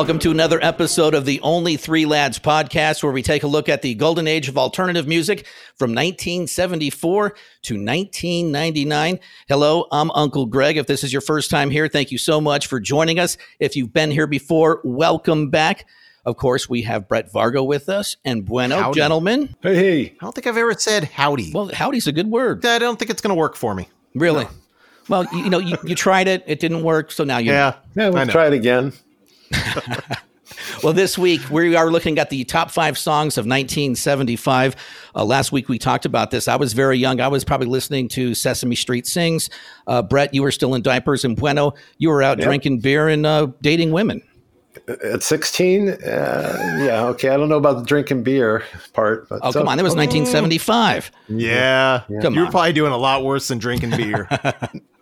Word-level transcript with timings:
Welcome 0.00 0.18
to 0.20 0.30
another 0.30 0.58
episode 0.64 1.12
of 1.12 1.26
the 1.26 1.42
Only 1.42 1.76
Three 1.76 2.06
Lads 2.06 2.38
podcast, 2.38 3.02
where 3.02 3.12
we 3.12 3.22
take 3.22 3.42
a 3.42 3.46
look 3.46 3.68
at 3.68 3.82
the 3.82 3.94
golden 3.94 4.26
age 4.26 4.48
of 4.48 4.56
alternative 4.56 5.06
music 5.06 5.46
from 5.76 5.90
1974 5.90 7.28
to 7.64 7.74
1999. 7.74 9.20
Hello, 9.46 9.86
I'm 9.92 10.10
Uncle 10.12 10.46
Gregg. 10.46 10.78
If 10.78 10.86
this 10.86 11.04
is 11.04 11.12
your 11.12 11.20
first 11.20 11.50
time 11.50 11.68
here, 11.68 11.86
thank 11.86 12.10
you 12.10 12.16
so 12.16 12.40
much 12.40 12.66
for 12.66 12.80
joining 12.80 13.18
us. 13.18 13.36
If 13.58 13.76
you've 13.76 13.92
been 13.92 14.10
here 14.10 14.26
before, 14.26 14.80
welcome 14.84 15.50
back. 15.50 15.84
Of 16.24 16.38
course, 16.38 16.66
we 16.66 16.80
have 16.80 17.06
Brett 17.06 17.30
Vargo 17.30 17.66
with 17.66 17.90
us 17.90 18.16
and 18.24 18.46
Bueno, 18.46 18.80
Howdy. 18.80 18.98
gentlemen. 18.98 19.54
Hey, 19.62 19.74
hey. 19.74 20.04
I 20.18 20.24
don't 20.24 20.34
think 20.34 20.46
I've 20.46 20.56
ever 20.56 20.72
said 20.72 21.04
howdy. 21.04 21.52
Well, 21.52 21.70
howdy's 21.74 22.06
a 22.06 22.12
good 22.12 22.30
word. 22.30 22.64
I 22.64 22.78
don't 22.78 22.98
think 22.98 23.10
it's 23.10 23.20
going 23.20 23.36
to 23.36 23.38
work 23.38 23.54
for 23.54 23.74
me. 23.74 23.86
Really? 24.14 24.46
Well, 25.10 25.26
you, 25.30 25.40
you 25.40 25.50
know, 25.50 25.58
you, 25.58 25.76
you 25.84 25.94
tried 25.94 26.26
it, 26.26 26.42
it 26.46 26.58
didn't 26.58 26.84
work, 26.84 27.12
so 27.12 27.22
now 27.22 27.36
you 27.36 27.52
Yeah. 27.52 27.74
Yeah, 27.94 28.06
I 28.06 28.10
we'll 28.10 28.26
try 28.28 28.46
it 28.46 28.54
again. 28.54 28.94
Well, 30.82 30.92
this 30.94 31.18
week 31.18 31.40
we 31.50 31.76
are 31.76 31.90
looking 31.90 32.18
at 32.18 32.30
the 32.30 32.42
top 32.44 32.70
five 32.70 32.96
songs 32.96 33.36
of 33.36 33.44
1975. 33.44 34.76
Uh, 35.14 35.24
last 35.24 35.52
week 35.52 35.68
we 35.68 35.78
talked 35.78 36.06
about 36.06 36.30
this. 36.30 36.48
I 36.48 36.56
was 36.56 36.72
very 36.72 36.96
young. 36.98 37.20
I 37.20 37.28
was 37.28 37.44
probably 37.44 37.66
listening 37.66 38.08
to 38.08 38.34
Sesame 38.34 38.74
Street 38.74 39.06
Sings. 39.06 39.50
Uh, 39.86 40.00
Brett, 40.02 40.32
you 40.34 40.42
were 40.42 40.50
still 40.50 40.74
in 40.74 40.82
diapers, 40.82 41.24
and 41.24 41.36
Bueno, 41.36 41.74
you 41.98 42.08
were 42.08 42.22
out 42.22 42.38
Yep. 42.38 42.46
drinking 42.46 42.80
beer 42.80 43.08
and 43.08 43.26
uh, 43.26 43.48
dating 43.62 43.92
women. 43.92 44.22
At 44.88 45.22
16, 45.22 45.90
uh, 45.90 45.96
yeah, 46.82 47.04
okay. 47.08 47.28
I 47.28 47.36
don't 47.36 47.48
know 47.48 47.58
about 47.58 47.78
the 47.78 47.84
drinking 47.84 48.22
beer 48.22 48.64
part. 48.92 49.28
But 49.28 49.40
Oh, 49.42 49.52
come 49.52 49.68
on. 49.68 49.76
That 49.76 49.84
was 49.84 49.94
1975. 49.96 51.10
Yeah. 51.28 52.02
Come 52.22 52.34
you 52.34 52.40
were 52.40 52.46
on. 52.46 52.52
probably 52.52 52.72
doing 52.72 52.92
a 52.92 52.98
lot 52.98 53.22
worse 53.24 53.48
than 53.48 53.58
drinking 53.58 53.90
beer. 53.90 54.26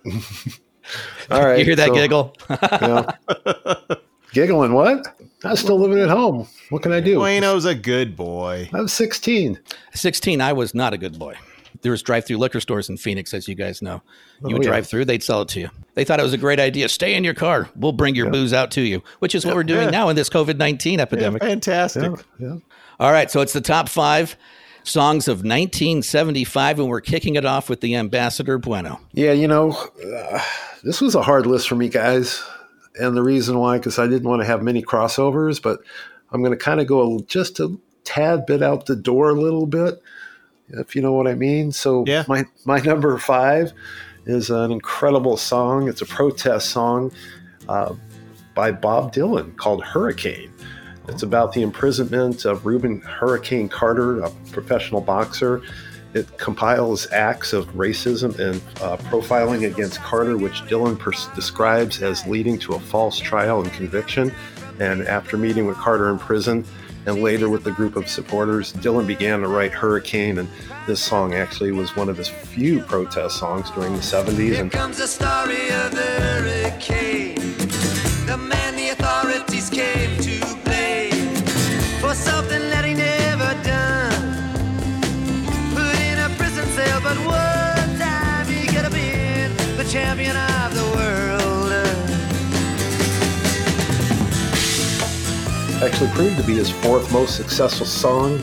All 1.30 1.44
right. 1.44 1.58
You 1.58 1.64
hear 1.64 1.76
that 1.76 1.88
so, 1.88 1.94
giggle? 1.94 2.34
yeah. 2.50 3.96
Giggling, 4.32 4.72
what? 4.72 5.06
I 5.44 5.50
was 5.52 5.60
still 5.60 5.78
living 5.78 5.98
at 6.00 6.08
home. 6.10 6.46
What 6.70 6.82
can 6.82 6.92
I 6.92 7.00
do? 7.00 7.16
Bueno's 7.18 7.64
a 7.64 7.74
good 7.74 8.16
boy. 8.16 8.68
I 8.74 8.80
was 8.80 8.92
16. 8.92 9.58
16, 9.94 10.40
I 10.40 10.52
was 10.52 10.74
not 10.74 10.92
a 10.92 10.98
good 10.98 11.18
boy. 11.18 11.34
There 11.82 11.92
was 11.92 12.02
drive-through 12.02 12.38
liquor 12.38 12.60
stores 12.60 12.88
in 12.88 12.96
Phoenix, 12.96 13.32
as 13.32 13.46
you 13.46 13.54
guys 13.54 13.80
know. 13.80 14.02
You 14.42 14.48
Oh, 14.50 14.52
would 14.54 14.64
yeah. 14.64 14.70
drive 14.70 14.86
through, 14.88 15.04
they'd 15.04 15.22
sell 15.22 15.42
it 15.42 15.48
to 15.50 15.60
you. 15.60 15.70
They 15.94 16.04
thought 16.04 16.18
it 16.18 16.24
was 16.24 16.32
a 16.32 16.38
great 16.38 16.58
idea. 16.58 16.88
Stay 16.88 17.14
in 17.14 17.22
your 17.24 17.34
car. 17.34 17.68
We'll 17.76 17.92
bring 17.92 18.14
your 18.16 18.30
booze 18.30 18.52
out 18.52 18.70
to 18.72 18.80
you, 18.80 19.02
which 19.20 19.34
is 19.34 19.46
what 19.46 19.54
we're 19.54 19.62
doing 19.64 19.84
Yeah. 19.84 19.90
now 19.90 20.08
in 20.08 20.16
this 20.16 20.28
COVID-19 20.28 20.98
epidemic. 20.98 21.40
Fantastic. 21.42 22.02
Yeah, 22.02 22.46
yeah. 22.48 22.56
All 22.98 23.12
right, 23.12 23.30
so 23.30 23.40
it's 23.40 23.52
the 23.52 23.60
top 23.60 23.88
five 23.88 24.36
songs 24.82 25.28
of 25.28 25.44
1975, 25.44 26.80
and 26.80 26.88
we're 26.88 27.00
kicking 27.00 27.36
it 27.36 27.44
off 27.44 27.70
with 27.70 27.80
the 27.80 27.94
Ambassador 27.94 28.58
Bueno. 28.58 29.00
Yeah, 29.12 29.32
you 29.32 29.46
know, 29.46 29.72
uh, 29.72 30.42
this 30.82 31.00
was 31.00 31.14
a 31.14 31.22
hard 31.22 31.46
list 31.46 31.68
for 31.68 31.76
me, 31.76 31.88
guys. 31.88 32.42
And 32.98 33.16
the 33.16 33.22
reason 33.22 33.58
why, 33.58 33.78
because 33.78 33.98
I 33.98 34.06
didn't 34.06 34.28
want 34.28 34.42
to 34.42 34.46
have 34.46 34.62
many 34.62 34.82
crossovers, 34.82 35.62
but 35.62 35.80
I'm 36.32 36.42
going 36.42 36.56
to 36.56 36.62
kind 36.62 36.80
of 36.80 36.86
go 36.86 37.20
just 37.20 37.60
a 37.60 37.76
tad 38.04 38.46
bit 38.46 38.62
out 38.62 38.86
the 38.86 38.96
door 38.96 39.30
a 39.30 39.40
little 39.40 39.66
bit, 39.66 40.02
if 40.68 40.96
you 40.96 41.02
know 41.02 41.12
what 41.12 41.26
I 41.26 41.34
mean. 41.34 41.72
So, 41.72 42.04
Yeah. 42.06 42.24
my, 42.28 42.44
my 42.64 42.80
number 42.80 43.16
five 43.18 43.72
is 44.26 44.50
an 44.50 44.72
incredible 44.72 45.36
song. 45.36 45.88
It's 45.88 46.02
a 46.02 46.06
protest 46.06 46.70
song 46.70 47.12
uh, 47.68 47.94
by 48.54 48.72
Bob 48.72 49.14
Dylan 49.14 49.56
called 49.56 49.82
Hurricane. 49.84 50.52
It's 51.08 51.22
about 51.22 51.54
the 51.54 51.62
imprisonment 51.62 52.44
of 52.44 52.66
Rubin 52.66 53.00
Hurricane 53.00 53.68
Carter, 53.68 54.20
a 54.20 54.30
professional 54.52 55.00
boxer. 55.00 55.62
It 56.14 56.38
compiles 56.38 57.06
acts 57.12 57.52
of 57.52 57.66
racism 57.74 58.38
and 58.38 58.62
uh, 58.82 58.96
profiling 59.08 59.70
against 59.70 60.00
Carter, 60.00 60.36
which 60.36 60.62
Dylan 60.62 60.98
pers- 60.98 61.28
describes 61.34 62.02
as 62.02 62.26
leading 62.26 62.58
to 62.60 62.74
a 62.74 62.80
false 62.80 63.18
trial 63.18 63.60
and 63.60 63.70
conviction. 63.72 64.32
And 64.80 65.02
after 65.02 65.36
meeting 65.36 65.66
with 65.66 65.76
Carter 65.76 66.08
in 66.08 66.18
prison 66.18 66.64
and 67.06 67.22
later 67.22 67.48
with 67.50 67.64
the 67.64 67.72
group 67.72 67.96
of 67.96 68.08
supporters, 68.08 68.72
Dylan 68.74 69.06
began 69.06 69.40
to 69.40 69.48
write 69.48 69.72
Hurricane. 69.72 70.38
And 70.38 70.48
this 70.86 71.00
song 71.00 71.34
actually 71.34 71.72
was 71.72 71.94
one 71.94 72.08
of 72.08 72.16
his 72.16 72.28
few 72.28 72.80
protest 72.80 73.38
songs 73.38 73.70
during 73.72 73.92
the 73.92 74.00
70s. 74.00 74.36
Here 74.38 74.60
And 74.62 74.72
comes 74.72 74.98
the 74.98 75.06
story 75.06 75.70
of 75.70 75.90
the 75.90 76.02
hurricane. 76.20 77.27
Actually 95.82 96.10
proved 96.10 96.36
to 96.36 96.42
be 96.44 96.54
his 96.54 96.70
fourth 96.70 97.12
most 97.12 97.36
successful 97.36 97.86
song 97.86 98.34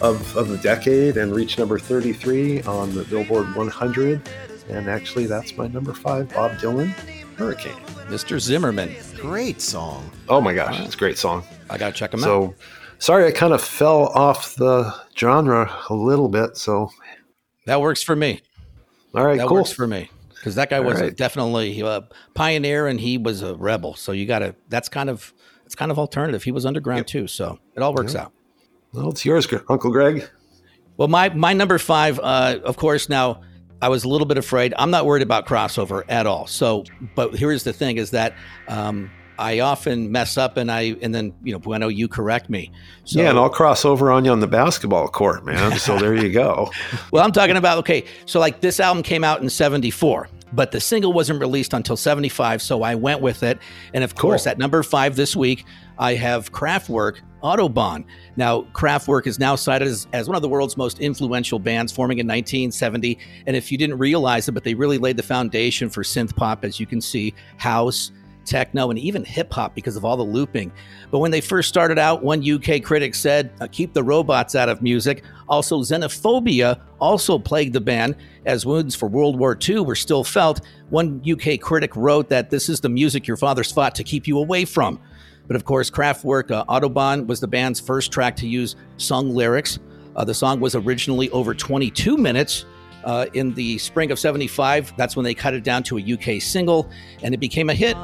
of, 0.00 0.36
of 0.36 0.48
the 0.48 0.58
decade 0.58 1.16
and 1.16 1.34
reached 1.34 1.58
number 1.58 1.78
33 1.78 2.62
on 2.62 2.94
the 2.94 3.04
Billboard 3.04 3.54
100. 3.54 4.20
And 4.68 4.88
actually, 4.88 5.26
that's 5.26 5.56
my 5.56 5.66
number 5.68 5.92
five, 5.94 6.32
Bob 6.34 6.52
Dylan, 6.52 6.88
Hurricane. 7.36 7.72
Mr. 8.08 8.38
Zimmerman. 8.38 8.94
Great 9.16 9.60
song. 9.60 10.10
Oh 10.28 10.40
my 10.40 10.52
gosh, 10.52 10.80
it's 10.80 10.94
a 10.94 10.98
great 10.98 11.18
song. 11.18 11.44
I 11.70 11.78
got 11.78 11.88
to 11.88 11.92
check 11.94 12.12
him 12.12 12.20
out. 12.20 12.24
So, 12.24 12.54
sorry, 12.98 13.26
I 13.26 13.30
kind 13.32 13.52
of 13.54 13.62
fell 13.62 14.08
off 14.08 14.54
the 14.56 14.94
genre 15.16 15.74
a 15.88 15.94
little 15.94 16.28
bit. 16.28 16.56
So, 16.56 16.90
That 17.66 17.80
works 17.80 18.02
for 18.02 18.14
me. 18.16 18.40
all 19.14 19.24
right, 19.24 19.38
That 19.38 19.48
cool. 19.48 19.58
works 19.58 19.72
for 19.72 19.86
me. 19.86 20.10
Because 20.34 20.56
that 20.56 20.68
guy 20.70 20.80
was 20.80 21.00
right. 21.00 21.16
definitely 21.16 21.80
a 21.80 22.06
pioneer 22.34 22.86
and 22.88 23.00
he 23.00 23.16
was 23.16 23.42
a 23.42 23.54
rebel. 23.54 23.94
So 23.94 24.10
you 24.12 24.26
got 24.26 24.40
to, 24.40 24.54
that's 24.68 24.88
kind 24.88 25.08
of, 25.08 25.32
it's 25.72 25.78
kind 25.78 25.90
of 25.90 25.98
alternative. 25.98 26.42
He 26.42 26.52
was 26.52 26.66
underground 26.66 27.06
too. 27.06 27.26
So 27.26 27.58
it 27.74 27.82
all 27.82 27.94
works 27.94 28.14
out. 28.14 28.30
well, 28.92 29.08
it's 29.08 29.24
yours, 29.24 29.48
Uncle 29.70 29.90
Gregg. 29.90 30.28
Well, 30.98 31.08
my 31.08 31.30
my 31.30 31.54
number 31.54 31.78
five, 31.78 32.20
uh, 32.20 32.58
of 32.62 32.76
course. 32.76 33.08
Now, 33.08 33.40
I 33.80 33.88
was 33.88 34.04
a 34.04 34.08
little 34.10 34.26
bit 34.26 34.36
afraid. 34.36 34.74
I'm 34.76 34.90
not 34.90 35.06
worried 35.06 35.22
about 35.22 35.46
crossover 35.46 36.02
at 36.10 36.26
all. 36.26 36.46
So, 36.46 36.84
but 37.14 37.34
here's 37.34 37.64
the 37.64 37.72
thing: 37.72 37.96
is 37.96 38.10
that 38.10 38.34
um, 38.68 39.10
I 39.38 39.60
often 39.60 40.12
mess 40.12 40.36
up, 40.36 40.58
and 40.58 40.70
I 40.70 40.94
and 41.00 41.14
then 41.14 41.32
you 41.42 41.54
know, 41.54 41.58
Bueno, 41.58 41.88
you 41.88 42.06
correct 42.06 42.50
me. 42.50 42.70
So, 43.04 43.22
yeah, 43.22 43.30
and 43.30 43.38
I'll 43.38 43.48
cross 43.48 43.86
over 43.86 44.12
on 44.12 44.26
you 44.26 44.30
on 44.30 44.40
the 44.40 44.46
basketball 44.46 45.08
court, 45.08 45.46
man. 45.46 45.78
So, 45.78 45.98
there 45.98 46.14
you 46.14 46.30
go. 46.30 46.70
well, 47.12 47.24
I'm 47.24 47.32
talking 47.32 47.56
about 47.56 47.78
okay. 47.78 48.04
So, 48.26 48.40
like 48.40 48.60
this 48.60 48.78
album 48.78 49.02
came 49.02 49.24
out 49.24 49.40
in 49.40 49.48
'74. 49.48 50.28
But 50.52 50.70
the 50.70 50.80
single 50.80 51.12
wasn't 51.12 51.40
released 51.40 51.72
until 51.72 51.96
75, 51.96 52.60
so 52.62 52.82
I 52.82 52.94
went 52.94 53.20
with 53.20 53.42
it. 53.42 53.58
And 53.94 54.04
of 54.04 54.14
course, 54.14 54.44
Cool. 54.44 54.50
at 54.50 54.58
number 54.58 54.82
five 54.82 55.16
this 55.16 55.34
week, 55.34 55.64
I 55.98 56.14
have 56.14 56.52
Kraftwerk 56.52 57.20
Autobahn. 57.42 58.04
Now, 58.36 58.62
Kraftwerk 58.72 59.26
is 59.26 59.38
now 59.38 59.56
cited 59.56 59.88
as, 59.88 60.06
as 60.12 60.28
one 60.28 60.36
of 60.36 60.42
the 60.42 60.48
world's 60.48 60.76
most 60.76 61.00
influential 61.00 61.58
bands, 61.58 61.92
forming 61.92 62.18
in 62.18 62.26
1970. 62.26 63.18
And 63.46 63.56
if 63.56 63.72
you 63.72 63.78
didn't 63.78 63.98
realize 63.98 64.48
it, 64.48 64.52
but 64.52 64.62
they 64.64 64.74
really 64.74 64.98
laid 64.98 65.16
the 65.16 65.22
foundation 65.22 65.88
for 65.90 66.02
synth 66.02 66.36
pop, 66.36 66.64
as 66.64 66.78
you 66.78 66.86
can 66.86 67.00
see, 67.00 67.34
house, 67.56 68.12
techno, 68.44 68.90
and 68.90 68.98
even 68.98 69.24
hip 69.24 69.52
hop 69.52 69.74
because 69.74 69.96
of 69.96 70.04
all 70.04 70.16
the 70.16 70.22
looping. 70.22 70.72
But 71.10 71.18
when 71.18 71.30
they 71.30 71.40
first 71.40 71.68
started 71.68 71.98
out, 71.98 72.22
one 72.22 72.48
UK 72.48 72.82
critic 72.82 73.14
said, 73.14 73.52
uh, 73.60 73.68
keep 73.70 73.92
the 73.92 74.02
robots 74.02 74.54
out 74.54 74.68
of 74.68 74.82
music. 74.82 75.24
Also, 75.48 75.80
xenophobia 75.80 76.80
also 77.00 77.38
plagued 77.38 77.74
the 77.74 77.80
band 77.80 78.16
as 78.46 78.66
wounds 78.66 78.94
for 78.94 79.08
World 79.08 79.38
War 79.38 79.58
II 79.68 79.80
were 79.80 79.94
still 79.94 80.24
felt. 80.24 80.60
One 80.90 81.22
UK 81.28 81.60
critic 81.60 81.94
wrote 81.96 82.28
that 82.28 82.50
this 82.50 82.68
is 82.68 82.80
the 82.80 82.88
music 82.88 83.26
your 83.26 83.36
fathers 83.36 83.70
fought 83.72 83.94
to 83.96 84.04
keep 84.04 84.26
you 84.26 84.38
away 84.38 84.64
from. 84.64 85.00
But 85.46 85.56
of 85.56 85.64
course, 85.64 85.90
Kraftwerk 85.90 86.50
uh, 86.50 86.64
Autobahn 86.66 87.26
was 87.26 87.40
the 87.40 87.48
band's 87.48 87.80
first 87.80 88.12
track 88.12 88.36
to 88.36 88.48
use 88.48 88.76
sung 88.96 89.34
lyrics. 89.34 89.78
Uh, 90.14 90.24
the 90.24 90.34
song 90.34 90.60
was 90.60 90.74
originally 90.74 91.30
over 91.30 91.54
22 91.54 92.16
minutes. 92.16 92.64
Uh, 93.04 93.26
in 93.34 93.54
the 93.54 93.78
spring 93.78 94.10
of 94.10 94.18
75, 94.18 94.94
that's 94.96 95.16
when 95.16 95.24
they 95.24 95.34
cut 95.34 95.54
it 95.54 95.64
down 95.64 95.82
to 95.84 95.98
a 95.98 96.12
UK 96.12 96.40
single, 96.40 96.90
and 97.22 97.34
it 97.34 97.38
became 97.38 97.70
a 97.70 97.74
hit. 97.74 97.96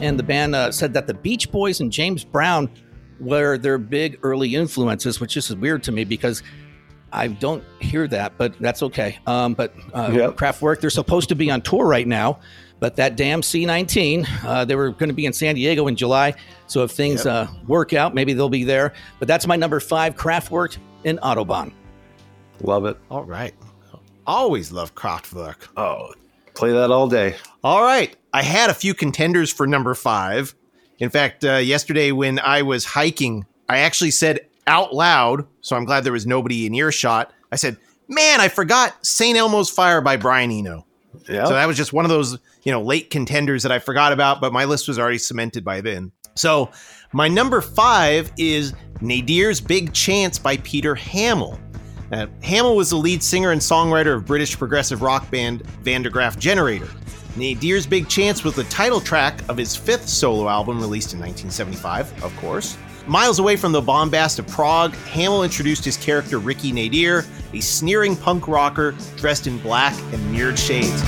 And 0.00 0.18
the 0.18 0.22
band 0.22 0.54
uh, 0.54 0.70
said 0.72 0.92
that 0.94 1.06
the 1.06 1.14
Beach 1.14 1.50
Boys 1.50 1.80
and 1.80 1.90
James 1.92 2.24
Brown 2.24 2.70
were 3.20 3.58
their 3.58 3.78
big 3.78 4.18
early 4.22 4.54
influences, 4.54 5.20
which 5.20 5.36
is 5.36 5.54
weird 5.56 5.82
to 5.84 5.92
me 5.92 6.04
because 6.04 6.42
I 7.12 7.28
don't 7.28 7.64
hear 7.80 8.06
that, 8.08 8.34
but 8.38 8.54
that's 8.60 8.82
okay. 8.84 9.18
Um, 9.26 9.54
but 9.54 9.74
uh, 9.94 10.10
Yep. 10.12 10.36
Kraftwerk, 10.36 10.80
they're 10.80 10.90
supposed 10.90 11.28
to 11.30 11.34
be 11.34 11.50
on 11.50 11.62
tour 11.62 11.86
right 11.86 12.06
now, 12.06 12.38
but 12.80 12.96
that 12.96 13.16
damn 13.16 13.40
C19, 13.40 14.44
uh, 14.44 14.64
they 14.64 14.76
were 14.76 14.90
going 14.90 15.08
to 15.08 15.14
be 15.14 15.26
in 15.26 15.32
San 15.32 15.54
Diego 15.54 15.86
in 15.88 15.96
July. 15.96 16.34
So 16.66 16.84
if 16.84 16.90
things 16.92 17.26
uh, 17.26 17.48
work 17.66 17.92
out, 17.92 18.14
maybe 18.14 18.34
they'll 18.34 18.48
be 18.48 18.64
there. 18.64 18.92
But 19.18 19.26
that's 19.26 19.46
my 19.46 19.56
number 19.56 19.80
five, 19.80 20.14
Kraftwerk 20.16 20.76
in 21.04 21.18
Autobahn. 21.18 21.72
Love 22.60 22.84
it. 22.84 22.98
All 23.10 23.24
right. 23.24 23.54
Always 24.26 24.70
love 24.70 24.94
Kraftwerk. 24.94 25.68
Oh, 25.76 26.12
play 26.54 26.72
that 26.72 26.90
all 26.90 27.08
day. 27.08 27.36
All 27.64 27.82
right. 27.82 28.14
I 28.32 28.42
had 28.42 28.70
a 28.70 28.74
few 28.74 28.94
contenders 28.94 29.52
for 29.52 29.66
number 29.66 29.94
five. 29.94 30.54
In 30.98 31.10
fact, 31.10 31.44
uh, 31.44 31.56
yesterday 31.56 32.12
when 32.12 32.38
I 32.40 32.62
was 32.62 32.84
hiking, 32.84 33.46
I 33.68 33.78
actually 33.78 34.10
said 34.10 34.40
out 34.66 34.94
loud, 34.94 35.46
so 35.60 35.76
I'm 35.76 35.84
glad 35.84 36.04
there 36.04 36.12
was 36.12 36.26
nobody 36.26 36.66
in 36.66 36.74
earshot. 36.74 37.32
I 37.52 37.56
said, 37.56 37.76
Man, 38.08 38.40
I 38.40 38.48
forgot 38.48 39.04
St. 39.04 39.36
Elmo's 39.36 39.68
Fire 39.68 40.00
by 40.00 40.16
Brian 40.16 40.50
Eno. 40.50 40.86
Yeah. 41.28 41.44
So 41.44 41.52
that 41.52 41.66
was 41.66 41.76
just 41.76 41.92
one 41.92 42.04
of 42.04 42.08
those, 42.08 42.38
you 42.62 42.72
know, 42.72 42.80
late 42.80 43.10
contenders 43.10 43.62
that 43.62 43.72
I 43.72 43.78
forgot 43.78 44.12
about, 44.12 44.40
but 44.40 44.52
my 44.52 44.64
list 44.64 44.88
was 44.88 44.98
already 44.98 45.18
cemented 45.18 45.62
by 45.64 45.82
then. 45.82 46.10
So 46.34 46.70
my 47.12 47.28
number 47.28 47.60
five 47.60 48.32
is 48.38 48.72
Nadir's 49.00 49.60
Big 49.60 49.92
Chance 49.92 50.38
by 50.38 50.56
Peter 50.58 50.94
Hammill. 50.94 51.58
Uh, 52.12 52.26
Hammill 52.40 52.76
was 52.76 52.90
the 52.90 52.96
lead 52.96 53.22
singer 53.22 53.50
and 53.50 53.60
songwriter 53.60 54.14
of 54.14 54.24
British 54.24 54.56
progressive 54.56 55.02
rock 55.02 55.30
band 55.30 55.66
Van 55.82 56.02
der 56.02 56.10
Graaf 56.10 56.38
Generator. 56.38 56.88
Nadir's 57.38 57.86
Big 57.86 58.08
Chance 58.08 58.42
was 58.42 58.54
the 58.54 58.64
title 58.64 59.00
track 59.00 59.40
of 59.48 59.56
his 59.56 59.76
fifth 59.76 60.08
solo 60.08 60.48
album 60.48 60.80
released 60.80 61.12
in 61.12 61.20
1975, 61.20 62.24
of 62.24 62.36
course. 62.38 62.76
Miles 63.06 63.38
away 63.38 63.56
from 63.56 63.72
the 63.72 63.80
bombast 63.80 64.38
of 64.38 64.46
prog, 64.48 64.92
Hammill 65.06 65.44
introduced 65.44 65.84
his 65.84 65.96
character 65.96 66.38
Ricky 66.38 66.72
Nadir, 66.72 67.24
a 67.54 67.60
sneering 67.60 68.16
punk 68.16 68.48
rocker 68.48 68.94
dressed 69.16 69.46
in 69.46 69.58
black 69.58 69.94
and 70.12 70.32
mirrored 70.32 70.58
shades. 70.58 71.02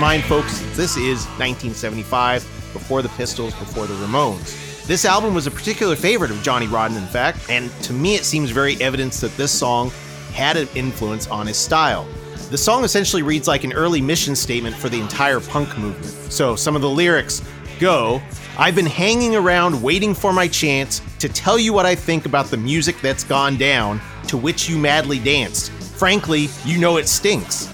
Mind, 0.00 0.24
folks, 0.24 0.60
this 0.74 0.96
is 0.96 1.26
1975, 1.36 2.42
before 2.72 3.02
the 3.02 3.10
Pistols, 3.10 3.52
before 3.56 3.86
the 3.86 3.92
Ramones. 3.96 4.86
This 4.86 5.04
album 5.04 5.34
was 5.34 5.46
a 5.46 5.50
particular 5.50 5.94
favorite 5.94 6.30
of 6.30 6.42
Johnny 6.42 6.66
Rotten, 6.66 6.96
in 6.96 7.06
fact, 7.06 7.38
and 7.50 7.70
to 7.82 7.92
me 7.92 8.14
it 8.14 8.24
seems 8.24 8.50
very 8.50 8.80
evidence 8.80 9.20
that 9.20 9.36
this 9.36 9.52
song 9.52 9.90
had 10.32 10.56
an 10.56 10.68
influence 10.74 11.28
on 11.28 11.46
his 11.46 11.58
style. 11.58 12.08
The 12.50 12.56
song 12.56 12.82
essentially 12.82 13.20
reads 13.20 13.46
like 13.46 13.62
an 13.62 13.74
early 13.74 14.00
mission 14.00 14.34
statement 14.34 14.74
for 14.74 14.88
the 14.88 14.98
entire 14.98 15.38
punk 15.38 15.76
movement. 15.76 16.32
So 16.32 16.56
some 16.56 16.74
of 16.74 16.80
the 16.80 16.88
lyrics 16.88 17.42
go 17.78 18.22
I've 18.56 18.74
been 18.74 18.86
hanging 18.86 19.36
around 19.36 19.82
waiting 19.82 20.14
for 20.14 20.32
my 20.32 20.48
chance 20.48 21.02
to 21.18 21.28
tell 21.28 21.58
you 21.58 21.74
what 21.74 21.84
I 21.84 21.94
think 21.94 22.24
about 22.24 22.46
the 22.46 22.56
music 22.56 22.98
that's 23.02 23.22
gone 23.22 23.58
down, 23.58 24.00
to 24.28 24.38
which 24.38 24.66
you 24.66 24.78
madly 24.78 25.18
danced. 25.18 25.70
Frankly, 25.72 26.48
you 26.64 26.78
know 26.78 26.96
it 26.96 27.06
stinks. 27.06 27.70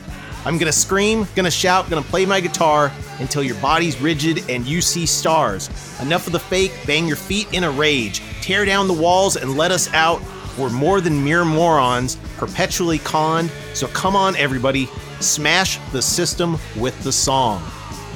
I'm 0.47 0.59
gonna 0.59 0.71
scream, 0.71 1.27
gonna 1.35 1.51
shout, 1.51 1.91
gonna 1.91 2.03
play 2.03 2.25
my 2.25 2.39
guitar 2.41 2.93
until 3.19 3.43
your 3.43 3.57
body's 3.57 4.01
rigid 4.01 4.49
and 4.49 4.65
you 4.65 4.81
see 4.81 5.05
stars. 5.05 5.69
Enough 6.01 6.29
of 6.29 6.33
the 6.33 6.39
fake, 6.39 6.71
bang 6.87 7.09
your 7.09 7.17
feet 7.17 7.53
in 7.53 7.65
a 7.65 7.71
rage, 7.71 8.23
tear 8.43 8.65
down 8.65 8.87
the 8.87 8.95
walls 8.95 9.35
and 9.35 9.57
let 9.57 9.73
us 9.73 9.93
out. 9.93 10.23
We're 10.57 10.71
more 10.71 11.01
than 11.01 11.25
mere 11.25 11.45
morons, 11.45 12.17
perpetually 12.37 12.99
conned. 13.01 13.51
So 13.75 13.89
come 13.89 14.15
on, 14.15 14.37
everybody, 14.37 14.87
smash 15.19 15.79
the 15.91 16.01
system 16.01 16.59
with 16.77 16.97
the 17.03 17.11
song. 17.11 17.61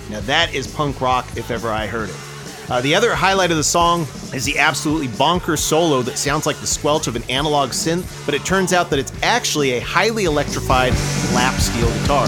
Now 0.08 0.20
that 0.20 0.54
is 0.54 0.72
punk 0.72 1.00
rock 1.00 1.26
if 1.36 1.50
ever 1.50 1.68
I 1.70 1.88
heard 1.88 2.10
it. 2.10 2.29
Uh, 2.70 2.80
the 2.82 2.94
other 2.94 3.16
highlight 3.16 3.50
of 3.50 3.56
the 3.56 3.64
song 3.64 4.02
is 4.32 4.44
the 4.44 4.56
absolutely 4.56 5.08
bonkers 5.08 5.58
solo 5.58 6.02
that 6.02 6.16
sounds 6.16 6.46
like 6.46 6.56
the 6.58 6.66
squelch 6.68 7.08
of 7.08 7.16
an 7.16 7.22
analog 7.24 7.70
synth, 7.70 8.24
but 8.24 8.32
it 8.32 8.44
turns 8.44 8.72
out 8.72 8.88
that 8.90 8.98
it's 9.00 9.12
actually 9.24 9.72
a 9.72 9.80
highly 9.80 10.24
electrified 10.24 10.92
lap 11.34 11.60
steel 11.60 11.88
guitar. 12.02 12.26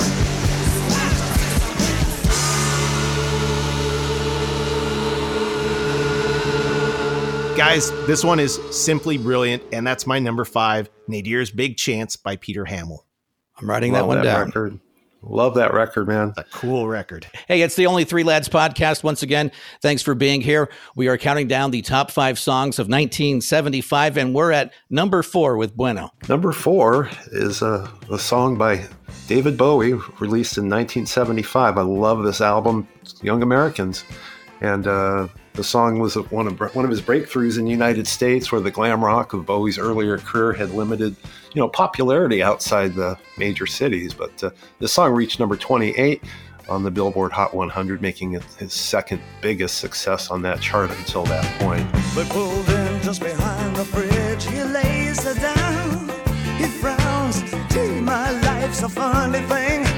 Guys, 7.57 7.93
this 8.09 8.25
one 8.25 8.41
is 8.41 8.59
simply 8.73 9.17
brilliant, 9.17 9.63
and 9.73 9.87
that's 9.87 10.09
my 10.09 10.19
number 10.19 10.45
five, 10.45 10.91
Nadir's 11.09 11.53
Big 11.53 11.77
Chance 11.77 12.17
by 12.17 12.35
Peter 12.35 12.65
Hammill. 12.65 13.05
I'm 13.61 13.71
writing 13.71 13.93
Love 13.93 14.09
that 14.09 14.09
one 14.09 14.25
down. 14.25 14.47
record. 14.47 14.81
Love 15.23 15.55
that 15.55 15.73
record, 15.73 16.09
man. 16.09 16.33
A 16.37 16.45
cool 16.45 16.89
record. 16.89 17.27
Hey, 17.47 17.63
it's 17.63 17.77
the 17.77 17.87
Only 17.87 18.05
Three 18.05 18.25
Lads 18.25 18.49
podcast. 18.49 19.05
Once 19.05 19.23
again, 19.23 19.53
thanks 19.81 20.03
for 20.03 20.15
being 20.15 20.41
here. 20.41 20.69
We 20.97 21.09
are 21.09 21.17
counting 21.17 21.47
down 21.47 21.71
the 21.71 21.83
top 21.83 22.11
five 22.11 22.39
songs 22.39 22.79
of 22.79 22.89
1975, 22.89 24.17
and 24.17 24.35
we're 24.35 24.51
at 24.51 24.73
number 24.91 25.23
four 25.23 25.57
with 25.57 25.77
Bueno. 25.77 26.13
Number 26.29 26.51
four 26.51 27.09
is 27.31 27.63
a, 27.63 27.89
a 28.11 28.19
song 28.19 28.59
by 28.59 28.85
David 29.29 29.57
Bowie, 29.57 29.93
released 30.19 30.59
in 30.59 30.69
1975. 30.69 31.79
I 31.79 31.83
love 31.83 32.25
this 32.25 32.41
album, 32.41 32.89
Young 33.23 33.43
Americans, 33.43 34.05
and 34.61 34.87
uh, 34.87 35.29
the 35.55 35.65
song 35.65 35.99
was 35.99 36.15
one 36.15 36.47
of 36.47 36.59
one 36.75 36.85
of 36.85 36.91
his 36.91 37.03
breakthroughs 37.03 37.59
in 37.59 37.65
the 37.65 37.71
United 37.71 38.07
States, 38.07 38.51
where 38.51 38.61
the 38.61 38.71
glam 38.71 39.05
rock 39.05 39.33
of 39.33 39.45
Bowie's 39.45 39.79
earlier 39.79 40.19
career 40.19 40.53
had 40.53 40.71
limited, 40.71 41.15
you 41.53 41.61
know, 41.61 41.69
popularity 41.69 42.43
outside 42.43 42.95
the 42.95 43.19
major 43.37 43.67
cities. 43.67 44.15
But 44.15 44.43
uh, 44.43 44.51
this 44.79 44.93
song 44.93 45.13
reached 45.13 45.39
number 45.41 45.57
28 45.57 46.23
on 46.69 46.83
the 46.83 46.91
Billboard 46.91 47.33
Hot 47.33 47.55
100, 47.55 48.01
making 48.01 48.33
it 48.33 48.43
his 48.59 48.73
second 48.73 49.21
biggest 49.41 49.79
success 49.79 50.31
on 50.31 50.43
that 50.43 50.61
chart 50.61 50.91
until 50.91 51.25
that 51.25 51.45
point. 51.61 51.87
But 52.15 52.29
pulled 52.31 52.69
in 52.69 53.03
just 53.03 53.21
behind 53.21 53.77
the 53.77 53.85
bridge, 53.93 54.45
he 54.47 54.63
lays 54.63 55.23
her 55.25 55.35
down. 55.35 56.09
He 56.57 56.65
frowns, 56.65 57.43
gee, 57.73 58.01
my 58.01 58.31
life's 58.41 58.83
a 58.83 58.89
funny 58.89 59.41
thing. 59.41 59.92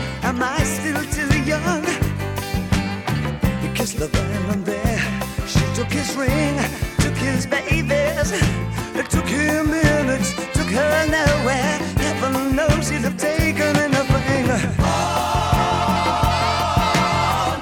Babies. 8.30 8.96
It 8.96 9.10
took 9.10 9.26
him 9.26 9.70
minutes, 9.70 10.34
took 10.52 10.68
her 10.68 11.06
nowhere. 11.06 11.78
Heaven 11.98 12.56
knows 12.56 12.88
he'd 12.88 13.02
have 13.02 13.16
taken 13.16 13.76
anything. 13.76 14.50
All 14.80 15.56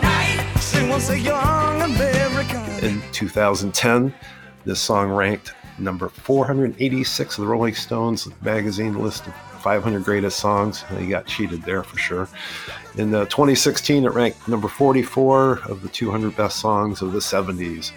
night, 0.03 0.41
she 0.61 0.83
was 0.89 1.11
a 1.11 1.19
young 1.19 1.83
American. 1.83 2.63
in 2.85 3.03
2010. 3.13 4.15
This 4.65 4.81
song 4.81 5.11
ranked 5.11 5.55
number 5.79 6.09
486 6.09 7.39
of 7.39 7.43
the 7.43 7.51
Rolling 7.51 7.75
Stones 7.75 8.29
magazine 8.43 9.03
list 9.03 9.27
of 9.27 9.35
500 9.63 10.05
greatest 10.05 10.39
songs. 10.39 10.85
He 10.99 11.07
got 11.09 11.27
cheated 11.27 11.63
there 11.63 11.83
for 11.83 11.99
sure. 11.99 12.29
In 12.97 13.15
uh, 13.15 13.25
2016, 13.25 14.05
it 14.05 14.13
ranked 14.13 14.47
number 14.49 14.69
44 14.69 15.61
of 15.69 15.83
the 15.83 15.89
200 15.89 16.37
best 16.37 16.59
songs 16.59 17.01
of 17.01 17.13
the 17.13 17.21
70s. 17.21 17.93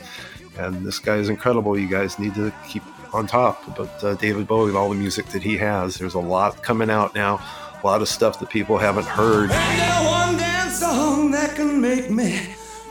And 0.57 0.85
this 0.85 0.99
guy 0.99 1.17
is 1.17 1.29
incredible. 1.29 1.77
You 1.77 1.87
guys 1.89 2.17
need 2.17 2.35
to 2.35 2.53
keep 2.67 2.83
on 3.13 3.27
top 3.27 3.63
But 3.77 4.03
uh, 4.03 4.15
David 4.15 4.45
Bowie 4.47 4.69
and 4.69 4.77
all 4.77 4.89
the 4.89 4.95
music 4.95 5.27
that 5.27 5.41
he 5.41 5.57
has. 5.57 5.95
There's 5.95 6.15
a 6.15 6.19
lot 6.19 6.61
coming 6.63 6.89
out 6.89 7.15
now, 7.15 7.39
a 7.81 7.87
lot 7.87 8.01
of 8.01 8.09
stuff 8.09 8.39
that 8.39 8.49
people 8.49 8.77
haven't 8.77 9.05
heard. 9.05 9.51
And 9.51 9.77
now 9.77 10.05
one 10.05 10.37
dance 10.37 10.79
song 10.79 11.31
that 11.31 11.55
can 11.55 11.79
make 11.79 12.09
me 12.09 12.39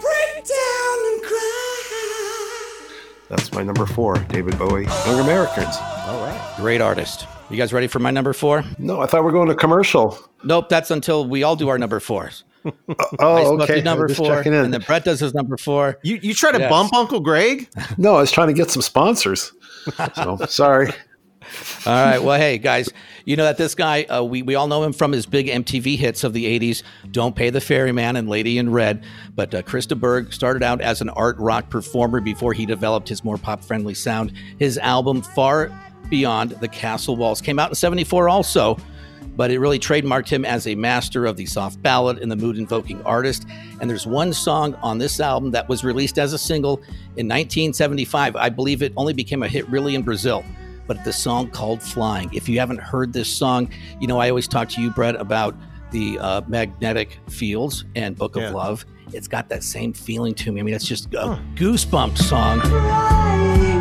break 0.00 0.34
down 0.44 0.98
and 1.12 1.22
cry. 1.22 2.90
That's 3.28 3.52
my 3.52 3.62
number 3.62 3.86
four, 3.86 4.16
David 4.30 4.58
Bowie, 4.58 4.84
Young 5.06 5.20
Americans. 5.20 5.76
All 6.06 6.24
right. 6.24 6.54
Great 6.56 6.80
artist. 6.80 7.26
You 7.50 7.58
guys 7.58 7.72
ready 7.74 7.86
for 7.86 7.98
my 7.98 8.10
number 8.10 8.32
four? 8.32 8.64
No, 8.78 9.00
I 9.02 9.06
thought 9.06 9.22
we 9.24 9.28
are 9.28 9.32
going 9.32 9.48
to 9.48 9.54
commercial. 9.54 10.18
Nope, 10.42 10.70
that's 10.70 10.90
until 10.90 11.26
we 11.26 11.42
all 11.42 11.56
do 11.56 11.68
our 11.68 11.78
number 11.78 12.00
fours. 12.00 12.44
Oh, 13.18 13.58
I 13.58 13.64
okay. 13.64 13.82
number 13.82 14.08
four, 14.08 14.40
in. 14.42 14.52
and 14.54 14.72
then 14.72 14.80
Brett 14.86 15.04
does 15.04 15.20
his 15.20 15.34
number 15.34 15.56
four. 15.56 15.98
You 16.02 16.18
you 16.22 16.34
try 16.34 16.52
to 16.52 16.58
Yes. 16.58 16.70
bump 16.70 16.94
Uncle 16.94 17.20
Gregg? 17.20 17.68
No, 17.98 18.16
I 18.16 18.20
was 18.20 18.30
trying 18.32 18.48
to 18.48 18.54
get 18.54 18.70
some 18.70 18.82
sponsors. 18.82 19.52
So 20.14 20.38
sorry. 20.48 20.88
All 21.86 21.92
right. 21.92 22.22
Well, 22.22 22.38
hey, 22.38 22.56
guys, 22.56 22.88
you 23.26 23.36
know 23.36 23.44
that 23.44 23.58
this 23.58 23.74
guy, 23.74 24.04
uh, 24.04 24.22
we, 24.22 24.40
we 24.40 24.54
all 24.54 24.66
know 24.66 24.82
him 24.82 24.94
from 24.94 25.12
his 25.12 25.26
big 25.26 25.46
MTV 25.46 25.98
hits 25.98 26.24
of 26.24 26.32
the 26.32 26.58
80s, 26.58 26.82
Don't 27.10 27.36
Pay 27.36 27.50
the 27.50 27.60
Ferryman 27.60 28.16
and 28.16 28.30
Lady 28.30 28.56
in 28.56 28.72
Red. 28.72 29.04
But 29.34 29.54
uh, 29.54 29.60
Chris 29.62 29.84
De 29.84 29.94
Burgh 29.94 30.32
started 30.32 30.62
out 30.62 30.80
as 30.80 31.02
an 31.02 31.10
art 31.10 31.36
rock 31.38 31.68
performer 31.68 32.20
before 32.22 32.54
he 32.54 32.64
developed 32.64 33.08
his 33.10 33.22
more 33.22 33.36
pop 33.36 33.62
friendly 33.62 33.92
sound. 33.92 34.32
His 34.58 34.78
album, 34.78 35.20
Far 35.20 35.70
Beyond 36.08 36.52
the 36.60 36.68
Castle 36.68 37.14
Walls, 37.16 37.42
came 37.42 37.58
out 37.58 37.68
in 37.70 37.74
74 37.74 38.28
also 38.30 38.78
but 39.36 39.50
it 39.50 39.58
really 39.58 39.78
trademarked 39.78 40.28
him 40.28 40.44
as 40.44 40.66
a 40.66 40.74
master 40.74 41.26
of 41.26 41.36
the 41.36 41.46
soft 41.46 41.82
ballad 41.82 42.18
and 42.18 42.30
the 42.30 42.36
mood 42.36 42.58
invoking 42.58 43.02
artist. 43.02 43.46
And 43.80 43.90
there's 43.90 44.06
one 44.06 44.32
song 44.32 44.74
on 44.76 44.98
this 44.98 45.20
album 45.20 45.50
that 45.52 45.68
was 45.68 45.84
released 45.84 46.18
as 46.18 46.32
a 46.32 46.38
single 46.38 46.76
in 47.16 47.28
1975. 47.28 48.36
I 48.36 48.48
believe 48.48 48.82
it 48.82 48.92
only 48.96 49.12
became 49.12 49.42
a 49.42 49.48
hit 49.48 49.68
really 49.68 49.94
in 49.94 50.02
Brazil, 50.02 50.44
but 50.86 51.02
the 51.04 51.12
song 51.12 51.50
called 51.50 51.82
Flying. 51.82 52.32
If 52.32 52.48
you 52.48 52.58
haven't 52.58 52.80
heard 52.80 53.12
this 53.12 53.28
song, 53.28 53.70
you 54.00 54.06
know, 54.06 54.18
I 54.18 54.28
always 54.28 54.48
talk 54.48 54.68
to 54.70 54.82
you, 54.82 54.90
Brett, 54.90 55.16
about 55.16 55.56
the 55.90 56.18
uh, 56.18 56.40
magnetic 56.48 57.18
fields 57.28 57.84
and 57.94 58.16
Book 58.16 58.36
of 58.36 58.42
Yeah. 58.42 58.50
Love. 58.50 58.84
It's 59.12 59.28
got 59.28 59.48
that 59.50 59.62
same 59.62 59.92
feeling 59.92 60.34
to 60.36 60.50
me. 60.50 60.60
I 60.60 60.64
mean, 60.64 60.74
it's 60.74 60.86
just 60.86 61.12
a 61.14 61.38
goosebump 61.54 62.16
song. 62.18 62.60
I 62.62 63.73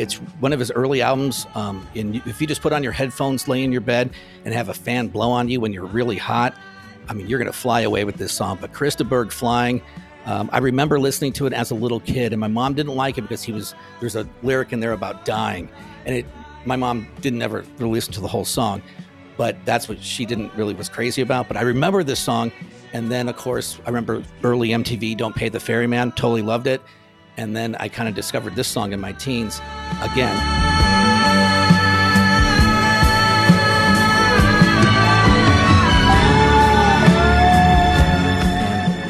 it's 0.00 0.14
one 0.40 0.52
of 0.52 0.58
his 0.58 0.70
early 0.70 1.02
albums. 1.02 1.46
Um, 1.54 1.86
and 1.94 2.16
if 2.26 2.40
you 2.40 2.46
just 2.46 2.62
put 2.62 2.72
on 2.72 2.82
your 2.82 2.92
headphones, 2.92 3.48
lay 3.48 3.62
in 3.62 3.72
your 3.72 3.80
bed, 3.80 4.10
and 4.44 4.54
have 4.54 4.68
a 4.68 4.74
fan 4.74 5.08
blow 5.08 5.30
on 5.30 5.48
you 5.48 5.60
when 5.60 5.72
you're 5.72 5.86
really 5.86 6.16
hot, 6.16 6.56
I 7.08 7.14
mean, 7.14 7.28
you're 7.28 7.38
going 7.38 7.50
to 7.50 7.56
fly 7.58 7.82
away 7.82 8.04
with 8.04 8.16
this 8.16 8.32
song. 8.32 8.58
But 8.60 8.72
Chris 8.72 8.94
De 8.94 9.04
Burgh 9.04 9.32
flying. 9.32 9.82
Um, 10.24 10.50
I 10.52 10.58
remember 10.58 10.98
listening 10.98 11.32
to 11.34 11.46
it 11.46 11.52
as 11.52 11.70
a 11.70 11.74
little 11.74 12.00
kid, 12.00 12.32
and 12.32 12.40
my 12.40 12.48
mom 12.48 12.74
didn't 12.74 12.96
like 12.96 13.16
it 13.16 13.22
because 13.22 13.44
he 13.44 13.52
was 13.52 13.74
there's 14.00 14.16
a 14.16 14.28
lyric 14.42 14.72
in 14.72 14.80
there 14.80 14.92
about 14.92 15.24
dying, 15.24 15.68
and 16.04 16.16
it 16.16 16.26
my 16.64 16.74
mom 16.74 17.06
didn't 17.20 17.42
ever 17.42 17.64
listen 17.78 18.12
to 18.14 18.20
the 18.20 18.26
whole 18.26 18.44
song, 18.44 18.82
but 19.36 19.56
that's 19.64 19.88
what 19.88 20.02
she 20.02 20.26
didn't 20.26 20.52
really 20.54 20.74
was 20.74 20.88
crazy 20.88 21.22
about. 21.22 21.46
But 21.46 21.56
I 21.56 21.60
remember 21.60 22.02
this 22.02 22.18
song, 22.18 22.50
and 22.92 23.08
then 23.08 23.28
of 23.28 23.36
course 23.36 23.78
I 23.86 23.90
remember 23.90 24.24
early 24.42 24.70
MTV 24.70 25.16
"Don't 25.16 25.34
Pay 25.36 25.48
the 25.48 25.60
Ferryman," 25.60 26.10
totally 26.10 26.42
loved 26.42 26.66
it, 26.66 26.82
and 27.36 27.54
then 27.56 27.74
I 27.76 27.88
kind 27.88 28.08
of 28.08 28.14
discovered 28.14 28.54
this 28.54 28.68
song 28.68 28.92
in 28.92 29.00
my 29.00 29.12
teens 29.12 29.60
again. 30.02 30.36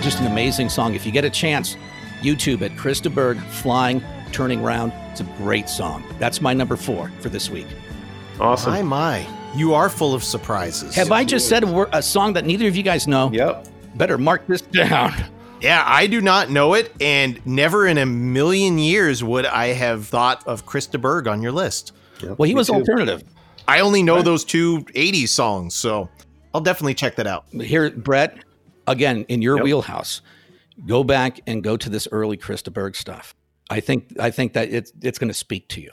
Just 0.03 0.21
an 0.21 0.27
amazing 0.27 0.69
song. 0.69 0.95
If 0.95 1.05
you 1.05 1.13
get 1.13 1.25
a 1.25 1.31
chance, 1.31 1.77
YouTube 2.21 2.63
it. 2.63 2.77
Chris 2.77 3.01
De 3.01 3.11
Burgh, 3.11 3.39
Flying, 3.39 4.03
Turning 4.33 4.63
Round. 4.63 4.93
It's 5.11 5.21
a 5.21 5.25
great 5.39 5.69
song. 5.69 6.05
That's 6.19 6.41
my 6.41 6.55
number 6.55 6.77
four 6.77 7.11
for 7.21 7.29
this 7.29 7.51
week. 7.51 7.67
Awesome. 8.39 8.73
My, 8.73 8.83
my. 8.83 9.27
You 9.57 9.75
are 9.75 9.89
full 9.89 10.15
of 10.15 10.23
surprises. 10.23 10.95
Have 10.95 11.11
I 11.11 11.25
just 11.25 11.49
said 11.49 11.65
a, 11.65 11.97
a 11.97 12.03
song 12.03 12.35
that 12.35 12.45
neither 12.45 12.69
of 12.69 12.77
you 12.77 12.83
guys 12.83 13.09
know? 13.09 13.31
Yep. 13.33 13.67
Better 13.95 14.19
mark 14.19 14.47
this 14.47 14.61
down. 14.61 15.15
Yeah, 15.61 15.83
I 15.87 16.07
do 16.07 16.21
not 16.21 16.51
know 16.51 16.75
it, 16.75 16.93
and 17.01 17.45
never 17.47 17.87
in 17.87 17.97
a 17.99 18.05
million 18.07 18.79
years 18.79 19.25
would 19.25 19.47
I 19.47 19.69
have 19.69 20.07
thought 20.07 20.47
of 20.47 20.67
Chris 20.67 20.87
De 20.87 20.99
Burgh 20.99 21.27
on 21.29 21.41
your 21.43 21.53
list. 21.53 21.93
Yep. 22.23 22.39
Well, 22.39 22.47
he 22.47 22.55
was 22.55 22.67
too. 22.69 22.75
alternative. 22.75 23.23
I 23.67 23.81
only 23.81 24.03
know 24.03 24.23
those 24.23 24.45
two 24.45 24.81
80s 24.95 25.29
songs, 25.29 25.75
so 25.75 26.09
I'll 26.55 26.61
definitely 26.61 26.95
check 26.95 27.17
that 27.17 27.27
out. 27.27 27.47
Here, 27.53 27.91
Brett, 27.91 28.39
again, 28.87 29.25
in 29.29 29.41
your 29.43 29.57
Yep. 29.57 29.65
wheelhouse, 29.65 30.21
go 30.87 31.03
back 31.03 31.41
and 31.47 31.65
go 31.65 31.77
to 31.77 31.89
this 31.91 32.07
early 32.13 32.37
Chris 32.37 32.63
De 32.63 32.71
Burgh 32.71 32.95
stuff. 32.95 33.35
I 33.69 33.81
think 33.81 34.13
I 34.21 34.31
think 34.31 34.53
that 34.53 34.71
it's 34.71 34.93
it's 35.03 35.19
going 35.19 35.29
to 35.29 35.35
speak 35.35 35.69
to 35.71 35.81
you. 35.81 35.91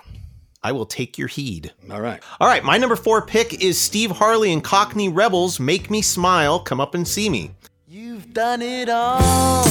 I 0.62 0.72
will 0.74 0.86
take 0.86 1.18
your 1.18 1.28
heed. 1.28 1.74
All 1.92 2.00
right. 2.02 2.22
All 2.40 2.48
right, 2.48 2.64
my 2.64 2.78
number 2.78 2.96
four 2.96 3.26
pick 3.26 3.62
is 3.64 3.78
Steve 3.80 4.12
Harley 4.12 4.54
and 4.54 4.64
Cockney 4.64 5.10
Rebels. 5.10 5.60
Make 5.60 5.90
me 5.90 6.02
smile. 6.02 6.60
Come 6.60 6.80
up 6.80 6.94
and 6.96 7.08
see 7.08 7.30
me. 7.30 7.52
You've 7.96 8.34
done 8.34 8.64
it 8.64 8.90
all. 8.90 9.68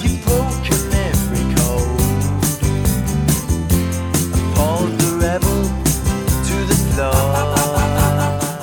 You've 0.00 0.24
broken 0.24 0.92
every 0.92 1.56
code. 1.56 1.90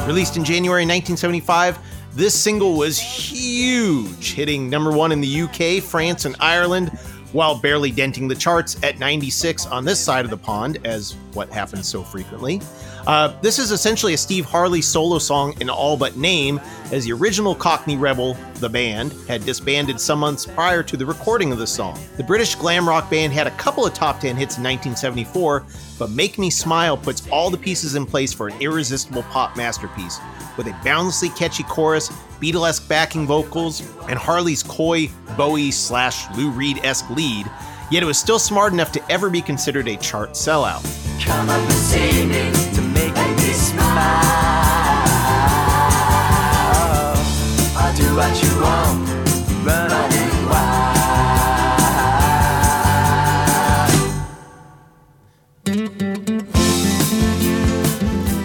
Released 0.07 0.37
in 0.37 0.45
January 0.45 0.83
1975, 0.83 1.77
this 2.13 2.33
single 2.33 2.77
was 2.77 2.97
huge, 2.97 4.31
hitting 4.31 4.69
number 4.69 4.93
one 4.93 5.11
in 5.11 5.19
the 5.19 5.41
UK, 5.41 5.83
France, 5.83 6.23
and 6.23 6.37
Ireland, 6.39 6.87
while 7.33 7.59
barely 7.59 7.91
denting 7.91 8.29
the 8.29 8.35
charts 8.35 8.81
at 8.81 8.97
96 8.97 9.65
on 9.65 9.83
this 9.83 9.99
side 9.99 10.23
of 10.23 10.31
the 10.31 10.37
pond, 10.37 10.79
as 10.85 11.17
what 11.33 11.49
happens 11.49 11.89
so 11.89 12.01
frequently. 12.01 12.61
Uh, 13.05 13.33
this 13.41 13.59
is 13.59 13.71
essentially 13.71 14.13
a 14.13 14.17
Steve 14.17 14.45
Harley 14.45 14.81
solo 14.81 15.19
song 15.19 15.53
in 15.59 15.69
all 15.69 15.97
but 15.97 16.15
name, 16.15 16.59
as 16.91 17.03
the 17.03 17.11
original 17.11 17.53
Cockney 17.53 17.97
Rebel, 17.97 18.37
the 18.55 18.69
band, 18.69 19.13
had 19.27 19.45
disbanded 19.45 19.99
some 19.99 20.19
months 20.19 20.45
prior 20.45 20.81
to 20.83 20.95
the 20.95 21.05
recording 21.05 21.51
of 21.51 21.57
the 21.57 21.67
song. 21.67 21.99
The 22.15 22.23
British 22.23 22.55
glam 22.55 22.87
rock 22.87 23.09
band 23.09 23.33
had 23.33 23.45
a 23.45 23.51
couple 23.51 23.85
of 23.85 23.93
top 23.93 24.21
10 24.21 24.37
hits 24.37 24.57
in 24.57 24.63
1974, 24.63 25.65
but 25.99 26.11
Make 26.11 26.37
Me 26.37 26.49
Smile 26.49 26.95
puts 26.95 27.27
all 27.29 27.49
the 27.49 27.57
pieces 27.57 27.95
in 27.95 28.05
place 28.05 28.31
for 28.31 28.47
an 28.47 28.61
irresistible 28.61 29.23
pop 29.23 29.57
masterpiece. 29.57 30.19
With 30.55 30.67
a 30.67 30.79
boundlessly 30.83 31.29
catchy 31.29 31.63
chorus, 31.63 32.09
Beatlesque 32.39 32.87
backing 32.87 33.27
vocals, 33.27 33.81
and 34.07 34.17
Harley's 34.17 34.63
coy 34.63 35.09
Bowie 35.35 35.71
slash 35.71 36.29
Lou 36.37 36.51
Reed 36.51 36.79
esque 36.83 37.09
lead, 37.09 37.49
yet 37.91 38.03
it 38.03 38.05
was 38.05 38.17
still 38.17 38.39
smart 38.39 38.71
enough 38.71 38.91
to 38.93 39.11
ever 39.11 39.29
be 39.29 39.41
considered 39.41 39.87
a 39.87 39.97
chart 39.97 40.31
sellout. 40.31 40.83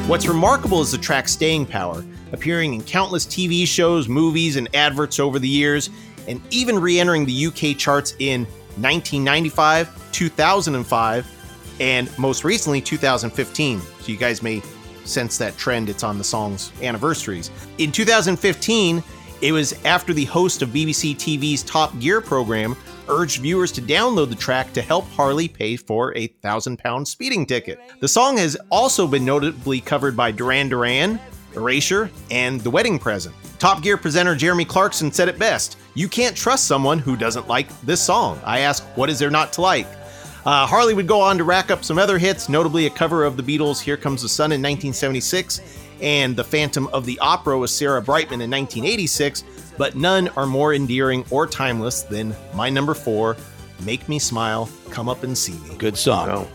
What's 0.09 0.27
remarkable 0.27 0.81
is 0.81 0.91
the 0.91 0.99
track's 0.99 1.33
staying 1.33 1.67
power, 1.67 2.03
appearing 2.33 2.73
in 2.73 2.83
countless 2.83 3.27
TV 3.27 3.67
shows, 3.67 4.09
movies, 4.09 4.57
and 4.57 4.67
adverts 4.75 5.21
over 5.21 5.39
the 5.39 5.47
years, 5.47 5.91
and 6.27 6.41
even 6.51 6.79
re 6.79 6.99
entering 6.99 7.27
the 7.27 7.47
UK 7.47 7.77
charts 7.77 8.17
in 8.19 8.47
1995, 8.77 10.13
2005, 10.13 11.77
and 11.81 12.19
most 12.19 12.43
recently 12.43 12.81
2015. 12.81 13.81
So 13.81 13.87
you 14.07 14.17
guys 14.17 14.43
may 14.43 14.63
sense 15.09 15.39
that 15.39 15.57
trend, 15.57 15.89
it's 15.89 16.05
on 16.05 16.19
the 16.19 16.25
song's 16.25 16.73
anniversaries. 16.83 17.51
In 17.79 17.91
2015, 17.93 19.03
it 19.41 19.53
was 19.53 19.73
after 19.85 20.13
the 20.13 20.25
host 20.25 20.63
of 20.63 20.71
BBC 20.71 21.15
TV's 21.17 21.63
Top 21.63 21.99
Gear 22.01 22.21
program 22.21 22.77
urged 23.09 23.41
viewers 23.41 23.73
to 23.73 23.81
download 23.83 24.29
the 24.29 24.37
track 24.37 24.73
to 24.75 24.83
help 24.83 25.07
Harley 25.11 25.49
pay 25.49 25.77
for 25.77 26.17
a 26.17 26.27
thousand 26.27 26.79
pound 26.79 27.07
speeding 27.07 27.47
ticket. 27.47 27.81
The 28.01 28.09
song 28.09 28.37
has 28.37 28.57
also 28.71 29.07
been 29.07 29.25
notably 29.25 29.81
covered 29.81 30.17
by 30.17 30.31
Duran 30.31 30.69
Duran, 30.69 31.19
Erasure, 31.55 32.11
and 32.31 32.61
The 32.61 32.71
Wedding 32.71 32.99
Present. 32.99 33.35
Top 33.59 33.83
Gear 33.83 33.97
presenter 33.97 34.37
Jeremy 34.37 34.65
Clarkson 34.65 35.11
said 35.11 35.29
it 35.29 35.39
best 35.39 35.79
You 35.95 36.09
can't 36.09 36.37
trust 36.37 36.67
someone 36.67 36.99
who 36.99 37.17
doesn't 37.17 37.49
like 37.49 37.69
this 37.83 38.01
song. 38.01 38.41
I 38.45 38.61
ask, 38.61 38.85
what 38.97 39.11
is 39.11 39.19
there 39.19 39.31
not 39.31 39.53
to 39.55 39.63
like? 39.63 39.87
Uh, 40.49 40.67
Harley 40.67 40.95
would 40.95 41.07
go 41.07 41.21
on 41.21 41.37
to 41.37 41.45
rack 41.45 41.71
up 41.71 41.85
some 41.85 41.99
other 41.99 42.17
hits, 42.17 42.49
notably 42.49 42.87
a 42.87 42.91
cover 42.91 43.23
of 43.23 43.37
the 43.37 43.43
Beatles' 43.43 43.81
Here 43.83 43.99
Comes 43.99 44.23
the 44.23 44.31
Sun 44.31 44.47
in 44.53 44.63
1976 44.63 45.61
and 46.01 46.35
The 46.35 46.43
Phantom 46.43 46.87
of 46.87 47.05
the 47.05 47.19
Opera 47.19 47.59
with 47.59 47.69
Sarah 47.69 48.01
Brightman 48.01 48.41
in 48.41 48.51
1986, 48.51 49.45
but 49.77 49.95
none 49.95 50.29
are 50.39 50.47
more 50.47 50.73
endearing 50.73 51.23
or 51.31 51.47
timeless 51.47 52.01
than 52.01 52.35
my 52.55 52.71
number 52.71 52.95
four, 52.95 53.37
Make 53.85 54.09
Me 54.09 54.19
Smile, 54.19 54.71
Come 54.89 55.11
Up 55.11 55.23
and 55.23 55.37
See 55.37 55.53
Me. 55.69 55.77
Good 55.77 55.99
song. 55.99 56.31
Oh. 56.31 56.49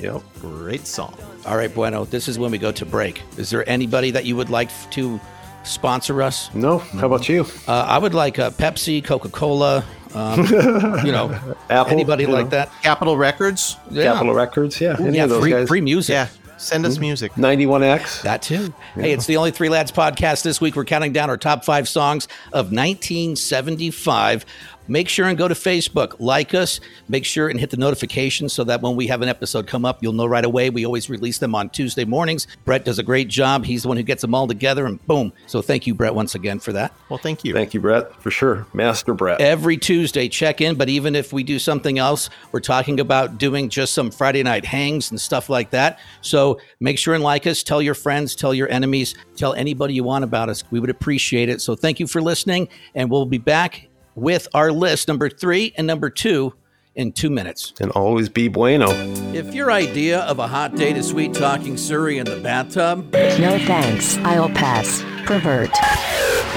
Yep. 0.00 0.22
Great 0.40 0.86
song. 0.86 1.14
All 1.44 1.58
right, 1.58 1.74
Bueno, 1.74 2.06
this 2.06 2.26
is 2.26 2.38
when 2.38 2.50
we 2.50 2.56
go 2.56 2.72
to 2.72 2.86
break. 2.86 3.20
Is 3.36 3.50
there 3.50 3.68
anybody 3.68 4.10
that 4.12 4.24
you 4.24 4.34
would 4.36 4.48
like 4.48 4.70
to 4.92 5.20
sponsor 5.62 6.22
us? 6.22 6.48
No. 6.54 6.78
How 6.78 7.04
about 7.04 7.28
you? 7.28 7.44
Uh, 7.68 7.84
I 7.86 7.98
would 7.98 8.14
like 8.14 8.38
uh, 8.38 8.48
Pepsi, 8.48 9.04
Coca 9.04 9.28
Cola, 9.28 9.84
um, 10.14 10.44
you 11.04 11.12
know, 11.12 11.56
Apple, 11.68 11.92
anybody 11.92 12.24
you 12.24 12.30
like 12.30 12.46
know. 12.46 12.50
that. 12.50 12.72
Capitol 12.82 13.16
Records. 13.16 13.76
Yeah. 13.90 14.04
Capitol 14.04 14.34
Records. 14.34 14.80
Yeah. 14.80 14.96
Any 14.98 15.16
yeah, 15.16 15.24
of 15.24 15.30
those 15.30 15.42
free, 15.42 15.50
guys. 15.50 15.68
free 15.68 15.80
music. 15.80 16.12
Yeah. 16.14 16.28
Send 16.60 16.84
us 16.84 16.98
music. 16.98 17.32
91X. 17.32 18.20
That 18.20 18.42
too. 18.42 18.74
Hey, 18.94 19.12
it's 19.12 19.24
the 19.24 19.38
Only 19.38 19.50
Three 19.50 19.70
Lads 19.70 19.90
podcast. 19.92 20.42
This 20.42 20.60
week 20.60 20.76
we're 20.76 20.84
counting 20.84 21.10
down 21.10 21.30
our 21.30 21.38
top 21.38 21.64
five 21.64 21.88
songs 21.88 22.26
of 22.52 22.70
1975. 22.70 24.44
Make 24.90 25.08
sure 25.08 25.26
and 25.26 25.38
go 25.38 25.46
to 25.46 25.54
Facebook, 25.54 26.16
like 26.18 26.52
us, 26.52 26.80
make 27.08 27.24
sure 27.24 27.48
and 27.48 27.60
hit 27.60 27.70
the 27.70 27.76
notifications 27.76 28.52
so 28.52 28.64
that 28.64 28.82
when 28.82 28.96
we 28.96 29.06
have 29.06 29.22
an 29.22 29.28
episode 29.28 29.68
come 29.68 29.84
up, 29.84 30.02
you'll 30.02 30.14
know 30.14 30.26
right 30.26 30.44
away. 30.44 30.68
We 30.68 30.84
always 30.84 31.08
release 31.08 31.38
them 31.38 31.54
on 31.54 31.70
Tuesday 31.70 32.04
mornings. 32.04 32.48
Brett 32.64 32.84
does 32.84 32.98
a 32.98 33.04
great 33.04 33.28
job. 33.28 33.64
He's 33.64 33.82
the 33.82 33.88
one 33.88 33.96
who 33.96 34.02
gets 34.02 34.20
them 34.20 34.34
all 34.34 34.48
together, 34.48 34.86
and 34.86 35.06
boom. 35.06 35.32
So 35.46 35.62
thank 35.62 35.86
you, 35.86 35.94
Brett, 35.94 36.12
once 36.12 36.34
again 36.34 36.58
for 36.58 36.72
that. 36.72 36.92
Well, 37.08 37.20
thank 37.20 37.44
you. 37.44 37.54
Thank 37.54 37.72
you, 37.72 37.80
Brett, 37.80 38.20
for 38.20 38.32
sure. 38.32 38.66
Master 38.72 39.14
Brett. 39.14 39.40
Every 39.40 39.76
Tuesday, 39.76 40.28
check 40.28 40.60
in. 40.60 40.74
But 40.74 40.88
even 40.88 41.14
if 41.14 41.32
we 41.32 41.44
do 41.44 41.60
something 41.60 42.00
else, 42.00 42.28
we're 42.50 42.58
talking 42.58 42.98
about 42.98 43.38
doing 43.38 43.68
just 43.68 43.92
some 43.92 44.10
Friday 44.10 44.42
night 44.42 44.64
hangs 44.64 45.12
and 45.12 45.20
stuff 45.20 45.48
like 45.48 45.70
that. 45.70 46.00
So 46.20 46.60
make 46.80 46.98
sure 46.98 47.14
and 47.14 47.22
like 47.22 47.46
us. 47.46 47.62
Tell 47.62 47.80
your 47.80 47.94
friends, 47.94 48.34
tell 48.34 48.52
your 48.52 48.68
enemies, 48.68 49.14
tell 49.36 49.54
anybody 49.54 49.94
you 49.94 50.02
want 50.02 50.24
about 50.24 50.48
us. 50.48 50.64
We 50.72 50.80
would 50.80 50.90
appreciate 50.90 51.48
it. 51.48 51.60
So 51.60 51.76
thank 51.76 52.00
you 52.00 52.08
for 52.08 52.20
listening. 52.20 52.68
And 52.96 53.08
we'll 53.08 53.26
be 53.26 53.38
back 53.38 53.89
with 54.14 54.48
our 54.54 54.72
list, 54.72 55.08
number 55.08 55.28
three 55.28 55.72
and 55.76 55.86
number 55.86 56.10
two, 56.10 56.54
in 56.94 57.12
two 57.12 57.30
minutes. 57.30 57.72
And 57.80 57.90
always 57.92 58.28
be 58.28 58.48
bueno. 58.48 58.88
If 59.32 59.54
your 59.54 59.70
idea 59.70 60.20
of 60.20 60.38
a 60.38 60.46
hot 60.48 60.74
date 60.76 60.96
is 60.96 61.08
sweet 61.08 61.34
talking 61.34 61.76
Surrey 61.76 62.18
in 62.18 62.26
the 62.26 62.40
bathtub, 62.40 63.12
No 63.12 63.58
thanks. 63.60 64.16
I'll 64.18 64.48
pass. 64.50 65.02
Pervert. 65.24 65.70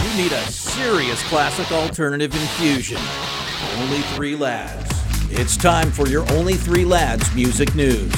you 0.03 0.23
need 0.23 0.31
a 0.31 0.41
serious 0.51 1.21
classic 1.29 1.71
alternative 1.71 2.33
infusion. 2.33 2.97
Only 3.77 3.99
Three 4.15 4.35
Lads. 4.35 4.91
It's 5.31 5.55
time 5.55 5.91
for 5.91 6.07
your 6.07 6.29
Only 6.33 6.55
Three 6.55 6.85
Lads 6.85 7.33
music 7.35 7.73
news. 7.75 8.11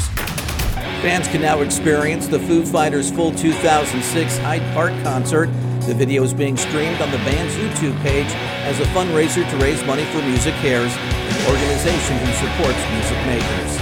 Fans 1.01 1.27
can 1.27 1.41
now 1.41 1.61
experience 1.61 2.27
the 2.27 2.39
Foo 2.39 2.65
Fighters' 2.65 3.11
full 3.11 3.31
2006 3.33 4.37
Hyde 4.39 4.73
Park 4.73 4.91
concert. 5.03 5.49
The 5.85 5.93
video 5.93 6.23
is 6.23 6.33
being 6.33 6.57
streamed 6.57 6.99
on 6.99 7.11
the 7.11 7.17
band's 7.17 7.53
YouTube 7.53 7.95
page 8.01 8.25
as 8.65 8.79
a 8.79 8.85
fundraiser 8.85 9.47
to 9.47 9.57
raise 9.57 9.83
money 9.85 10.03
for 10.05 10.17
MusiCares, 10.17 10.89
an 10.89 11.47
organization 11.47 12.17
who 12.17 12.33
supports 12.33 12.79
music 12.91 13.17
makers. 13.27 13.79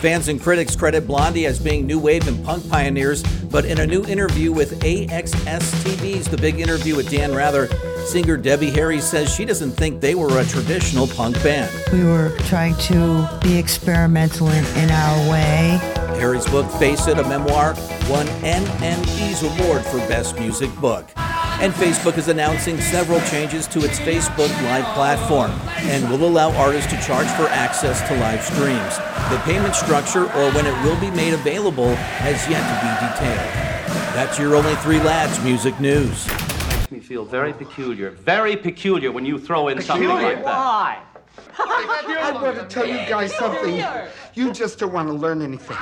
Fans 0.00 0.28
and 0.28 0.40
critics 0.40 0.76
credit 0.76 1.08
Blondie 1.08 1.46
as 1.46 1.58
being 1.58 1.88
new 1.88 1.98
wave 1.98 2.28
and 2.28 2.44
punk 2.44 2.70
pioneers, 2.70 3.24
but 3.50 3.64
in 3.64 3.80
a 3.80 3.86
new 3.86 4.04
interview 4.04 4.52
with 4.52 4.80
AXS 4.82 5.60
TV's 5.82 6.28
The 6.28 6.36
Big 6.36 6.60
Interview 6.60 6.94
with 6.94 7.10
Dan 7.10 7.34
Rather, 7.34 7.66
singer 8.06 8.36
Debbie 8.36 8.70
Harry 8.70 9.00
says 9.00 9.28
she 9.34 9.44
doesn't 9.44 9.72
think 9.72 10.00
they 10.00 10.14
were 10.14 10.38
a 10.38 10.44
traditional 10.44 11.08
punk 11.08 11.34
band. 11.42 11.68
We 11.92 12.04
were 12.04 12.32
trying 12.44 12.76
to 12.76 13.28
be 13.42 13.58
experimental 13.58 14.46
in, 14.50 14.64
in 14.76 14.90
our 14.92 15.30
way. 15.30 15.80
Harry's 16.20 16.46
book, 16.46 16.70
Face 16.72 17.08
It, 17.08 17.18
a 17.18 17.24
memoir, 17.24 17.74
won 18.08 18.26
NME's 18.44 19.42
award 19.42 19.84
for 19.84 19.98
Best 20.06 20.38
Music 20.38 20.72
Book. 20.76 21.10
And 21.60 21.74
Facebook 21.74 22.16
is 22.16 22.28
announcing 22.28 22.80
several 22.80 23.20
changes 23.20 23.66
to 23.66 23.84
its 23.84 23.98
Facebook 23.98 24.48
Live 24.62 24.86
platform 24.94 25.50
and 25.90 26.10
will 26.10 26.26
allow 26.26 26.50
artists 26.56 26.90
to 26.90 26.98
charge 27.02 27.26
for 27.36 27.48
access 27.48 28.00
to 28.08 28.16
live 28.16 28.42
streams. 28.42 28.96
The 29.30 29.38
payment 29.44 29.74
structure 29.74 30.24
or 30.24 30.50
when 30.52 30.64
it 30.64 30.72
will 30.82 30.98
be 30.98 31.10
made 31.10 31.34
available 31.34 31.94
has 31.94 32.48
yet 32.48 32.64
to 32.64 32.76
be 32.80 32.90
detailed. 33.06 33.70
That's 34.14 34.38
your 34.38 34.56
only 34.56 34.74
three 34.76 35.00
lads 35.00 35.38
music 35.44 35.78
news. 35.78 36.26
makes 36.28 36.90
me 36.90 36.98
feel 36.98 37.26
very 37.26 37.52
peculiar. 37.52 38.12
Very 38.12 38.56
peculiar 38.56 39.12
when 39.12 39.26
you 39.26 39.38
throw 39.38 39.68
in 39.68 39.82
something 39.82 40.08
like 40.08 40.42
that. 40.42 41.09
I 41.58 42.38
want 42.42 42.56
to 42.56 42.66
tell 42.66 42.86
you 42.86 42.96
guys 43.08 43.34
something. 43.34 43.84
You 44.34 44.52
just 44.52 44.78
don't 44.78 44.92
want 44.92 45.08
to 45.08 45.14
learn 45.14 45.42
anything. 45.42 45.76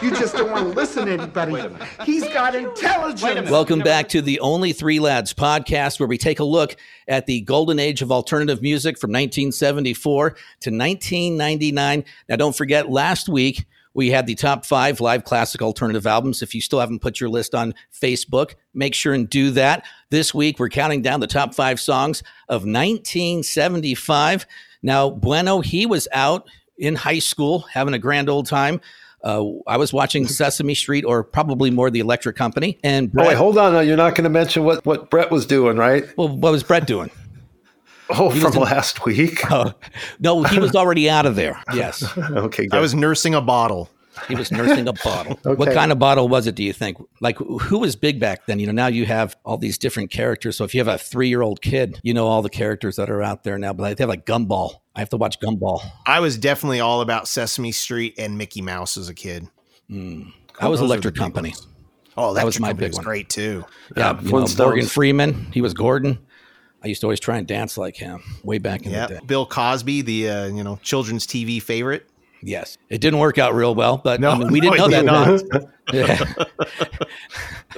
You 0.00 0.10
just 0.10 0.34
don't 0.34 0.50
want 0.50 0.68
to 0.68 0.74
listen 0.74 1.06
to 1.06 1.12
anybody. 1.12 1.74
He's 2.04 2.24
got 2.24 2.54
intelligence. 2.54 3.50
Welcome 3.50 3.80
back 3.80 4.08
to 4.10 4.22
the 4.22 4.40
Only 4.40 4.72
Three 4.72 4.98
Lads 4.98 5.34
podcast, 5.34 6.00
where 6.00 6.08
we 6.08 6.18
take 6.18 6.40
a 6.40 6.44
look 6.44 6.76
at 7.08 7.26
the 7.26 7.42
golden 7.42 7.78
age 7.78 8.02
of 8.02 8.10
alternative 8.10 8.62
music 8.62 8.98
from 8.98 9.10
1974 9.10 10.30
to 10.30 10.36
1999. 10.70 12.04
Now, 12.28 12.36
don't 12.36 12.56
forget, 12.56 12.90
last 12.90 13.28
week 13.28 13.66
we 13.94 14.10
had 14.10 14.26
the 14.26 14.34
top 14.34 14.64
five 14.64 15.00
live 15.00 15.24
classic 15.24 15.60
alternative 15.60 16.06
albums. 16.06 16.42
If 16.42 16.54
you 16.54 16.60
still 16.60 16.80
haven't 16.80 17.00
put 17.00 17.20
your 17.20 17.28
list 17.28 17.54
on 17.54 17.74
Facebook, 17.92 18.54
make 18.74 18.94
sure 18.94 19.12
and 19.12 19.28
do 19.28 19.50
that. 19.52 19.84
This 20.10 20.32
week 20.32 20.58
we're 20.58 20.70
counting 20.70 21.02
down 21.02 21.20
the 21.20 21.26
top 21.26 21.54
five 21.54 21.78
songs 21.78 22.22
of 22.48 22.62
1975. 22.62 24.46
Now, 24.82 25.10
Bueno, 25.10 25.60
he 25.60 25.86
was 25.86 26.08
out 26.12 26.46
in 26.78 26.94
high 26.96 27.18
school 27.20 27.60
having 27.72 27.94
a 27.94 27.98
grand 27.98 28.28
old 28.28 28.46
time. 28.46 28.80
Uh, 29.24 29.44
I 29.68 29.76
was 29.76 29.92
watching 29.92 30.26
Sesame 30.40 30.74
Street, 30.74 31.04
or 31.04 31.22
probably 31.22 31.70
more 31.70 31.90
The 31.90 32.00
Electric 32.00 32.34
Company. 32.36 32.78
And 32.82 33.12
Oh, 33.16 33.26
wait, 33.28 33.36
hold 33.36 33.56
on. 33.58 33.72
now. 33.72 33.80
You're 33.80 33.96
not 33.96 34.14
going 34.16 34.24
to 34.24 34.30
mention 34.30 34.64
what, 34.64 34.84
what 34.84 35.10
Brett 35.10 35.30
was 35.30 35.46
doing, 35.46 35.76
right? 35.76 36.04
well, 36.16 36.28
what 36.28 36.50
was 36.52 36.62
Brett 36.62 36.86
doing? 36.86 37.10
Oh, 38.14 38.28
from 38.28 38.52
last 38.60 39.06
week. 39.06 39.50
Uh, 39.50 39.72
no, 40.20 40.42
he 40.42 40.58
was 40.58 40.74
already 40.74 41.08
out 41.08 41.24
of 41.24 41.34
there. 41.34 41.58
Yes, 41.72 42.04
okay, 42.18 42.66
good. 42.66 42.76
I 42.76 42.80
was 42.80 42.94
nursing 42.94 43.34
a 43.34 43.40
bottle. 43.40 43.88
He 44.28 44.34
was 44.34 44.52
nursing 44.52 44.88
a 44.88 44.92
bottle. 44.92 45.38
What 45.56 45.72
kind 45.72 45.90
of 45.92 45.98
bottle 45.98 46.28
was 46.28 46.46
it? 46.46 46.54
Do 46.54 46.62
you 46.62 46.72
think? 46.72 46.98
Like, 47.20 47.38
who 47.38 47.78
was 47.78 47.96
big 47.96 48.20
back 48.20 48.46
then? 48.46 48.58
You 48.58 48.66
know, 48.66 48.72
now 48.72 48.86
you 48.88 49.06
have 49.06 49.36
all 49.44 49.56
these 49.58 49.78
different 49.78 50.10
characters. 50.10 50.56
So 50.56 50.64
if 50.64 50.74
you 50.74 50.80
have 50.80 50.88
a 50.88 50.98
three-year-old 50.98 51.62
kid, 51.62 51.98
you 52.02 52.12
know 52.14 52.26
all 52.26 52.42
the 52.42 52.50
characters 52.50 52.96
that 52.96 53.10
are 53.10 53.22
out 53.22 53.44
there 53.44 53.58
now. 53.58 53.72
But 53.72 53.96
they 53.96 54.02
have 54.02 54.08
like 54.08 54.26
Gumball. 54.26 54.74
I 54.94 55.00
have 55.00 55.08
to 55.10 55.16
watch 55.16 55.40
Gumball. 55.40 55.80
I 56.06 56.20
was 56.20 56.36
definitely 56.38 56.80
all 56.80 57.00
about 57.00 57.26
Sesame 57.28 57.72
Street 57.72 58.14
and 58.18 58.36
Mickey 58.36 58.60
Mouse 58.62 58.96
as 58.96 59.08
a 59.08 59.14
kid. 59.14 59.48
I 59.90 60.68
was 60.68 60.80
Those 60.80 60.88
Electric 60.90 61.14
Company. 61.14 61.50
ones. 61.50 61.66
Oh, 62.16 62.34
That 62.34 62.44
was 62.44 62.60
my 62.60 62.68
Company 62.68 62.86
big 62.86 62.90
was 62.90 62.96
one. 62.98 63.04
great 63.04 63.28
too. 63.30 63.64
Yeah, 63.96 64.12
Yeah, 64.14 64.20
you 64.22 64.30
know, 64.30 64.46
Morgan 64.58 64.86
Freeman. 64.86 65.46
He 65.52 65.60
was 65.62 65.72
Gordon. 65.74 66.18
I 66.84 66.88
used 66.88 67.00
to 67.02 67.06
always 67.06 67.20
try 67.20 67.38
and 67.38 67.46
dance 67.46 67.78
like 67.78 67.96
him 67.96 68.20
way 68.42 68.58
back 68.58 68.84
in 68.84 68.92
Yeah, 68.92 69.06
the 69.06 69.14
day. 69.14 69.20
Bill 69.26 69.46
Cosby, 69.46 70.02
the 70.02 70.28
uh, 70.28 70.46
you 70.46 70.64
know 70.64 70.78
children's 70.82 71.26
TV 71.26 71.62
favorite. 71.62 72.06
Yes, 72.42 72.78
it 72.88 73.00
didn't 73.00 73.20
work 73.20 73.38
out 73.38 73.54
real 73.54 73.74
well, 73.74 73.98
but 73.98 74.20
No, 74.20 74.30
I 74.30 74.38
mean, 74.38 74.52
we 74.52 74.60
didn't 74.60 74.78
no, 74.78 74.86
know 74.86 75.38
that. 75.38 75.68
did 75.86 76.18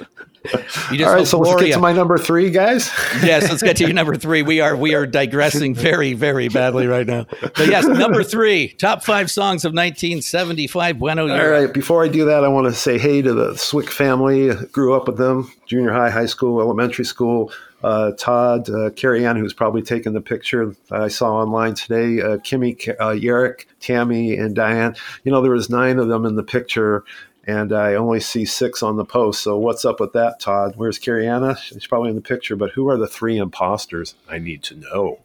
you 0.91 0.97
just 0.97 1.09
All 1.09 1.15
right, 1.15 1.27
so 1.27 1.39
let's 1.39 1.61
get 1.61 1.73
to 1.73 1.79
my 1.79 1.91
number 1.91 2.17
three, 2.17 2.49
guys. 2.49 2.87
yes, 3.23 3.49
let's 3.49 3.63
get 3.63 3.77
to 3.77 3.83
your 3.83 3.93
number 3.93 4.15
three. 4.15 4.41
We 4.41 4.61
are 4.61 4.75
we 4.75 4.93
are 4.93 5.05
digressing 5.05 5.73
very 5.73 6.13
very 6.13 6.49
badly 6.49 6.87
right 6.87 7.07
now. 7.07 7.25
But 7.41 7.67
yes, 7.67 7.85
number 7.85 8.23
three, 8.23 8.69
top 8.69 9.03
five 9.03 9.31
songs 9.31 9.65
of 9.65 9.69
1975. 9.69 10.99
Bueno, 10.99 11.29
All 11.29 11.49
right, 11.49 11.73
before 11.73 12.03
I 12.03 12.07
do 12.07 12.25
that, 12.25 12.43
I 12.43 12.47
want 12.47 12.67
to 12.67 12.73
say 12.73 12.97
hey 12.97 13.21
to 13.21 13.33
the 13.33 13.55
Swick 13.55 13.89
family. 13.89 14.53
Grew 14.71 14.93
up 14.93 15.07
with 15.07 15.17
them, 15.17 15.51
junior 15.65 15.91
high, 15.91 16.09
high 16.09 16.27
school, 16.27 16.61
elementary 16.61 17.05
school. 17.05 17.51
Uh, 17.85 18.13
Todd, 18.13 18.67
uh, 18.67 18.89
Ann, 19.27 19.35
who's 19.35 19.53
probably 19.53 19.83
taken 19.83 20.13
the 20.13 20.21
picture 20.21 20.75
I 20.89 21.07
saw 21.07 21.35
online 21.35 21.75
today, 21.75 22.19
uh, 22.19 22.37
Kimmy, 22.37 22.73
uh, 22.99 23.63
Tammy, 23.79 24.35
and 24.35 24.55
Diane. 24.55 24.95
You 25.23 25.31
know, 25.31 25.39
there 25.43 25.51
was 25.51 25.69
nine 25.69 25.99
of 25.99 26.07
them 26.07 26.25
in 26.25 26.35
the 26.35 26.41
picture, 26.41 27.03
and 27.45 27.71
I 27.71 27.93
only 27.93 28.21
see 28.21 28.43
six 28.43 28.81
on 28.81 28.95
the 28.95 29.05
post. 29.05 29.43
So 29.43 29.59
what's 29.59 29.85
up 29.85 29.99
with 29.99 30.13
that, 30.13 30.39
Todd? 30.39 30.73
Where's 30.77 30.97
Carrie 30.97 31.27
Anna? 31.27 31.55
She's 31.57 31.85
probably 31.85 32.09
in 32.09 32.15
the 32.15 32.23
picture, 32.23 32.55
but 32.55 32.71
who 32.71 32.89
are 32.89 32.97
the 32.97 33.05
three 33.05 33.37
imposters? 33.37 34.15
I 34.27 34.39
need 34.39 34.63
to 34.63 34.75
know. 34.77 35.19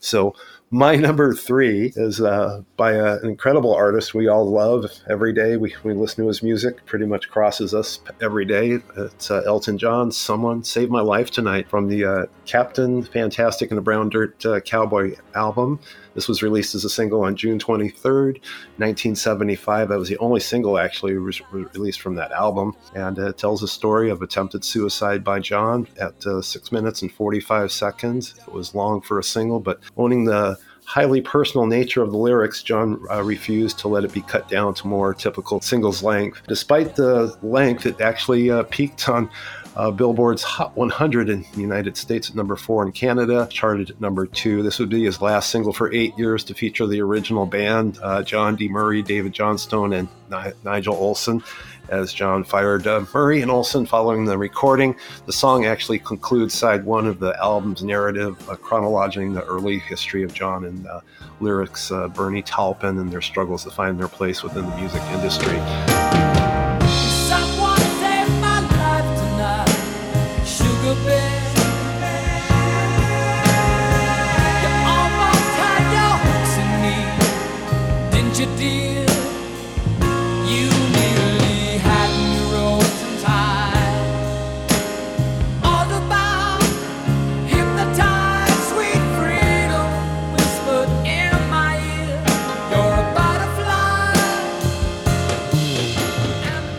So 0.00 0.34
my 0.70 0.94
number 0.94 1.34
three 1.34 1.92
is 1.96 2.20
uh, 2.20 2.62
by 2.76 2.92
a, 2.92 3.16
an 3.16 3.28
incredible 3.28 3.74
artist 3.74 4.14
we 4.14 4.28
all 4.28 4.48
love 4.48 4.86
every 5.08 5.32
day. 5.32 5.56
We, 5.56 5.74
we 5.82 5.94
listen 5.94 6.22
to 6.24 6.28
his 6.28 6.42
music, 6.42 6.86
pretty 6.86 7.06
much 7.06 7.28
crosses 7.28 7.74
us 7.74 8.00
every 8.20 8.44
day. 8.44 8.78
It's 8.96 9.30
uh, 9.30 9.42
Elton 9.46 9.78
John, 9.78 10.12
Someone 10.12 10.62
Saved 10.62 10.90
My 10.90 11.00
Life 11.00 11.32
Tonight 11.32 11.68
from 11.68 11.88
the 11.88 12.04
uh, 12.04 12.26
Captain 12.46 13.02
Fantastic 13.02 13.70
and 13.70 13.78
the 13.78 13.82
Brown 13.82 14.10
Dirt 14.10 14.46
uh, 14.46 14.60
Cowboy 14.60 15.16
album. 15.34 15.80
This 16.14 16.28
was 16.28 16.42
released 16.42 16.74
as 16.74 16.84
a 16.84 16.90
single 16.90 17.22
on 17.22 17.36
June 17.36 17.58
23rd, 17.58 18.40
1975. 18.78 19.88
That 19.88 19.98
was 19.98 20.08
the 20.08 20.18
only 20.18 20.40
single 20.40 20.78
actually 20.78 21.14
re- 21.14 21.40
released 21.52 22.00
from 22.00 22.14
that 22.16 22.32
album. 22.32 22.74
And 22.94 23.18
it 23.18 23.38
tells 23.38 23.62
a 23.62 23.68
story 23.68 24.10
of 24.10 24.22
attempted 24.22 24.64
suicide 24.64 25.22
by 25.22 25.40
John 25.40 25.86
at 26.00 26.26
uh, 26.26 26.42
six 26.42 26.72
minutes 26.72 27.02
and 27.02 27.12
45 27.12 27.70
seconds. 27.70 28.34
It 28.46 28.52
was 28.52 28.74
long 28.74 29.00
for 29.00 29.18
a 29.18 29.24
single, 29.24 29.60
but 29.60 29.80
owning 29.96 30.24
the 30.24 30.58
highly 30.90 31.20
personal 31.20 31.66
nature 31.66 32.02
of 32.02 32.10
the 32.10 32.18
lyrics, 32.18 32.64
John 32.64 33.00
uh, 33.08 33.22
refused 33.22 33.78
to 33.78 33.86
let 33.88 34.02
it 34.02 34.12
be 34.12 34.22
cut 34.22 34.48
down 34.48 34.74
to 34.74 34.88
more 34.88 35.14
typical 35.14 35.60
singles 35.60 36.02
length. 36.02 36.42
Despite 36.48 36.96
the 36.96 37.36
length, 37.42 37.86
it 37.86 38.00
actually 38.00 38.50
uh, 38.50 38.64
peaked 38.64 39.08
on 39.08 39.30
uh, 39.76 39.90
Billboard's 39.90 40.42
Hot 40.42 40.76
100 40.76 41.28
in 41.28 41.44
the 41.54 41.60
United 41.60 41.96
States 41.96 42.30
at 42.30 42.36
number 42.36 42.56
four 42.56 42.84
in 42.84 42.92
Canada, 42.92 43.46
charted 43.50 43.90
at 43.90 44.00
number 44.00 44.26
two. 44.26 44.62
This 44.62 44.78
would 44.78 44.88
be 44.88 45.04
his 45.04 45.20
last 45.20 45.50
single 45.50 45.72
for 45.72 45.92
eight 45.92 46.16
years 46.18 46.44
to 46.44 46.54
feature 46.54 46.86
the 46.86 47.00
original 47.00 47.46
band 47.46 47.98
uh, 48.02 48.22
John 48.22 48.56
D. 48.56 48.68
Murray, 48.68 49.02
David 49.02 49.32
Johnstone, 49.32 49.92
and 49.92 50.08
Ni- 50.30 50.52
Nigel 50.64 50.96
Olsson. 50.96 51.42
As 51.88 52.12
John 52.12 52.44
fired 52.44 52.86
uh, 52.86 53.04
Murray 53.12 53.42
and 53.42 53.50
Olsson 53.50 53.86
following 53.86 54.24
the 54.24 54.38
recording, 54.38 54.94
the 55.26 55.32
song 55.32 55.66
actually 55.66 55.98
concludes 55.98 56.54
side 56.54 56.84
one 56.84 57.06
of 57.06 57.18
the 57.18 57.36
album's 57.42 57.82
narrative, 57.82 58.36
uh, 58.48 58.54
chronologizing 58.54 59.34
the 59.34 59.44
early 59.44 59.80
history 59.80 60.22
of 60.22 60.32
John 60.32 60.66
and 60.66 60.86
uh, 60.86 61.00
lyrics, 61.40 61.90
uh, 61.90 62.06
Bernie 62.08 62.42
Taupin, 62.42 62.98
and 62.98 63.10
their 63.10 63.22
struggles 63.22 63.64
to 63.64 63.70
find 63.70 63.98
their 63.98 64.08
place 64.08 64.44
within 64.44 64.68
the 64.70 64.76
music 64.76 65.02
industry. 65.10 66.49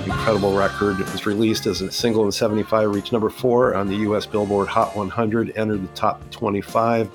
Incredible 0.06 0.58
record. 0.58 0.98
Was 1.12 1.26
released 1.26 1.66
as 1.68 1.82
a 1.82 1.92
single 1.92 2.26
in 2.26 2.32
75, 2.32 2.90
reached 2.90 3.12
number 3.12 3.30
four 3.30 3.76
on 3.76 3.88
the 3.88 3.98
US 3.98 4.26
Billboard 4.26 4.68
Hot 4.68 4.96
100, 4.96 5.56
entered 5.56 5.84
the 5.84 5.94
top 5.94 6.28
25 6.32 7.12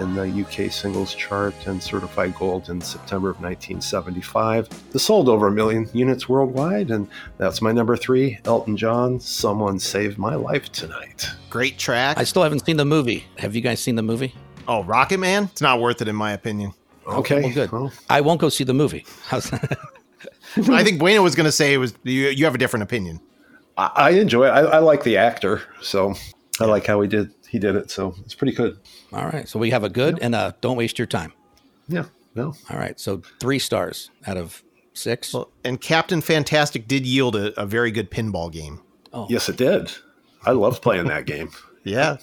in 0.00 0.14
the 0.14 0.24
UK 0.44 0.72
singles 0.72 1.14
chart, 1.14 1.54
and 1.66 1.82
certified 1.82 2.34
gold 2.34 2.68
in 2.70 2.80
September 2.80 3.30
of 3.30 3.36
1975. 3.40 4.68
This 4.92 5.04
sold 5.04 5.28
over 5.28 5.46
a 5.48 5.50
million 5.52 5.88
units 5.92 6.28
worldwide, 6.28 6.90
and 6.90 7.06
that's 7.38 7.62
my 7.62 7.70
number 7.72 7.96
three 7.96 8.38
Elton 8.44 8.76
John, 8.76 9.20
Someone 9.20 9.78
Saved 9.78 10.18
My 10.18 10.34
Life 10.34 10.72
Tonight. 10.72 11.26
Great 11.50 11.78
track. 11.78 12.18
I 12.18 12.24
still 12.24 12.42
haven't 12.42 12.64
seen 12.66 12.76
the 12.76 12.84
movie. 12.84 13.24
Have 13.38 13.54
you 13.54 13.60
guys 13.60 13.80
seen 13.80 13.94
the 13.96 14.02
movie? 14.02 14.34
oh, 14.68 14.82
Rocket 14.84 15.18
Man? 15.18 15.44
It's 15.44 15.60
not 15.60 15.80
worth 15.80 16.00
it, 16.02 16.08
in 16.08 16.14
my 16.16 16.32
opinion. 16.32 16.72
Okay, 17.06 17.42
Well, 17.42 17.52
good. 17.52 17.72
well, 17.72 17.92
I 18.08 18.20
won't 18.20 18.40
go 18.40 18.48
see 18.48 18.62
the 18.64 18.74
movie. 18.74 19.04
I 19.32 20.84
think 20.84 20.98
Bueno 20.98 21.22
was 21.22 21.34
going 21.34 21.46
to 21.46 21.52
say 21.52 21.72
it 21.74 21.78
was. 21.78 21.94
You, 22.04 22.28
you 22.28 22.44
have 22.44 22.54
a 22.54 22.58
different 22.58 22.82
opinion. 22.84 23.20
I, 23.76 23.90
I 23.96 24.10
enjoy 24.10 24.46
it. 24.46 24.50
I, 24.50 24.60
I 24.60 24.78
like 24.78 25.02
the 25.02 25.16
actor, 25.16 25.62
so 25.82 26.14
I 26.60 26.66
like 26.66 26.86
how 26.86 27.00
he 27.00 27.08
did 27.08 27.32
he 27.50 27.58
did 27.58 27.74
it. 27.76 27.90
So 27.90 28.14
it's 28.24 28.34
pretty 28.34 28.52
good. 28.52 28.78
All 29.12 29.26
right. 29.26 29.48
So 29.48 29.58
we 29.58 29.70
have 29.70 29.84
a 29.84 29.88
good 29.88 30.18
and 30.22 30.34
a 30.34 30.54
don't 30.60 30.76
waste 30.76 30.98
your 30.98 31.06
time. 31.06 31.32
Yeah, 31.88 32.04
no, 32.36 32.54
All 32.70 32.78
right. 32.78 32.98
So 33.00 33.22
three 33.40 33.58
stars 33.58 34.10
out 34.26 34.36
of 34.36 34.62
six. 34.94 35.34
Well, 35.34 35.50
and 35.64 35.80
Captain 35.80 36.20
Fantastic 36.20 36.86
did 36.86 37.04
yield 37.04 37.34
a, 37.34 37.60
a 37.60 37.66
very 37.66 37.90
good 37.90 38.10
pinball 38.10 38.52
game. 38.52 38.80
Oh. 39.12 39.26
yes, 39.28 39.48
it 39.48 39.56
did. 39.56 39.90
I 40.44 40.52
loved 40.52 40.82
playing 40.82 41.08
that 41.08 41.26
game. 41.26 41.50
Yeah, 41.82 42.18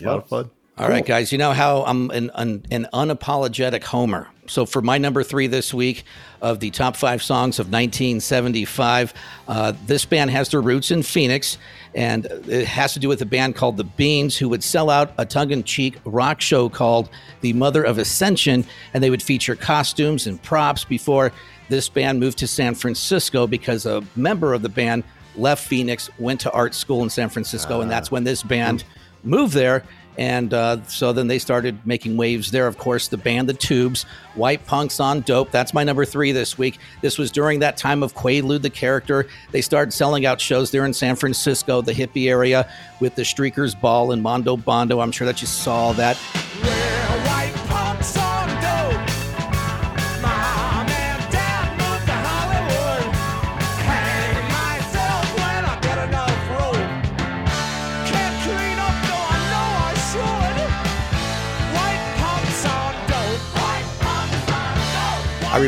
a 0.00 0.04
lot 0.04 0.18
of 0.18 0.28
fun. 0.28 0.50
All 0.78 0.88
right, 0.88 1.04
guys. 1.04 1.32
You 1.32 1.38
know 1.38 1.52
how 1.52 1.82
I'm 1.82 2.08
an, 2.10 2.30
an, 2.36 2.64
an 2.70 2.86
unapologetic 2.92 3.82
homer. 3.82 4.28
So 4.46 4.64
for 4.64 4.80
my 4.80 4.96
number 4.96 5.24
three 5.24 5.48
this 5.48 5.74
week 5.74 6.04
of 6.40 6.60
the 6.60 6.70
top 6.70 6.94
five 6.94 7.20
songs 7.20 7.58
of 7.58 7.66
1975, 7.66 9.12
uh, 9.48 9.72
this 9.86 10.04
band 10.04 10.30
has 10.30 10.50
their 10.50 10.60
roots 10.60 10.92
in 10.92 11.02
Phoenix, 11.02 11.58
and 11.96 12.26
it 12.46 12.66
has 12.68 12.92
to 12.92 13.00
do 13.00 13.08
with 13.08 13.20
a 13.22 13.26
band 13.26 13.56
called 13.56 13.76
the 13.76 13.82
Beans, 13.82 14.36
who 14.36 14.48
would 14.50 14.62
sell 14.62 14.88
out 14.88 15.12
a 15.18 15.26
tongue-in-cheek 15.26 15.98
rock 16.04 16.40
show 16.40 16.68
called 16.68 17.10
The 17.40 17.54
Mother 17.54 17.82
of 17.82 17.98
Ascension, 17.98 18.64
and 18.94 19.02
they 19.02 19.10
would 19.10 19.22
feature 19.22 19.56
costumes 19.56 20.28
and 20.28 20.40
props 20.44 20.84
before 20.84 21.32
this 21.68 21.88
band 21.88 22.20
moved 22.20 22.38
to 22.38 22.46
San 22.46 22.76
Francisco 22.76 23.48
because 23.48 23.84
a 23.84 24.04
member 24.14 24.54
of 24.54 24.62
the 24.62 24.68
band 24.68 25.02
left 25.34 25.66
Phoenix, 25.66 26.08
went 26.20 26.40
to 26.42 26.52
art 26.52 26.72
school 26.72 27.02
in 27.02 27.10
San 27.10 27.30
Francisco, 27.30 27.80
and 27.80 27.90
that's 27.90 28.12
when 28.12 28.22
this 28.22 28.44
band 28.44 28.84
moved 29.24 29.54
there. 29.54 29.84
And 30.18 30.52
uh, 30.52 30.82
so 30.84 31.12
then 31.12 31.28
they 31.28 31.38
started 31.38 31.78
making 31.86 32.16
waves 32.16 32.50
there. 32.50 32.66
Of 32.66 32.76
course, 32.76 33.06
the 33.06 33.16
band 33.16 33.48
The 33.48 33.54
Tubes, 33.54 34.02
White 34.34 34.66
Punks 34.66 34.98
on 34.98 35.20
Dope. 35.20 35.52
That's 35.52 35.72
my 35.72 35.84
number 35.84 36.04
three 36.04 36.32
this 36.32 36.58
week. 36.58 36.78
This 37.02 37.18
was 37.18 37.30
during 37.30 37.60
that 37.60 37.76
time 37.76 38.02
of 38.02 38.16
Quay 38.16 38.40
Lewd, 38.40 38.62
the 38.62 38.70
character. 38.70 39.28
They 39.52 39.62
started 39.62 39.92
selling 39.92 40.26
out 40.26 40.40
shows 40.40 40.72
there 40.72 40.84
in 40.84 40.92
San 40.92 41.14
Francisco, 41.14 41.80
the 41.82 41.92
hippie 41.92 42.28
area, 42.28 42.68
with 43.00 43.14
the 43.14 43.22
Streakers 43.22 43.80
Ball 43.80 44.10
and 44.10 44.20
Mondo 44.20 44.56
Bondo. 44.56 44.98
I'm 44.98 45.12
sure 45.12 45.26
that 45.26 45.40
you 45.40 45.46
saw 45.46 45.92
that. 45.92 46.18
Well, 46.64 47.57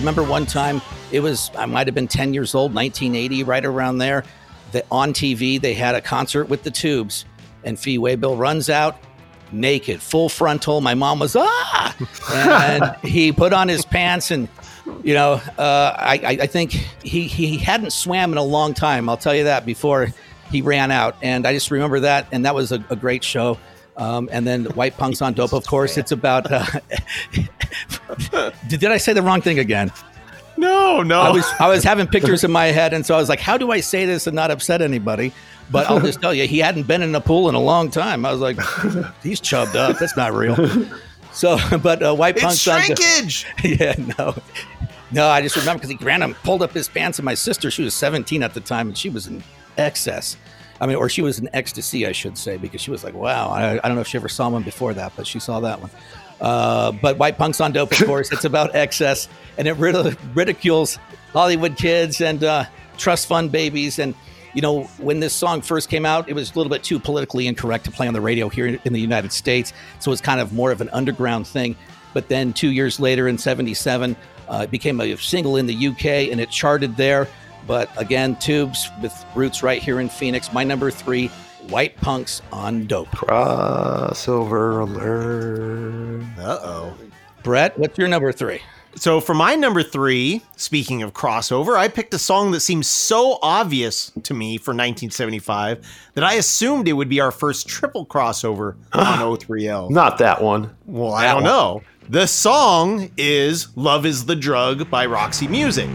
remember 0.00 0.22
one 0.22 0.46
time 0.46 0.80
it 1.12 1.20
was 1.20 1.50
I 1.56 1.66
might 1.66 1.86
have 1.86 1.94
been 1.94 2.08
10 2.08 2.34
years 2.34 2.54
old, 2.54 2.74
1980, 2.74 3.44
right 3.44 3.64
around 3.64 3.98
there. 3.98 4.24
That 4.72 4.86
on 4.90 5.12
TV 5.12 5.60
they 5.60 5.74
had 5.74 5.96
a 5.96 6.00
concert 6.00 6.48
with 6.48 6.62
the 6.62 6.70
Tubes, 6.70 7.24
and 7.64 7.78
Fee 7.78 7.98
Waybill 7.98 8.38
runs 8.38 8.70
out 8.70 8.96
naked, 9.52 10.00
full 10.00 10.28
frontal. 10.28 10.80
My 10.80 10.94
mom 10.94 11.18
was 11.18 11.34
ah, 11.36 11.96
and 12.32 12.96
he 13.04 13.32
put 13.32 13.52
on 13.52 13.68
his 13.68 13.84
pants 13.84 14.30
and. 14.30 14.48
You 15.04 15.14
know, 15.14 15.34
uh, 15.56 15.94
I, 15.96 16.38
I 16.40 16.46
think 16.46 16.72
he, 16.72 17.28
he 17.28 17.58
hadn't 17.58 17.92
swam 17.92 18.32
in 18.32 18.38
a 18.38 18.42
long 18.42 18.74
time. 18.74 19.08
I'll 19.08 19.16
tell 19.16 19.34
you 19.34 19.44
that 19.44 19.64
before 19.64 20.08
he 20.50 20.62
ran 20.62 20.90
out, 20.90 21.16
and 21.22 21.46
I 21.46 21.52
just 21.52 21.70
remember 21.70 22.00
that, 22.00 22.26
and 22.32 22.44
that 22.44 22.56
was 22.56 22.72
a, 22.72 22.84
a 22.90 22.96
great 22.96 23.22
show. 23.22 23.56
Um, 24.00 24.30
and 24.32 24.46
then 24.46 24.64
White 24.64 24.96
Punks 24.96 25.20
on 25.20 25.34
Dope, 25.34 25.52
of 25.52 25.66
course. 25.66 25.98
It's 25.98 26.10
about. 26.10 26.50
Uh, 26.50 26.64
did, 27.32 27.48
did 28.80 28.84
I 28.86 28.96
say 28.96 29.12
the 29.12 29.22
wrong 29.22 29.42
thing 29.42 29.58
again? 29.58 29.92
No, 30.56 31.02
no. 31.02 31.20
I 31.20 31.30
was 31.30 31.46
I 31.60 31.68
was 31.68 31.84
having 31.84 32.06
pictures 32.06 32.42
in 32.42 32.50
my 32.50 32.66
head, 32.66 32.92
and 32.92 33.04
so 33.04 33.14
I 33.14 33.18
was 33.18 33.28
like, 33.28 33.40
"How 33.40 33.56
do 33.58 33.70
I 33.70 33.80
say 33.80 34.06
this 34.06 34.26
and 34.26 34.34
not 34.34 34.50
upset 34.50 34.82
anybody?" 34.82 35.32
But 35.70 35.88
I'll 35.88 36.00
just 36.00 36.20
tell 36.20 36.34
you, 36.34 36.46
he 36.46 36.58
hadn't 36.58 36.86
been 36.86 37.02
in 37.02 37.14
a 37.14 37.20
pool 37.20 37.48
in 37.48 37.54
a 37.54 37.60
long 37.60 37.90
time. 37.90 38.26
I 38.26 38.32
was 38.32 38.40
like, 38.40 38.58
"He's 39.22 39.38
chubbed 39.38 39.76
up. 39.76 39.98
That's 39.98 40.16
not 40.16 40.32
real." 40.32 40.56
So, 41.32 41.58
but 41.82 42.02
uh, 42.02 42.14
White 42.14 42.38
Punks 42.38 42.66
on 42.68 42.80
Dope- 42.80 42.98
shrinkage. 42.98 43.46
yeah, 43.62 43.94
no, 44.18 44.34
no. 45.12 45.28
I 45.28 45.40
just 45.42 45.56
remember 45.56 45.82
because 45.82 45.96
he 45.98 46.04
ran 46.04 46.22
and 46.22 46.34
pulled 46.36 46.62
up 46.62 46.72
his 46.72 46.88
pants, 46.88 47.18
and 47.18 47.24
my 47.24 47.34
sister, 47.34 47.70
she 47.70 47.82
was 47.82 47.94
17 47.94 48.42
at 48.42 48.54
the 48.54 48.60
time, 48.60 48.88
and 48.88 48.98
she 48.98 49.08
was 49.10 49.26
in 49.26 49.42
excess. 49.78 50.36
I 50.80 50.86
mean, 50.86 50.96
or 50.96 51.08
she 51.08 51.20
was 51.22 51.38
in 51.38 51.48
ecstasy, 51.52 52.06
I 52.06 52.12
should 52.12 52.38
say, 52.38 52.56
because 52.56 52.80
she 52.80 52.90
was 52.90 53.04
like, 53.04 53.14
"Wow." 53.14 53.50
I, 53.50 53.74
I 53.74 53.88
don't 53.88 53.94
know 53.94 54.00
if 54.00 54.06
she 54.06 54.16
ever 54.16 54.28
saw 54.28 54.48
one 54.48 54.62
before 54.62 54.94
that, 54.94 55.12
but 55.16 55.26
she 55.26 55.38
saw 55.38 55.60
that 55.60 55.80
one. 55.80 55.90
Uh, 56.40 56.92
but 56.92 57.18
White 57.18 57.36
Punks 57.36 57.60
on 57.60 57.72
Dope, 57.72 57.92
of 57.92 58.06
course, 58.06 58.32
it's 58.32 58.44
about 58.44 58.74
excess, 58.74 59.28
and 59.58 59.68
it 59.68 59.74
rid- 59.74 60.16
ridicules 60.34 60.98
Hollywood 61.32 61.76
kids 61.76 62.20
and 62.20 62.42
uh, 62.42 62.64
trust 62.96 63.26
fund 63.26 63.52
babies. 63.52 63.98
And 63.98 64.14
you 64.54 64.62
know, 64.62 64.84
when 64.98 65.20
this 65.20 65.34
song 65.34 65.60
first 65.60 65.90
came 65.90 66.06
out, 66.06 66.28
it 66.28 66.32
was 66.32 66.50
a 66.50 66.54
little 66.54 66.70
bit 66.70 66.82
too 66.82 66.98
politically 66.98 67.46
incorrect 67.46 67.84
to 67.84 67.90
play 67.90 68.08
on 68.08 68.14
the 68.14 68.20
radio 68.20 68.48
here 68.48 68.66
in 68.84 68.92
the 68.92 69.00
United 69.00 69.32
States, 69.32 69.72
so 69.98 70.12
it's 70.12 70.22
kind 70.22 70.40
of 70.40 70.52
more 70.52 70.72
of 70.72 70.80
an 70.80 70.88
underground 70.90 71.46
thing. 71.46 71.76
But 72.14 72.28
then 72.28 72.52
two 72.54 72.70
years 72.70 72.98
later, 72.98 73.28
in 73.28 73.36
'77, 73.36 74.16
uh, 74.48 74.62
it 74.64 74.70
became 74.70 74.98
a 75.00 75.16
single 75.16 75.56
in 75.56 75.66
the 75.66 75.88
UK, 75.88 76.32
and 76.32 76.40
it 76.40 76.50
charted 76.50 76.96
there. 76.96 77.28
But 77.70 77.88
again, 77.96 78.34
Tubes 78.34 78.90
with 79.00 79.24
roots 79.36 79.62
right 79.62 79.80
here 79.80 80.00
in 80.00 80.08
Phoenix. 80.08 80.52
My 80.52 80.64
number 80.64 80.90
three, 80.90 81.28
White 81.68 81.96
Punks 81.98 82.42
on 82.50 82.88
Dope. 82.88 83.06
Crossover 83.10 84.80
alert. 84.82 86.24
Uh 86.36 86.58
oh. 86.64 86.94
Brett, 87.44 87.78
what's 87.78 87.96
your 87.96 88.08
number 88.08 88.32
three? 88.32 88.60
So 88.96 89.20
for 89.20 89.34
my 89.34 89.54
number 89.54 89.84
three, 89.84 90.42
speaking 90.56 91.04
of 91.04 91.14
crossover, 91.14 91.76
I 91.76 91.86
picked 91.86 92.12
a 92.12 92.18
song 92.18 92.50
that 92.50 92.58
seems 92.58 92.88
so 92.88 93.38
obvious 93.40 94.10
to 94.24 94.34
me 94.34 94.58
for 94.58 94.72
1975 94.72 95.86
that 96.14 96.24
I 96.24 96.34
assumed 96.34 96.88
it 96.88 96.94
would 96.94 97.08
be 97.08 97.20
our 97.20 97.30
first 97.30 97.68
triple 97.68 98.04
crossover 98.04 98.74
on 98.92 99.18
O3L. 99.20 99.90
Not 99.90 100.18
that 100.18 100.42
one. 100.42 100.76
Well, 100.86 101.12
I 101.12 101.32
don't 101.32 101.44
know. 101.44 101.82
The 102.08 102.26
song 102.26 103.12
is 103.16 103.68
Love 103.76 104.06
is 104.06 104.24
the 104.24 104.34
Drug 104.34 104.90
by 104.90 105.06
Roxy 105.06 105.46
Music. 105.46 105.88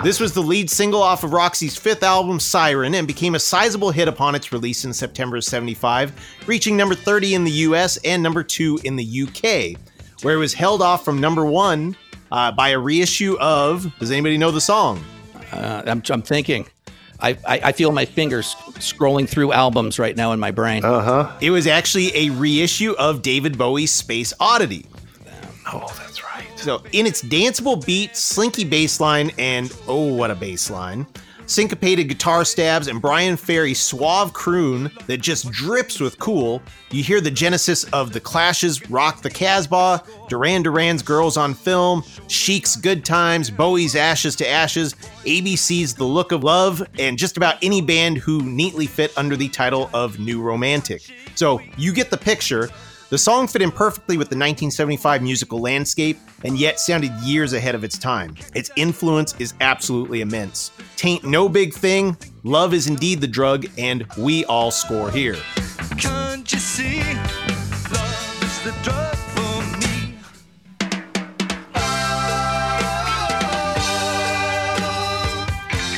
Yeah. 0.00 0.04
This 0.04 0.18
was 0.18 0.32
the 0.32 0.40
lead 0.40 0.70
single 0.70 1.02
off 1.02 1.24
of 1.24 1.34
Roxy's 1.34 1.76
fifth 1.76 2.02
album, 2.02 2.40
Siren, 2.40 2.94
and 2.94 3.06
became 3.06 3.34
a 3.34 3.38
sizable 3.38 3.90
hit 3.90 4.08
upon 4.08 4.34
its 4.34 4.50
release 4.50 4.86
in 4.86 4.94
September 4.94 5.36
of 5.36 5.44
75, 5.44 6.12
reaching 6.46 6.74
number 6.74 6.94
30 6.94 7.34
in 7.34 7.44
the 7.44 7.50
US 7.50 7.98
and 7.98 8.22
number 8.22 8.42
2 8.42 8.80
in 8.84 8.96
the 8.96 9.22
UK, 9.22 9.78
where 10.22 10.34
it 10.34 10.38
was 10.38 10.54
held 10.54 10.80
off 10.80 11.04
from 11.04 11.20
number 11.20 11.44
1 11.44 11.94
uh, 12.32 12.52
by 12.52 12.70
a 12.70 12.78
reissue 12.78 13.36
of. 13.40 13.92
Does 13.98 14.10
anybody 14.10 14.38
know 14.38 14.50
the 14.50 14.60
song? 14.60 15.04
Uh, 15.52 15.82
I'm, 15.86 16.02
I'm 16.08 16.22
thinking. 16.22 16.66
I, 17.20 17.36
I, 17.46 17.60
I 17.64 17.72
feel 17.72 17.92
my 17.92 18.06
fingers 18.06 18.54
scrolling 18.78 19.28
through 19.28 19.52
albums 19.52 19.98
right 19.98 20.16
now 20.16 20.32
in 20.32 20.40
my 20.40 20.50
brain. 20.50 20.82
Uh 20.82 21.02
huh. 21.02 21.36
It 21.42 21.50
was 21.50 21.66
actually 21.66 22.16
a 22.16 22.30
reissue 22.30 22.94
of 22.98 23.20
David 23.20 23.58
Bowie's 23.58 23.90
Space 23.90 24.32
Oddity. 24.40 24.86
Oh. 25.66 25.86
So, 26.60 26.82
in 26.92 27.06
its 27.06 27.22
danceable 27.22 27.84
beat, 27.84 28.14
slinky 28.14 28.64
bass 28.64 29.00
line, 29.00 29.30
and 29.38 29.74
oh, 29.88 30.12
what 30.12 30.30
a 30.30 30.34
bass 30.34 30.70
line, 30.70 31.06
syncopated 31.46 32.08
guitar 32.08 32.44
stabs, 32.44 32.86
and 32.86 33.00
Bryan 33.00 33.38
Ferry's 33.38 33.80
suave 33.80 34.34
croon 34.34 34.90
that 35.06 35.22
just 35.22 35.50
drips 35.50 36.00
with 36.00 36.18
cool, 36.18 36.60
you 36.90 37.02
hear 37.02 37.22
the 37.22 37.30
genesis 37.30 37.84
of 37.84 38.12
The 38.12 38.20
Clash's 38.20 38.90
Rock 38.90 39.22
the 39.22 39.30
Casbah, 39.30 40.04
Duran 40.28 40.62
Duran's 40.62 41.02
Girls 41.02 41.38
on 41.38 41.54
Film, 41.54 42.04
Chic's 42.28 42.76
Good 42.76 43.06
Times, 43.06 43.50
Bowie's 43.50 43.96
Ashes 43.96 44.36
to 44.36 44.48
Ashes, 44.48 44.94
ABC's 45.24 45.94
The 45.94 46.04
Look 46.04 46.30
of 46.30 46.44
Love, 46.44 46.86
and 46.98 47.16
just 47.16 47.38
about 47.38 47.56
any 47.62 47.80
band 47.80 48.18
who 48.18 48.42
neatly 48.42 48.86
fit 48.86 49.16
under 49.16 49.34
the 49.34 49.48
title 49.48 49.88
of 49.94 50.20
New 50.20 50.42
Romantic. 50.42 51.10
So 51.36 51.60
you 51.78 51.94
get 51.94 52.10
the 52.10 52.18
picture. 52.18 52.68
The 53.10 53.18
song 53.18 53.48
fit 53.48 53.60
in 53.60 53.72
perfectly 53.72 54.16
with 54.16 54.28
the 54.28 54.36
1975 54.36 55.20
musical 55.20 55.58
landscape 55.58 56.16
and 56.44 56.56
yet 56.56 56.78
sounded 56.78 57.10
years 57.14 57.54
ahead 57.54 57.74
of 57.74 57.82
its 57.82 57.98
time. 57.98 58.36
Its 58.54 58.70
influence 58.76 59.34
is 59.40 59.52
absolutely 59.60 60.20
immense. 60.20 60.70
Tain't 60.96 61.24
no 61.24 61.48
big 61.48 61.74
thing, 61.74 62.16
love 62.44 62.72
is 62.72 62.86
indeed 62.86 63.20
the 63.20 63.26
drug, 63.26 63.66
and 63.76 64.06
we 64.16 64.44
all 64.44 64.70
score 64.70 65.10
here. 65.10 65.36
Can't 65.98 66.52
you 66.52 66.60
see? 66.60 67.00
Love 67.90 68.60
the 68.62 68.72
drug. 68.84 69.16
Oh. 71.74 71.96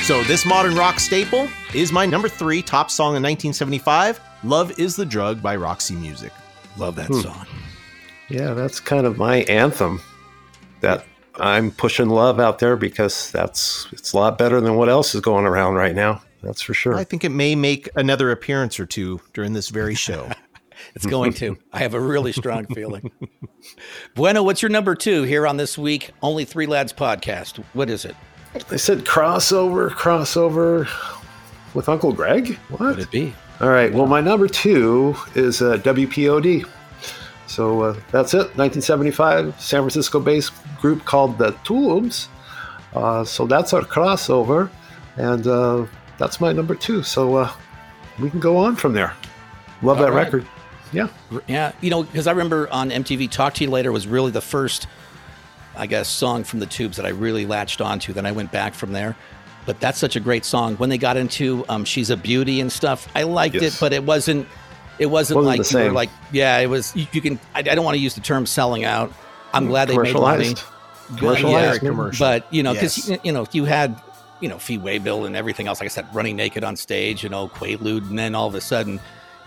So, 0.01 0.23
this 0.23 0.47
modern 0.47 0.75
rock 0.75 0.99
staple 0.99 1.47
is 1.75 1.91
my 1.91 2.07
number 2.07 2.27
three 2.27 2.63
top 2.63 2.89
song 2.89 3.09
in 3.09 3.21
1975 3.21 4.19
Love 4.43 4.77
is 4.79 4.95
the 4.95 5.05
Drug 5.05 5.41
by 5.41 5.55
Roxy 5.55 5.95
Music. 5.95 6.33
Love 6.77 6.95
that 6.95 7.07
Hmm. 7.07 7.21
song. 7.21 7.45
Yeah, 8.29 8.53
that's 8.53 8.79
kind 8.79 9.05
of 9.05 9.17
my 9.17 9.37
anthem. 9.43 10.01
That 10.81 11.05
I'm 11.35 11.71
pushing 11.71 12.09
love 12.09 12.39
out 12.39 12.59
there 12.59 12.75
because 12.75 13.31
that's 13.31 13.87
it's 13.91 14.13
a 14.13 14.17
lot 14.17 14.37
better 14.37 14.59
than 14.61 14.75
what 14.75 14.89
else 14.89 15.15
is 15.15 15.21
going 15.21 15.45
around 15.45 15.75
right 15.75 15.95
now. 15.95 16.21
That's 16.41 16.61
for 16.61 16.73
sure. 16.73 16.95
I 16.95 17.03
think 17.05 17.23
it 17.23 17.29
may 17.29 17.55
make 17.55 17.89
another 17.95 18.29
appearance 18.31 18.79
or 18.79 18.85
two 18.85 19.21
during 19.33 19.53
this 19.53 19.69
very 19.69 19.95
show. 19.95 20.29
It's 20.95 21.05
going 21.05 21.31
to. 21.35 21.57
I 21.71 21.79
have 21.79 21.93
a 21.93 21.99
really 21.99 22.33
strong 22.33 22.65
feeling. 22.65 23.09
Bueno, 24.15 24.43
what's 24.43 24.61
your 24.61 24.69
number 24.69 24.95
two 24.95 25.23
here 25.23 25.47
on 25.47 25.55
this 25.55 25.77
week 25.77 26.11
Only 26.21 26.43
Three 26.43 26.65
Lads 26.65 26.91
podcast? 26.91 27.63
What 27.73 27.89
is 27.89 28.03
it? 28.03 28.15
They 28.67 28.77
said 28.77 29.05
crossover, 29.05 29.89
crossover 29.91 30.87
with 31.73 31.87
Uncle 31.87 32.11
Gregg. 32.11 32.57
What 32.69 32.81
Would 32.81 32.99
it 32.99 33.11
be? 33.11 33.33
All 33.61 33.69
right. 33.69 33.93
Well, 33.93 34.07
my 34.07 34.21
number 34.21 34.47
two 34.47 35.15
is 35.35 35.61
uh, 35.61 35.77
WPOD. 35.77 36.67
So 37.47 37.81
uh, 37.81 37.93
that's 38.11 38.33
it. 38.33 38.57
1975, 38.57 39.59
San 39.61 39.81
Francisco-based 39.81 40.51
group 40.81 41.05
called 41.05 41.37
the 41.37 41.51
Tubes. 41.63 42.29
Uh, 42.93 43.23
so 43.23 43.45
that's 43.45 43.73
our 43.73 43.81
crossover, 43.81 44.69
and 45.17 45.45
uh, 45.47 45.85
that's 46.17 46.39
my 46.41 46.51
number 46.51 46.75
two. 46.75 47.03
So 47.03 47.35
uh, 47.35 47.51
we 48.19 48.29
can 48.29 48.39
go 48.39 48.57
on 48.57 48.75
from 48.75 48.93
there. 48.93 49.13
Love 49.81 49.97
All 49.97 50.05
that 50.05 50.11
right. 50.13 50.25
record. 50.25 50.47
Yeah. 50.91 51.07
Yeah, 51.47 51.71
you 51.81 51.89
know, 51.89 52.03
because 52.03 52.27
I 52.27 52.31
remember 52.31 52.69
on 52.71 52.89
MTV, 52.91 53.29
Talk 53.29 53.55
to 53.55 53.63
You 53.63 53.69
Later 53.69 53.91
was 53.91 54.07
really 54.07 54.31
the 54.31 54.41
first, 54.41 54.87
I 55.75 55.87
guess, 55.87 56.07
song 56.07 56.43
from 56.43 56.59
the 56.59 56.67
Tubes 56.67 56.97
that 56.97 57.05
I 57.05 57.09
really 57.09 57.45
latched 57.45 57.81
onto. 57.81 58.13
Then 58.13 58.25
I 58.25 58.31
went 58.31 58.51
back 58.51 58.73
from 58.73 58.93
there. 58.93 59.15
But 59.65 59.79
that's 59.79 59.97
such 59.97 60.15
a 60.15 60.19
great 60.19 60.43
song. 60.45 60.75
When 60.75 60.89
they 60.89 60.97
got 60.97 61.15
into 61.17 61.63
um, 61.69 61.85
"She's 61.85 62.09
a 62.09 62.17
Beauty" 62.17 62.59
and 62.59 62.71
stuff, 62.71 63.07
I 63.15 63.23
liked 63.23 63.55
Yes. 63.55 63.75
it, 63.75 63.79
but 63.79 63.93
it 63.93 64.03
wasn't. 64.03 64.47
It 64.99 65.07
wasn't, 65.07 65.37
Wasn't 65.43 65.57
like 65.59 65.71
you 65.71 65.89
were 65.89 65.91
like, 65.91 66.09
yeah, 66.31 66.59
it 66.59 66.67
was. 66.67 66.95
You, 66.95 67.07
you 67.13 67.21
can. 67.21 67.39
I, 67.55 67.59
I 67.59 67.61
don't 67.63 67.83
want 67.83 67.95
to 67.95 68.01
use 68.01 68.13
the 68.15 68.21
term 68.21 68.45
"selling 68.45 68.83
out." 68.83 69.11
I'm 69.53 69.67
glad 69.67 69.87
they 69.87 69.97
made 69.97 70.13
money. 70.15 70.53
Commercialized. 70.55 70.63
Commercialized. 71.17 71.83
Yeah, 71.83 71.89
commercial. 71.89 72.25
But 72.25 72.53
you 72.53 72.63
know, 72.63 72.73
because 72.73 73.09
Yes. 73.09 73.19
you 73.23 73.31
know, 73.31 73.45
you 73.51 73.65
had 73.65 73.99
you 74.39 74.49
know 74.49 74.57
Fee 74.59 74.77
Waybill 74.77 75.25
and 75.25 75.35
everything 75.35 75.67
else. 75.67 75.79
Like 75.79 75.87
I 75.87 75.93
said, 75.93 76.07
running 76.13 76.35
naked 76.35 76.63
on 76.63 76.75
stage, 76.75 77.23
you 77.23 77.29
know, 77.29 77.47
Quay 77.47 77.75
Lewd, 77.77 78.03
and 78.09 78.17
then 78.19 78.35
all 78.35 78.47
of 78.47 78.55
a 78.55 78.61
sudden, 78.61 78.99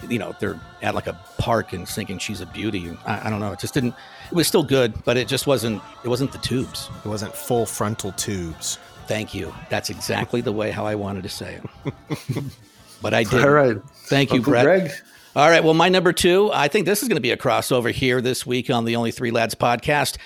you 0.08 0.18
know, 0.18 0.34
they're 0.40 0.58
at 0.82 0.94
like 0.94 1.06
a 1.06 1.18
park 1.38 1.72
and 1.72 1.88
singing 1.88 2.18
"She's 2.18 2.40
a 2.40 2.46
Beauty." 2.46 2.86
And 2.88 2.98
I, 3.06 3.26
I 3.26 3.30
don't 3.30 3.40
know. 3.40 3.52
It 3.52 3.58
just 3.60 3.74
didn't. 3.74 3.94
It 4.30 4.34
was 4.34 4.48
still 4.48 4.64
good, 4.64 4.94
but 5.04 5.16
it 5.16 5.28
just 5.28 5.46
wasn't. 5.46 5.80
It 6.04 6.08
wasn't 6.08 6.32
the 6.32 6.38
tubes. 6.38 6.90
It 7.04 7.08
wasn't 7.08 7.34
full 7.34 7.66
frontal 7.66 8.12
tubes. 8.12 8.78
Thank 9.06 9.34
you. 9.34 9.54
That's 9.70 9.90
exactly 9.90 10.40
the 10.40 10.52
way 10.52 10.70
how 10.70 10.86
I 10.86 10.94
wanted 10.94 11.22
to 11.22 11.28
say 11.28 11.60
it. 11.84 11.94
but 13.02 13.14
I 13.14 13.22
did. 13.22 13.44
All 13.44 13.50
right. 13.50 13.76
Thank 14.08 14.30
you, 14.30 14.38
Uncle 14.38 14.52
Brett. 14.52 14.64
Gregg. 14.64 14.90
All 15.36 15.50
right. 15.50 15.62
Well, 15.62 15.74
my 15.74 15.88
number 15.88 16.12
two, 16.12 16.50
I 16.52 16.68
think 16.68 16.86
this 16.86 17.02
is 17.02 17.08
going 17.08 17.16
to 17.16 17.22
be 17.22 17.30
a 17.30 17.36
crossover 17.36 17.92
here 17.92 18.20
this 18.20 18.46
week 18.46 18.70
on 18.70 18.84
the 18.84 18.96
Only 18.96 19.10
Three 19.10 19.30
Lads 19.30 19.54
podcast. 19.54 20.16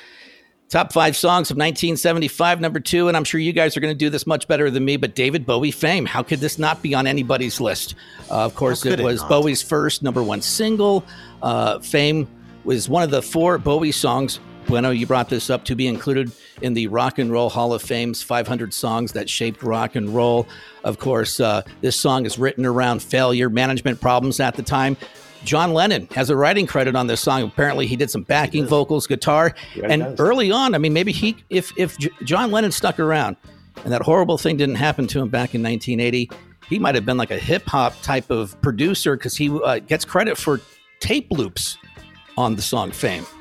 Top 0.68 0.92
five 0.92 1.16
songs 1.16 1.50
of 1.50 1.56
1975, 1.56 2.60
number 2.60 2.78
two. 2.78 3.08
And 3.08 3.16
I'm 3.16 3.24
sure 3.24 3.40
you 3.40 3.52
guys 3.52 3.76
are 3.76 3.80
going 3.80 3.92
to 3.92 3.98
do 3.98 4.08
this 4.08 4.24
much 4.24 4.46
better 4.46 4.70
than 4.70 4.84
me, 4.84 4.96
but 4.96 5.16
David 5.16 5.44
Bowie 5.44 5.72
fame. 5.72 6.06
How 6.06 6.22
could 6.22 6.38
this 6.38 6.60
not 6.60 6.80
be 6.80 6.94
on 6.94 7.08
anybody's 7.08 7.60
list? 7.60 7.96
Uh, 8.30 8.44
of 8.44 8.54
course, 8.54 8.84
it 8.84 8.90
could 8.90 9.00
it 9.00 9.02
was? 9.02 9.24
Bowie's 9.24 9.62
first 9.62 10.04
number 10.04 10.22
one 10.22 10.40
single. 10.40 11.04
Uh, 11.42 11.80
fame 11.80 12.28
was 12.62 12.88
one 12.88 13.02
of 13.02 13.10
the 13.10 13.20
four 13.20 13.58
Bowie 13.58 13.90
songs. 13.90 14.38
Bueno, 14.70 14.90
you 14.90 15.04
brought 15.04 15.28
this 15.28 15.50
up 15.50 15.64
to 15.64 15.74
be 15.74 15.88
included 15.88 16.30
in 16.62 16.74
the 16.74 16.86
Rock 16.86 17.18
and 17.18 17.32
Roll 17.32 17.48
Hall 17.50 17.74
of 17.74 17.82
Fame's 17.82 18.22
500 18.22 18.72
songs 18.72 19.10
that 19.12 19.28
shaped 19.28 19.64
rock 19.64 19.96
and 19.96 20.14
roll. 20.14 20.46
Of 20.84 21.00
course, 21.00 21.40
uh, 21.40 21.62
this 21.80 21.96
song 21.96 22.24
is 22.24 22.38
written 22.38 22.64
around 22.64 23.02
failure, 23.02 23.50
management 23.50 24.00
problems 24.00 24.38
at 24.38 24.54
the 24.54 24.62
time. 24.62 24.96
John 25.42 25.74
Lennon 25.74 26.06
has 26.12 26.30
a 26.30 26.36
writing 26.36 26.68
credit 26.68 26.94
on 26.94 27.08
this 27.08 27.20
song. 27.20 27.42
Apparently, 27.42 27.88
he 27.88 27.96
did 27.96 28.12
some 28.12 28.22
backing 28.22 28.64
vocals, 28.64 29.08
guitar, 29.08 29.56
Yeah, 29.74 29.88
and 29.90 30.02
does. 30.02 30.20
early 30.20 30.52
on, 30.52 30.76
I 30.76 30.78
mean, 30.78 30.92
maybe 30.92 31.10
he, 31.10 31.36
if 31.50 31.72
if 31.76 31.98
J- 31.98 32.10
John 32.22 32.52
Lennon 32.52 32.70
stuck 32.70 33.00
around, 33.00 33.34
and 33.82 33.92
that 33.92 34.02
horrible 34.02 34.38
thing 34.38 34.56
didn't 34.56 34.76
happen 34.76 35.08
to 35.08 35.18
him 35.20 35.30
back 35.30 35.52
in 35.52 35.64
1980, 35.64 36.30
he 36.68 36.78
might 36.78 36.94
have 36.94 37.04
been 37.04 37.16
like 37.16 37.32
a 37.32 37.38
hip 37.38 37.64
hop 37.66 38.00
type 38.02 38.30
of 38.30 38.60
producer 38.62 39.16
because 39.16 39.36
he 39.36 39.50
uh, 39.64 39.80
gets 39.80 40.04
credit 40.04 40.38
for 40.38 40.60
tape 41.00 41.26
loops 41.32 41.76
on 42.36 42.54
the 42.54 42.62
song 42.62 42.92
"Fame." 42.92 43.24
Fame 43.24 43.39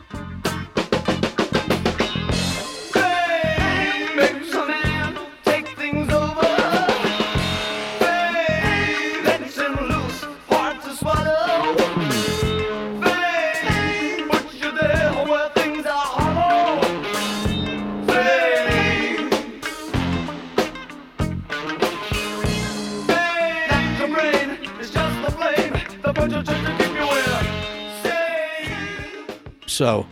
So 29.79 30.05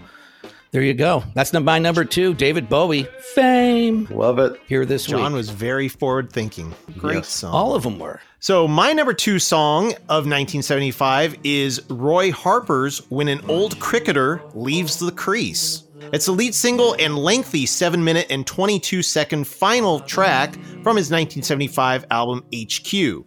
there 0.71 0.82
you 0.82 0.93
go. 0.93 1.25
That's 1.34 1.51
my 1.51 1.77
number 1.77 2.06
two, 2.06 2.34
David 2.34 2.69
Bowie, 2.69 3.06
"Fame." 3.36 4.08
Love 4.10 4.39
it. 4.39 4.53
Here 4.65 4.86
this 4.86 5.06
John 5.06 5.34
week, 5.34 5.39
was 5.39 5.49
very 5.49 5.89
forward 5.89 6.32
thinking. 6.32 6.73
Great 6.97 7.15
Yes. 7.15 7.27
song. 7.27 7.51
all 7.51 7.75
of 7.75 7.84
them 7.84 7.99
were. 7.99 8.21
So, 8.39 8.65
my 8.65 8.93
number 8.93 9.13
two 9.13 9.39
song 9.39 9.93
of 10.08 10.25
1975 10.25 11.36
is 11.43 11.82
Roy 11.89 12.32
Harper's 12.32 13.01
When 13.10 13.27
an 13.27 13.41
Old 13.49 13.77
Cricketer 13.82 14.41
Leaves 14.53 14.99
the 14.99 15.12
Crease. 15.12 15.84
It's 16.13 16.27
the 16.27 16.32
lead 16.32 16.56
single 16.56 16.95
and 16.97 17.17
lengthy 17.17 17.65
7 17.65 18.01
minute 18.01 18.27
and 18.30 18.47
22 18.47 19.01
second 19.03 19.47
final 19.47 19.99
track 19.99 20.53
from 20.82 20.95
his 20.95 21.12
1975 21.12 22.06
album 22.10 22.45
HQ. 22.53 23.25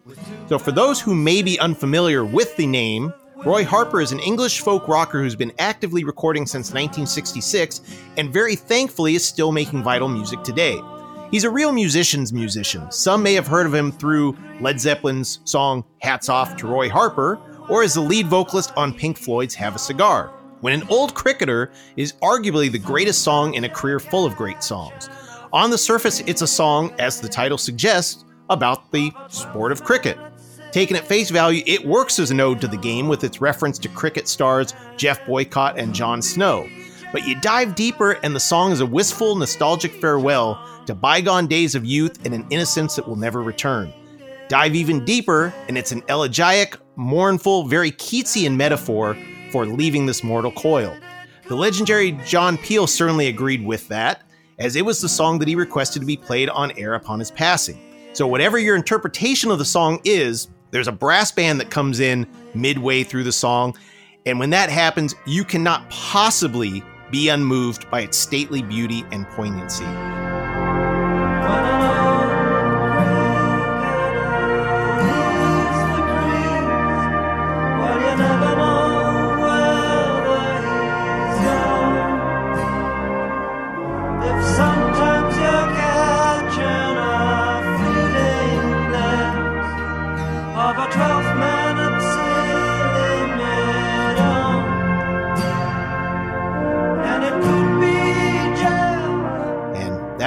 So, 0.49 0.59
for 0.59 0.73
those 0.73 1.03
who 1.03 1.15
may 1.15 1.43
be 1.43 1.59
unfamiliar 1.61 2.25
with 2.25 2.57
the 2.57 2.67
name, 2.67 3.13
Roy 3.45 3.65
Harper 3.65 4.03
is 4.03 4.13
an 4.13 4.21
English 4.21 4.61
folk 4.61 4.87
rocker 4.87 5.23
who's 5.23 5.35
been 5.35 5.53
actively 5.59 6.05
recording 6.05 6.45
since 6.45 6.75
1966 6.75 7.81
and 8.19 8.31
very 8.31 8.55
thankfully 8.55 9.15
is 9.15 9.25
still 9.25 9.51
making 9.51 9.83
vital 9.83 10.09
music 10.09 10.43
today. 10.43 10.79
He's 11.31 11.45
a 11.45 11.51
real 11.51 11.73
musician's 11.73 12.35
musician. 12.35 12.93
Some 12.93 13.23
may 13.23 13.33
have 13.33 13.47
heard 13.47 13.65
of 13.65 13.73
him 13.73 13.93
through 13.93 14.37
Led 14.61 14.79
Zeppelin's 14.79 15.41
song 15.45 15.85
Hats 16.03 16.29
Off 16.29 16.55
to 16.57 16.67
Roy 16.67 16.91
Harper, 16.91 17.41
or 17.71 17.83
as 17.83 17.95
the 17.95 18.03
lead 18.03 18.27
vocalist 18.27 18.75
on 18.77 18.93
Pink 18.93 19.17
Floyd's 19.17 19.55
Have 19.55 19.75
a 19.75 19.79
Cigar. 19.79 20.35
When 20.61 20.75
an 20.75 20.87
Old 20.91 21.15
Cricketer 21.15 21.73
is 21.97 22.13
arguably 22.21 22.71
the 22.71 22.79
greatest 22.79 23.23
song 23.23 23.55
in 23.55 23.65
a 23.65 23.71
career 23.71 24.01
full 24.01 24.27
of 24.27 24.37
great 24.37 24.63
songs. 24.63 25.09
On 25.55 25.71
the 25.71 25.79
surface, 25.79 26.21
it's 26.27 26.43
a 26.43 26.47
song, 26.47 26.93
as 26.99 27.23
the 27.23 27.29
title 27.29 27.57
suggests, 27.57 28.27
about 28.51 28.93
the 28.93 29.11
sport 29.29 29.73
of 29.73 29.83
cricket. 29.83 30.19
Taken 30.73 30.97
at 30.97 31.07
face 31.07 31.31
value, 31.31 31.65
it 31.67 31.85
works 31.85 32.19
as 32.21 32.31
an 32.31 32.39
ode 32.39 32.61
to 32.61 32.69
the 32.69 32.77
game 32.77 33.09
with 33.09 33.25
its 33.25 33.41
reference 33.41 33.79
to 33.81 33.89
cricket 33.89 34.29
stars 34.29 34.73
Geoff 34.97 35.25
Boycott 35.27 35.79
and 35.79 35.95
Jon 35.95 36.23
Snow. 36.23 36.69
But 37.13 37.27
you 37.27 37.41
dive 37.41 37.75
deeper, 37.75 38.13
and 38.23 38.37
the 38.37 38.41
song 38.41 38.71
is 38.71 38.81
a 38.81 38.87
wistful, 38.87 39.35
nostalgic 39.35 39.93
farewell 39.95 40.65
to 40.87 40.95
bygone 40.95 41.49
days 41.49 41.75
of 41.75 41.85
youth 41.85 42.25
and 42.25 42.33
an 42.33 42.47
innocence 42.51 42.95
that 42.97 43.09
will 43.09 43.17
never 43.17 43.43
return. 43.43 43.93
Dive 44.49 44.77
even 44.77 45.05
deeper, 45.05 45.53
and 45.69 45.77
it's 45.77 45.91
an 45.91 46.03
elegiac, 46.09 46.77
mournful, 46.95 47.65
very 47.65 47.91
Keatsian 47.91 48.55
metaphor 48.55 49.17
for 49.51 49.67
leaving 49.67 50.07
this 50.07 50.23
mortal 50.23 50.53
coil. 50.53 50.97
The 51.49 51.57
legendary 51.57 52.13
John 52.25 52.57
Peel 52.59 52.87
certainly 52.87 53.27
agreed 53.27 53.65
with 53.65 53.89
that, 53.89 54.23
as 54.61 54.77
it 54.77 54.85
was 54.85 55.01
the 55.01 55.09
song 55.09 55.41
that 55.41 55.49
he 55.49 55.57
requested 55.57 56.03
to 56.03 56.07
be 56.07 56.17
played 56.17 56.49
on 56.49 56.71
air 56.79 56.95
upon 56.95 57.19
his 57.19 57.33
passing. 57.33 58.11
So, 58.13 58.27
whatever 58.27 58.59
your 58.59 58.77
interpretation 58.77 59.51
of 59.51 59.59
the 59.59 59.65
song 59.65 60.01
is, 60.05 60.49
there's 60.71 60.89
a 60.89 60.93
brass 60.93 61.33
band 61.33 61.61
that 61.61 61.71
comes 61.71 62.01
in 62.01 62.27
midway 62.55 63.03
through 63.05 63.25
the 63.25 63.33
song. 63.33 63.77
And 64.27 64.39
when 64.39 64.51
that 64.51 64.71
happens, 64.71 65.15
you 65.27 65.45
cannot 65.45 65.89
possibly 65.91 66.83
be 67.11 67.29
unmoved 67.29 67.91
by 67.91 68.03
its 68.03 68.17
stately 68.17 68.63
beauty 68.63 69.05
and 69.11 69.27
poignancy. 69.31 69.87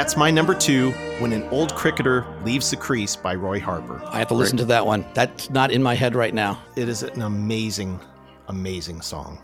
That's 0.03 0.17
my 0.17 0.29
number 0.29 0.53
two 0.53 0.91
When 1.19 1.31
an 1.31 1.43
Old 1.43 1.73
Cricketer 1.75 2.25
Leaves 2.43 2.69
the 2.69 2.75
Crease 2.75 3.15
by 3.15 3.35
Roy 3.35 3.61
Harper. 3.61 4.03
I 4.07 4.19
have 4.19 4.27
to 4.27 4.33
listen 4.33 4.57
to 4.57 4.65
that 4.65 4.85
one. 4.85 5.05
That's 5.13 5.49
not 5.49 5.71
in 5.71 5.81
my 5.81 5.95
head 5.95 6.13
right 6.13 6.33
now. 6.33 6.61
It 6.75 6.89
is 6.89 7.03
an 7.03 7.21
amazing, 7.21 8.01
amazing 8.49 8.99
song. 8.99 9.41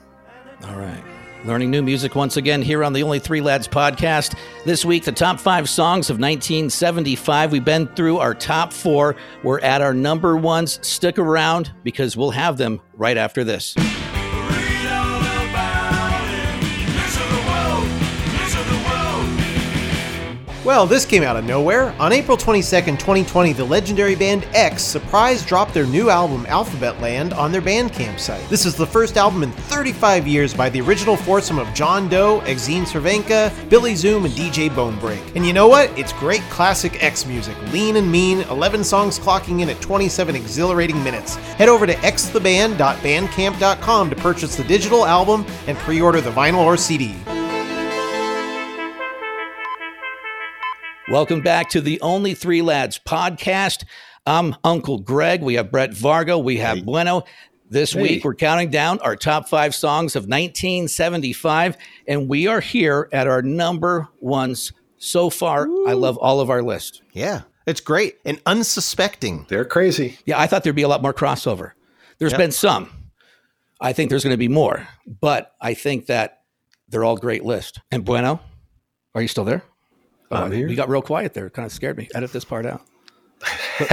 All 0.65 0.75
right. 0.75 1.01
Learning 1.45 1.71
new 1.71 1.81
music 1.81 2.13
once 2.13 2.35
again 2.35 2.61
here 2.61 2.83
on 2.83 2.91
the 2.91 3.03
Only 3.03 3.19
Three 3.19 3.39
Lads 3.39 3.69
podcast. 3.69 4.37
This 4.65 4.83
week, 4.83 5.05
the 5.05 5.13
top 5.13 5.39
five 5.39 5.69
songs 5.69 6.09
of 6.09 6.19
1975. 6.19 7.53
We've 7.53 7.63
been 7.63 7.87
through 7.95 8.17
our 8.17 8.35
top 8.35 8.73
four. 8.73 9.15
We're 9.43 9.61
at 9.61 9.81
our 9.81 9.93
number 9.93 10.35
ones. 10.35 10.85
Stick 10.85 11.17
around 11.17 11.71
because 11.83 12.17
we'll 12.17 12.31
have 12.31 12.57
them 12.57 12.81
right 12.95 13.15
after 13.15 13.45
this. 13.45 13.77
Well, 20.69 20.85
this 20.85 21.01
came 21.03 21.23
out 21.23 21.35
of 21.35 21.45
nowhere. 21.45 21.95
On 21.99 22.13
April 22.13 22.37
22nd, 22.37 22.99
2020, 22.99 23.53
the 23.53 23.65
legendary 23.65 24.13
band 24.13 24.47
X 24.53 24.83
surprise 24.83 25.43
dropped 25.43 25.73
their 25.73 25.87
new 25.87 26.11
album 26.11 26.45
Alphabet 26.45 27.01
Land 27.01 27.33
on 27.33 27.51
their 27.51 27.59
Bandcamp 27.59 28.19
site. 28.19 28.47
This 28.49 28.67
is 28.67 28.75
the 28.75 28.85
first 28.85 29.17
album 29.17 29.41
in 29.41 29.51
35 29.51 30.27
years 30.27 30.53
by 30.53 30.69
the 30.69 30.79
original 30.81 31.17
foursome 31.17 31.57
of 31.57 31.73
John 31.73 32.07
Doe, 32.07 32.41
Exene 32.41 32.83
Cervenka, 32.83 33.51
Billy 33.67 33.95
Zoom, 33.95 34.25
and 34.25 34.33
DJ 34.35 34.69
Bonebreak. 34.69 35.35
And 35.35 35.43
you 35.43 35.53
know 35.53 35.67
what? 35.67 35.89
It's 35.97 36.13
great 36.13 36.43
classic 36.51 37.03
X 37.03 37.25
music, 37.25 37.57
lean 37.73 37.95
and 37.95 38.11
mean, 38.11 38.41
11 38.41 38.83
songs 38.83 39.17
clocking 39.17 39.61
in 39.61 39.69
at 39.69 39.81
27 39.81 40.35
exhilarating 40.35 41.03
minutes. 41.03 41.33
Head 41.57 41.69
over 41.69 41.87
to 41.87 41.95
xtheband.bandcamp.com 41.95 44.09
to 44.11 44.15
purchase 44.17 44.55
the 44.55 44.65
digital 44.65 45.07
album 45.07 45.47
and 45.65 45.75
pre-order 45.79 46.21
the 46.21 46.29
vinyl 46.29 46.63
or 46.63 46.77
CD. 46.77 47.15
Welcome 51.09 51.41
back 51.41 51.69
to 51.69 51.81
the 51.81 51.99
Only 52.01 52.35
Three 52.35 52.61
Lads 52.61 52.99
podcast. 52.99 53.83
I'm 54.27 54.55
Uncle 54.63 54.99
Gregg. 54.99 55.41
We 55.41 55.55
have 55.55 55.71
Brett 55.71 55.91
Vargo. 55.91 56.43
We 56.43 56.57
have 56.57 56.85
Bueno. 56.85 57.23
This 57.69 57.93
Hey. 57.93 58.01
week, 58.01 58.23
we're 58.23 58.35
counting 58.35 58.69
down 58.69 58.99
our 58.99 59.15
top 59.15 59.47
five 59.49 59.73
songs 59.73 60.15
of 60.15 60.27
1975, 60.27 61.77
and 62.07 62.27
we 62.29 62.45
are 62.47 62.61
here 62.61 63.09
at 63.11 63.27
our 63.27 63.41
number 63.41 64.07
ones 64.19 64.71
so 64.97 65.29
far. 65.31 65.67
I 65.87 65.93
love 65.93 66.17
all 66.17 66.41
of 66.41 66.49
our 66.51 66.61
list. 66.61 67.01
Yeah, 67.13 67.41
it's 67.65 67.81
great 67.81 68.17
and 68.25 68.39
unsuspecting. 68.45 69.45
They're 69.49 69.65
crazy. 69.65 70.17
Yeah, 70.25 70.39
I 70.39 70.45
thought 70.47 70.63
there'd 70.63 70.75
be 70.75 70.81
a 70.83 70.87
lot 70.87 71.01
more 71.01 71.13
crossover. 71.13 71.71
There's 72.19 72.33
Yep. 72.33 72.39
been 72.39 72.51
some. 72.51 72.89
I 73.81 73.93
think 73.93 74.09
there's 74.09 74.23
going 74.23 74.33
to 74.33 74.37
be 74.37 74.47
more, 74.47 74.87
but 75.21 75.53
I 75.61 75.73
think 75.73 76.07
that 76.07 76.41
they're 76.87 77.03
all 77.03 77.17
great 77.17 77.45
lists. 77.45 77.79
And 77.91 78.03
Bueno, 78.05 78.41
are 79.15 79.21
you 79.21 79.27
still 79.27 79.45
there? 79.45 79.63
I'm. 80.31 80.53
You 80.53 80.75
got 80.75 80.89
real 80.89 81.01
quiet 81.01 81.33
there. 81.33 81.47
It 81.47 81.53
Kind 81.53 81.65
of 81.65 81.71
scared 81.71 81.97
me. 81.97 82.07
Edit 82.13 82.31
this 82.31 82.45
part 82.45 82.65
out. 82.65 82.81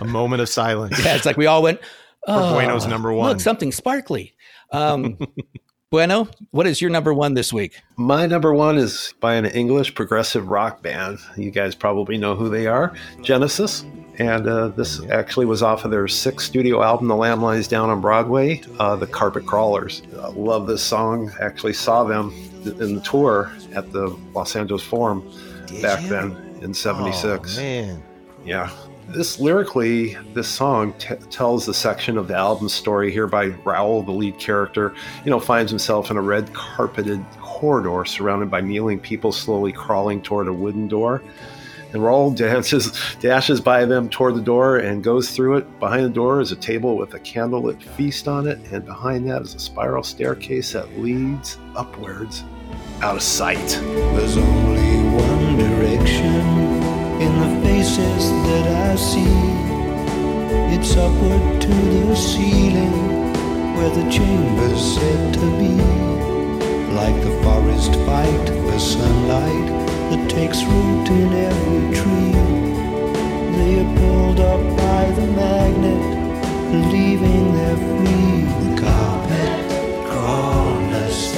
A 0.00 0.04
moment 0.04 0.42
of 0.42 0.48
silence. 0.48 1.02
Yeah, 1.04 1.16
it's 1.16 1.26
like 1.26 1.36
we 1.36 1.46
all 1.46 1.62
went. 1.62 1.80
Oh, 2.26 2.54
Bueno's 2.54 2.86
number 2.86 3.12
one. 3.12 3.30
Look, 3.30 3.40
something 3.40 3.72
sparkly. 3.72 4.34
Um, 4.72 5.18
bueno, 5.90 6.28
what 6.50 6.66
is 6.66 6.80
your 6.80 6.90
number 6.90 7.12
one 7.14 7.34
this 7.34 7.52
week? 7.52 7.80
My 7.96 8.26
number 8.26 8.52
one 8.52 8.78
is 8.78 9.14
by 9.20 9.34
an 9.34 9.46
English 9.46 9.94
progressive 9.94 10.48
rock 10.48 10.82
band. 10.82 11.18
You 11.36 11.50
guys 11.50 11.74
probably 11.74 12.18
know 12.18 12.34
who 12.34 12.48
they 12.48 12.66
are 12.66 12.94
Genesis. 13.22 13.84
And 14.20 14.46
uh, 14.46 14.68
this 14.68 15.02
actually 15.06 15.46
was 15.46 15.62
off 15.62 15.86
of 15.86 15.90
their 15.90 16.06
sixth 16.06 16.46
studio 16.46 16.82
album, 16.82 17.08
The 17.08 17.16
Lamb 17.16 17.40
Lies 17.40 17.66
Down 17.66 17.88
on 17.88 18.02
Broadway, 18.02 18.60
uh, 18.78 18.94
The 18.96 19.06
Carpet 19.06 19.46
Crawlers. 19.46 20.02
I 20.20 20.28
love 20.28 20.66
this 20.66 20.82
song. 20.82 21.32
Actually 21.40 21.72
saw 21.72 22.04
them 22.04 22.30
in 22.66 22.96
the 22.96 23.00
tour 23.00 23.50
at 23.74 23.90
the 23.92 24.14
Los 24.34 24.54
Angeles 24.56 24.82
Forum 24.82 25.26
back 25.80 26.04
then 26.04 26.36
in 26.60 26.74
76. 26.74 27.56
Oh, 27.56 27.62
man. 27.62 28.02
Yeah. 28.44 28.70
This 29.08 29.40
lyrically, 29.40 30.18
this 30.34 30.48
song 30.48 30.92
t- 30.98 31.14
tells 31.30 31.64
the 31.64 31.72
section 31.72 32.18
of 32.18 32.28
the 32.28 32.36
album 32.36 32.68
story 32.68 33.10
here 33.10 33.26
by 33.26 33.46
Raoul, 33.64 34.02
the 34.02 34.12
lead 34.12 34.38
character. 34.38 34.94
You 35.24 35.30
know, 35.30 35.40
finds 35.40 35.70
himself 35.70 36.10
in 36.10 36.18
a 36.18 36.22
red 36.22 36.52
carpeted 36.52 37.24
corridor 37.40 38.04
surrounded 38.04 38.50
by 38.50 38.60
kneeling 38.60 39.00
people 39.00 39.32
slowly 39.32 39.72
crawling 39.72 40.20
toward 40.20 40.46
a 40.46 40.52
wooden 40.52 40.88
door. 40.88 41.22
And 41.92 42.36
dances, 42.36 42.92
dashes 43.20 43.60
by 43.60 43.84
them 43.84 44.08
toward 44.08 44.36
the 44.36 44.40
door 44.40 44.78
and 44.78 45.02
goes 45.02 45.30
through 45.30 45.56
it. 45.56 45.80
Behind 45.80 46.04
the 46.04 46.10
door 46.10 46.40
is 46.40 46.52
a 46.52 46.56
table 46.56 46.96
with 46.96 47.14
a 47.14 47.18
candlelit 47.20 47.82
feast 47.82 48.28
on 48.28 48.46
it, 48.46 48.58
and 48.70 48.84
behind 48.84 49.28
that 49.28 49.42
is 49.42 49.54
a 49.54 49.58
spiral 49.58 50.04
staircase 50.04 50.72
that 50.72 50.98
leads 50.98 51.58
upwards 51.74 52.44
out 53.02 53.16
of 53.16 53.22
sight. 53.22 53.56
There's 53.56 54.36
only 54.36 55.20
one 55.20 55.56
direction 55.58 56.34
in 57.20 57.40
the 57.40 57.66
faces 57.66 58.30
that 58.30 58.92
I 58.92 58.96
see. 58.96 59.60
It's 60.76 60.96
upward 60.96 61.60
to 61.60 61.68
the 61.68 62.14
ceiling 62.14 63.34
where 63.74 63.90
the 63.90 64.08
chamber's 64.10 64.94
said 64.94 65.34
to 65.34 65.40
be. 65.58 66.10
Like 66.94 67.16
the 67.22 67.40
forest 67.42 67.94
fight 68.06 68.48
for 68.48 68.78
sunlight 68.78 69.79
that 70.10 70.28
takes 70.28 70.64
root 70.64 71.08
in 71.08 71.32
every 71.32 71.96
tree. 71.96 72.32
They 73.56 73.80
are 73.80 73.96
pulled 73.96 74.40
up 74.40 74.60
by 74.76 75.08
the 75.12 75.26
magnet, 75.32 76.92
leaving 76.92 77.54
their 77.54 77.76
free. 77.76 78.40
The 78.64 78.80
carpet 78.82 80.08
crawlers, 80.10 81.32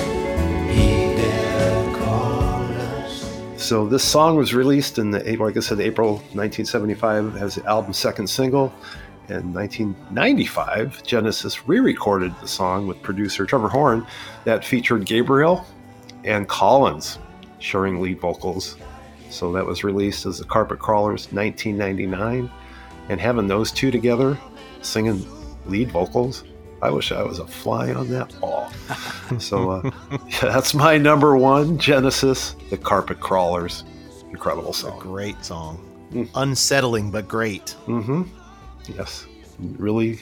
he 0.70 1.14
dare 1.20 1.96
call 1.98 2.62
us. 2.72 3.30
So 3.58 3.86
this 3.86 4.02
song 4.02 4.36
was 4.36 4.54
released 4.54 4.98
in 4.98 5.10
the 5.10 5.36
like 5.36 5.58
I 5.58 5.60
said, 5.60 5.80
April 5.80 6.14
1975 6.32 7.36
as 7.36 7.56
the 7.56 7.66
album's 7.66 7.98
second 7.98 8.26
single. 8.26 8.72
In 9.28 9.52
1995, 9.52 11.02
Genesis 11.04 11.68
re-recorded 11.68 12.34
the 12.40 12.48
song 12.48 12.86
with 12.86 13.00
producer 13.02 13.44
Trevor 13.44 13.68
Horn 13.68 14.06
that 14.44 14.64
featured 14.64 15.04
Gabriel 15.04 15.64
and 16.24 16.48
Collins 16.48 17.18
sharing 17.62 18.00
lead 18.00 18.20
vocals. 18.20 18.76
So 19.30 19.52
that 19.52 19.64
was 19.64 19.84
released 19.84 20.26
as 20.26 20.38
the 20.38 20.44
Carpet 20.44 20.78
Crawlers 20.78 21.32
1999. 21.32 22.50
And 23.08 23.20
having 23.20 23.46
those 23.46 23.72
two 23.72 23.90
together 23.90 24.38
singing 24.82 25.24
lead 25.66 25.90
vocals, 25.90 26.44
I 26.82 26.90
wish 26.90 27.12
I 27.12 27.22
was 27.22 27.38
a 27.38 27.46
fly 27.46 27.92
on 27.92 28.08
that 28.08 28.34
wall. 28.40 28.70
so 29.38 29.70
uh, 29.70 29.90
yeah, 30.10 30.40
that's 30.40 30.74
my 30.74 30.98
number 30.98 31.36
one 31.36 31.78
Genesis, 31.78 32.56
the 32.70 32.76
Carpet 32.76 33.20
Crawlers. 33.20 33.84
Incredible 34.30 34.72
song. 34.72 34.98
Great 34.98 35.42
song. 35.44 35.78
Mm. 36.12 36.28
Unsettling, 36.34 37.10
but 37.10 37.28
great. 37.28 37.76
Mm-hmm. 37.86 38.22
Yes. 38.96 39.26
Really 39.58 40.20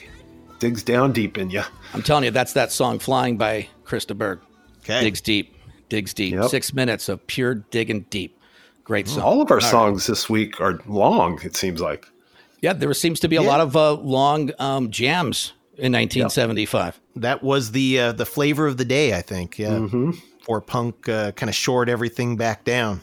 digs 0.59 0.83
down 0.83 1.11
deep 1.11 1.37
in 1.37 1.49
you. 1.49 1.63
I'm 1.93 2.03
telling 2.03 2.23
you, 2.23 2.31
that's 2.31 2.53
that 2.53 2.71
song 2.71 2.99
"Flying" 2.99 3.37
by 3.37 3.67
Chris 3.83 4.05
De 4.05 4.13
Burgh. 4.13 4.39
Okay. 4.83 5.01
Digs 5.01 5.21
deep, 5.21 5.55
digs 5.91 6.13
deep. 6.13 6.33
Yep. 6.33 6.49
Six 6.49 6.73
minutes 6.73 7.09
of 7.09 7.25
pure 7.27 7.55
digging 7.55 8.05
deep. 8.09 8.39
Great 8.85 9.07
song. 9.09 9.23
All 9.23 9.41
of 9.41 9.51
our 9.51 9.57
right. 9.57 9.69
songs 9.69 10.07
this 10.07 10.29
week 10.29 10.59
are 10.59 10.79
long, 10.87 11.39
it 11.43 11.55
seems 11.55 11.79
like. 11.81 12.07
Yeah, 12.61 12.73
there 12.73 12.91
seems 12.93 13.19
to 13.19 13.27
be 13.27 13.35
a 13.35 13.41
Yeah. 13.41 13.47
lot 13.49 13.59
of 13.61 13.75
uh, 13.75 13.93
long 13.93 14.51
um, 14.57 14.89
jams 14.89 15.53
in 15.77 15.91
1975. 15.93 16.99
That 17.17 17.43
was 17.43 17.71
the 17.71 17.99
uh, 17.99 18.11
the 18.13 18.25
flavor 18.25 18.65
of 18.67 18.77
the 18.77 18.85
day, 18.85 19.13
I 19.15 19.21
think. 19.21 19.59
Yeah. 19.59 19.71
Mm-hmm. 19.71 20.11
For 20.43 20.61
punk, 20.61 21.07
uh, 21.09 21.33
kind 21.33 21.49
of 21.49 21.55
shored 21.55 21.89
everything 21.89 22.35
back 22.37 22.63
down. 22.63 23.01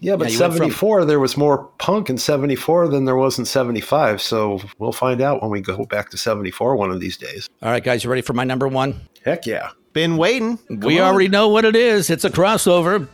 Yeah, 0.00 0.14
but 0.16 0.28
Yeah, 0.28 0.34
you 0.34 0.40
went 0.40 0.52
from- 0.52 0.58
74, 0.60 1.04
there 1.06 1.18
was 1.20 1.36
more 1.36 1.64
punk 1.78 2.08
in 2.08 2.16
74 2.18 2.86
than 2.88 3.04
there 3.04 3.16
was 3.16 3.38
in 3.38 3.44
75. 3.44 4.22
So 4.22 4.60
we'll 4.78 4.92
find 4.92 5.20
out 5.20 5.42
when 5.42 5.50
we 5.50 5.60
go 5.60 5.84
back 5.86 6.08
to 6.10 6.16
74 6.16 6.76
one 6.76 6.90
of 6.92 7.00
these 7.00 7.16
days. 7.18 7.48
All 7.62 7.70
right, 7.70 7.82
guys, 7.82 8.04
you 8.04 8.10
ready 8.10 8.22
for 8.22 8.32
my 8.32 8.44
number 8.44 8.68
one? 8.68 9.00
Heck 9.24 9.44
yeah. 9.44 9.70
Been 9.92 10.16
waiting. 10.16 10.58
we 10.68 10.98
on. 11.00 11.08
already 11.08 11.28
know 11.28 11.48
what 11.48 11.64
it 11.64 11.76
is. 11.76 12.10
It's 12.10 12.24
a 12.24 12.30
crossover. 12.30 13.08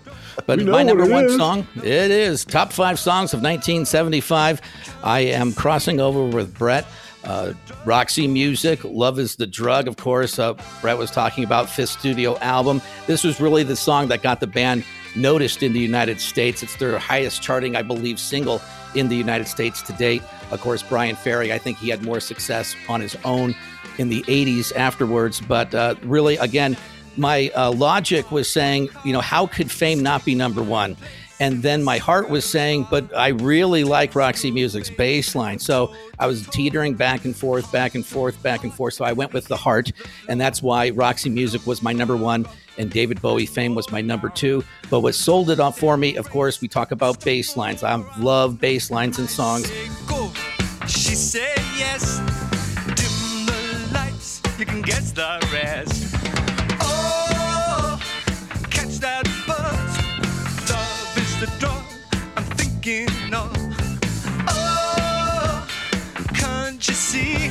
But 0.47 0.61
my 0.63 0.83
number 0.83 1.07
one 1.07 1.27
is. 1.27 1.37
song, 1.37 1.67
it 1.77 2.11
is 2.11 2.45
top 2.45 2.73
five 2.73 2.99
songs 2.99 3.33
of 3.33 3.41
1975. 3.41 4.61
I 5.03 5.21
am 5.21 5.53
crossing 5.53 6.01
over 6.01 6.25
with 6.25 6.53
Brett. 6.59 6.87
Uh, 7.23 7.55
Roxy 7.87 8.27
Music, 8.27 8.85
Love 8.85 9.19
is 9.19 9.37
the 9.37 9.47
Drug, 9.47 9.89
of 9.89 9.97
course. 9.97 10.39
Uh, 10.39 10.55
Brett 10.83 10.99
was 10.99 11.11
talking 11.11 11.45
about 11.45 11.71
fifth 11.71 11.91
studio 11.91 12.37
album. 12.41 12.83
This 13.07 13.25
was 13.25 13.41
really 13.41 13.63
the 13.63 13.77
song 13.77 14.09
that 14.09 14.23
got 14.23 14.41
the 14.41 14.47
band 14.47 14.85
noticed 15.17 15.63
in 15.63 15.73
the 15.73 15.81
United 15.81 16.21
States. 16.21 16.63
It's 16.63 16.77
their 16.77 16.99
highest 16.99 17.41
charting, 17.41 17.77
I 17.77 17.83
believe, 17.83 18.19
single 18.21 18.61
in 18.95 19.09
the 19.09 19.17
United 19.17 19.49
States 19.49 19.81
to 19.83 19.93
date. 19.95 20.23
Of 20.51 20.61
course, 20.61 20.83
Bryan 20.83 21.17
Ferry, 21.17 21.53
I 21.53 21.59
think 21.59 21.79
he 21.79 21.89
had 21.89 22.03
more 22.03 22.21
success 22.21 22.77
on 22.89 23.01
his 23.01 23.17
own 23.25 23.55
in 23.99 24.09
the 24.09 24.23
80s 24.23 24.75
afterwards. 24.77 25.41
But 25.41 25.75
uh, 25.75 25.95
really, 26.03 26.37
again, 26.37 26.77
my 27.17 27.51
uh, 27.57 27.73
logic 27.73 28.31
was 28.31 28.51
saying, 28.51 28.89
you 29.05 29.13
know, 29.13 29.21
how 29.21 29.47
could 29.47 29.71
fame 29.71 30.03
not 30.03 30.25
be 30.25 30.35
number 30.35 30.63
one? 30.63 30.97
And 31.41 31.63
then 31.63 31.83
my 31.83 31.99
heart 31.99 32.31
was 32.31 32.45
saying, 32.45 32.87
but 32.91 33.15
I 33.17 33.29
really 33.29 33.83
like 33.83 34.15
Roxy 34.15 34.51
Music's 34.53 34.89
bass 34.89 35.35
line. 35.35 35.59
So 35.59 35.93
I 36.19 36.29
was 36.29 36.47
teetering 36.49 36.95
back 36.95 37.25
and 37.25 37.35
forth, 37.35 37.71
back 37.73 37.97
and 37.97 38.07
forth, 38.07 38.41
back 38.43 38.63
and 38.63 38.73
forth. 38.73 38.95
So 38.95 39.05
I 39.05 39.13
went 39.13 39.33
with 39.33 39.49
the 39.49 39.57
heart. 39.57 39.91
And 40.29 40.41
that's 40.41 40.63
why 40.63 40.91
Roxy 40.91 41.31
Music 41.31 41.67
was 41.67 41.83
my 41.83 41.93
number 41.93 42.17
one 42.17 42.47
and 42.79 42.91
David 42.91 43.21
Bowie 43.21 43.47
Fame 43.47 43.75
was 43.75 43.91
my 43.91 44.01
number 44.01 44.29
two. 44.29 44.65
But 44.91 45.01
what 45.01 45.15
sold 45.15 45.51
it 45.51 45.61
off 45.61 45.79
for 45.79 45.97
me, 45.97 46.17
of 46.17 46.31
course, 46.31 46.61
we 46.61 46.69
talk 46.69 46.93
about 46.93 47.25
bass 47.25 47.57
lines. 47.57 47.83
I 47.83 47.95
love 48.19 48.61
bass 48.61 48.91
lines 48.91 49.19
and 49.19 49.29
songs. 49.29 49.71
She 50.87 51.15
said 51.15 51.59
yes. 51.77 52.44
Dim 54.59 54.61
the 54.61 54.61
lights, 54.61 54.61
you 54.61 54.67
can 54.67 54.83
guess 54.83 55.13
the 55.13 55.49
rest. 55.53 56.15
Oh, 56.81 58.01
catch 58.71 58.99
that 58.99 59.25
buzz. 59.47 59.99
Love 60.71 61.19
is 61.19 61.41
the 61.41 61.47
drug 61.59 61.83
I'm 62.37 62.45
thinking 62.57 63.09
of. 63.35 63.57
Oh, 64.49 65.67
can't 66.35 66.87
you 66.87 66.95
see? 66.95 67.49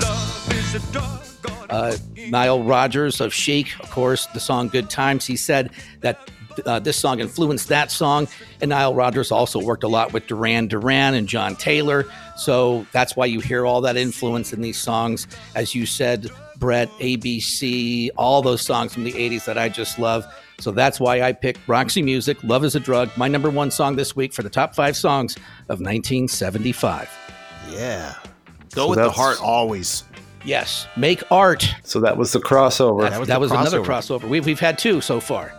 Love 0.00 0.52
is 0.52 0.72
the 0.72 0.80
drug. 0.92 1.22
uh, 1.70 1.96
Nile 2.28 2.62
Rodgers 2.62 3.20
of 3.20 3.32
Chic, 3.32 3.78
of 3.80 3.90
course, 3.90 4.26
the 4.26 4.40
song 4.40 4.68
Good 4.68 4.90
Times. 4.90 5.26
He 5.26 5.36
said 5.36 5.70
that 6.00 6.30
uh, 6.64 6.78
this 6.78 6.96
song 6.96 7.20
influenced 7.20 7.68
that 7.68 7.90
song. 7.90 8.28
And 8.60 8.70
Nile 8.70 8.94
Rodgers 8.94 9.30
also 9.30 9.60
worked 9.60 9.84
a 9.84 9.88
lot 9.88 10.12
with 10.12 10.26
Duran 10.26 10.68
Duran 10.68 11.14
and 11.14 11.28
John 11.28 11.56
Taylor. 11.56 12.06
So 12.36 12.86
that's 12.92 13.16
why 13.16 13.26
you 13.26 13.40
hear 13.40 13.66
all 13.66 13.80
that 13.82 13.96
influence 13.96 14.52
in 14.52 14.60
these 14.60 14.78
songs. 14.78 15.26
As 15.54 15.74
you 15.74 15.86
said, 15.86 16.30
Brett, 16.58 16.90
ABC, 17.00 18.10
all 18.16 18.42
those 18.42 18.62
songs 18.62 18.94
from 18.94 19.04
the 19.04 19.12
80s 19.12 19.44
that 19.44 19.58
I 19.58 19.68
just 19.68 19.98
love. 19.98 20.24
So 20.58 20.70
that's 20.70 20.98
why 20.98 21.20
I 21.20 21.32
picked 21.32 21.66
Roxy 21.68 22.00
Music, 22.02 22.42
Love 22.42 22.64
is 22.64 22.74
a 22.74 22.80
Drug, 22.80 23.10
my 23.16 23.28
number 23.28 23.50
one 23.50 23.70
song 23.70 23.96
this 23.96 24.16
week 24.16 24.32
for 24.32 24.42
the 24.42 24.48
top 24.48 24.74
five 24.74 24.96
songs 24.96 25.36
of 25.68 25.80
1975. 25.80 27.10
Yeah. 27.70 28.14
Go 28.74 28.84
So 28.84 28.88
with 28.88 28.98
the 28.98 29.10
heart 29.10 29.42
always. 29.42 30.04
Yes, 30.44 30.86
make 30.96 31.22
art. 31.30 31.68
So 31.82 32.00
that 32.00 32.16
was 32.16 32.32
the 32.32 32.38
crossover. 32.38 33.10
That, 33.10 33.18
was 33.18 33.28
that 33.28 33.34
the 33.34 33.40
was 33.40 33.50
another 33.50 33.80
crossover. 33.80 34.20
crossover. 34.20 34.28
We've, 34.28 34.46
we've 34.46 34.60
had 34.60 34.78
two 34.78 35.00
so 35.00 35.20
far. 35.20 35.52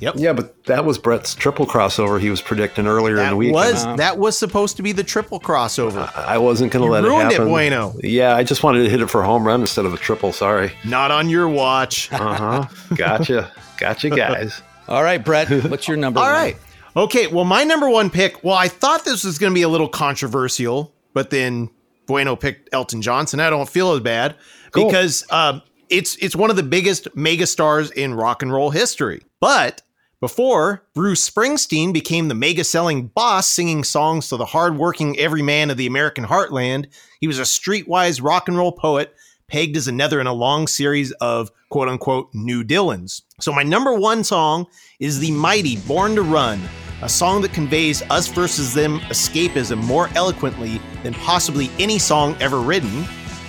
Yeah, 0.00 0.32
but 0.32 0.64
that 0.64 0.84
was 0.84 0.98
Brett's 0.98 1.34
triple 1.34 1.66
crossover 1.66 2.20
he 2.20 2.30
was 2.30 2.40
predicting 2.40 2.86
earlier 2.86 3.18
in 3.18 3.30
the 3.30 3.36
week. 3.36 3.52
was 3.52 3.84
that 3.96 4.18
was 4.18 4.38
supposed 4.38 4.76
to 4.76 4.82
be 4.82 4.92
the 4.92 5.02
triple 5.04 5.40
crossover. 5.40 6.14
I 6.16 6.38
wasn't 6.38 6.72
going 6.72 6.82
to 6.82 6.86
You 6.86 6.92
let 6.92 7.04
ruined 7.04 7.32
it 7.32 7.40
it. 7.40 7.44
Bueno. 7.44 7.94
Yeah, 8.02 8.36
I 8.36 8.44
just 8.44 8.62
wanted 8.62 8.84
to 8.84 8.90
hit 8.90 9.00
it 9.00 9.08
for 9.10 9.22
a 9.22 9.26
home 9.26 9.46
run 9.46 9.60
instead 9.60 9.84
of 9.86 9.94
a 9.94 9.96
triple. 9.96 10.32
Sorry. 10.32 10.72
Not 10.84 11.10
on 11.10 11.28
your 11.28 11.48
watch. 11.48 12.10
Uh 12.18 12.34
huh. 12.64 12.66
Gotcha. 12.96 13.52
Gotcha, 13.78 14.10
guys. 14.10 14.62
All 14.88 15.02
right, 15.02 15.22
Brett, 15.24 15.48
what's 15.70 15.86
your 15.88 15.96
number 15.96 16.18
All 16.20 16.26
one? 16.26 16.32
right. 16.34 16.56
Okay. 16.96 17.26
Well, 17.26 17.44
my 17.44 17.64
number 17.64 17.88
one 17.88 18.10
pick. 18.10 18.42
Well, 18.42 18.56
I 18.56 18.68
thought 18.68 19.04
this 19.04 19.24
was 19.24 19.38
going 19.38 19.52
to 19.52 19.54
be 19.54 19.62
a 19.62 19.68
little 19.68 19.88
controversial, 19.88 20.94
but 21.14 21.30
then 21.30 21.70
Bueno 22.06 22.36
picked 22.36 22.70
Elton 22.72 23.02
Johnson. 23.02 23.40
I 23.40 23.50
don't 23.50 23.68
feel 23.68 23.92
as 23.92 24.00
bad 24.00 24.36
Cool. 24.72 24.86
because 24.86 25.24
um, 25.30 25.62
it's 25.90 26.16
it's 26.16 26.34
one 26.34 26.50
of 26.50 26.56
the 26.56 26.62
biggest 26.62 27.08
mega 27.14 27.46
stars 27.46 27.90
in 27.90 28.14
rock 28.14 28.42
and 28.42 28.52
roll 28.52 28.70
history. 28.70 29.22
But 29.40 29.82
before 30.20 30.82
Bruce 30.94 31.28
Springsteen 31.28 31.92
became 31.92 32.26
the 32.28 32.34
mega 32.34 32.64
selling 32.64 33.06
boss, 33.06 33.48
singing 33.48 33.84
songs 33.84 34.28
to 34.28 34.36
the 34.36 34.46
hardworking 34.46 35.18
everyman 35.18 35.70
of 35.70 35.76
the 35.76 35.86
American 35.86 36.24
heartland, 36.24 36.86
he 37.20 37.28
was 37.28 37.38
a 37.38 37.42
streetwise 37.42 38.22
rock 38.22 38.48
and 38.48 38.56
roll 38.56 38.72
poet 38.72 39.14
pegged 39.48 39.76
as 39.76 39.88
another 39.88 40.20
in 40.20 40.26
a 40.26 40.32
long 40.32 40.66
series 40.66 41.12
of 41.12 41.50
quote 41.70 41.88
unquote 41.88 42.30
new 42.34 42.64
Dylans. 42.64 43.22
So, 43.40 43.52
my 43.52 43.62
number 43.62 43.94
one 43.94 44.24
song 44.24 44.66
is 44.98 45.20
the 45.20 45.30
mighty 45.30 45.76
Born 45.76 46.16
to 46.16 46.22
Run, 46.22 46.60
a 47.02 47.08
song 47.08 47.40
that 47.42 47.52
conveys 47.52 48.02
us 48.10 48.26
versus 48.26 48.74
them 48.74 48.98
escapism 49.02 49.82
more 49.84 50.08
eloquently 50.16 50.80
than 51.02 51.14
possibly 51.14 51.70
any 51.78 51.98
song 51.98 52.36
ever 52.40 52.60
written. 52.60 53.04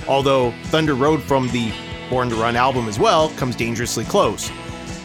Although 0.08 0.54
Thunder 0.66 0.94
Road 0.94 1.22
from 1.24 1.48
the 1.50 1.74
Born 2.10 2.30
to 2.30 2.36
Run 2.36 2.56
album 2.56 2.88
as 2.88 3.00
well 3.00 3.30
comes 3.32 3.56
dangerously 3.56 4.06
close. 4.06 4.52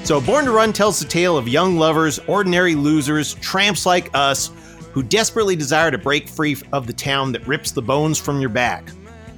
So, 0.05 0.21
Born 0.21 0.45
to 0.45 0.51
Run 0.51 0.75
tells 0.75 1.01
the 1.01 1.07
tale 1.07 1.39
of 1.39 1.49
young 1.49 1.79
lovers, 1.79 2.19
ordinary 2.27 2.75
losers, 2.75 3.33
tramps 3.37 3.87
like 3.87 4.11
us, 4.13 4.51
who 4.93 5.03
desperately 5.03 5.57
desire 5.57 5.91
to 5.91 5.97
break 5.97 6.29
free 6.29 6.59
of 6.75 6.87
the 6.87 6.93
town 6.93 7.33
that 7.33 7.47
rips 7.47 7.71
the 7.71 7.81
bones 7.81 8.19
from 8.19 8.39
your 8.39 8.51
back. 8.51 8.91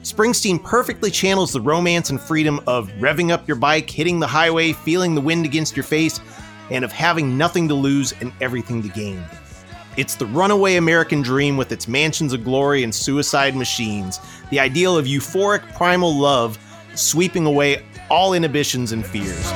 Springsteen 0.02 0.62
perfectly 0.62 1.08
channels 1.08 1.52
the 1.52 1.60
romance 1.60 2.10
and 2.10 2.20
freedom 2.20 2.60
of 2.66 2.90
revving 2.98 3.30
up 3.30 3.46
your 3.46 3.56
bike, 3.56 3.88
hitting 3.88 4.18
the 4.18 4.26
highway, 4.26 4.72
feeling 4.72 5.14
the 5.14 5.20
wind 5.20 5.44
against 5.44 5.76
your 5.76 5.84
face, 5.84 6.18
and 6.72 6.84
of 6.84 6.90
having 6.90 7.38
nothing 7.38 7.68
to 7.68 7.74
lose 7.74 8.12
and 8.20 8.32
everything 8.40 8.82
to 8.82 8.88
gain. 8.88 9.22
It's 9.96 10.16
the 10.16 10.26
runaway 10.26 10.74
American 10.76 11.22
dream 11.22 11.56
with 11.56 11.70
its 11.70 11.86
mansions 11.86 12.32
of 12.32 12.42
glory 12.42 12.82
and 12.82 12.92
suicide 12.92 13.54
machines, 13.54 14.18
the 14.50 14.58
ideal 14.58 14.98
of 14.98 15.06
euphoric 15.06 15.62
primal 15.74 16.18
love 16.18 16.58
sweeping 16.96 17.46
away 17.46 17.84
all 18.10 18.34
inhibitions 18.34 18.90
and 18.90 19.06
fears. 19.06 19.52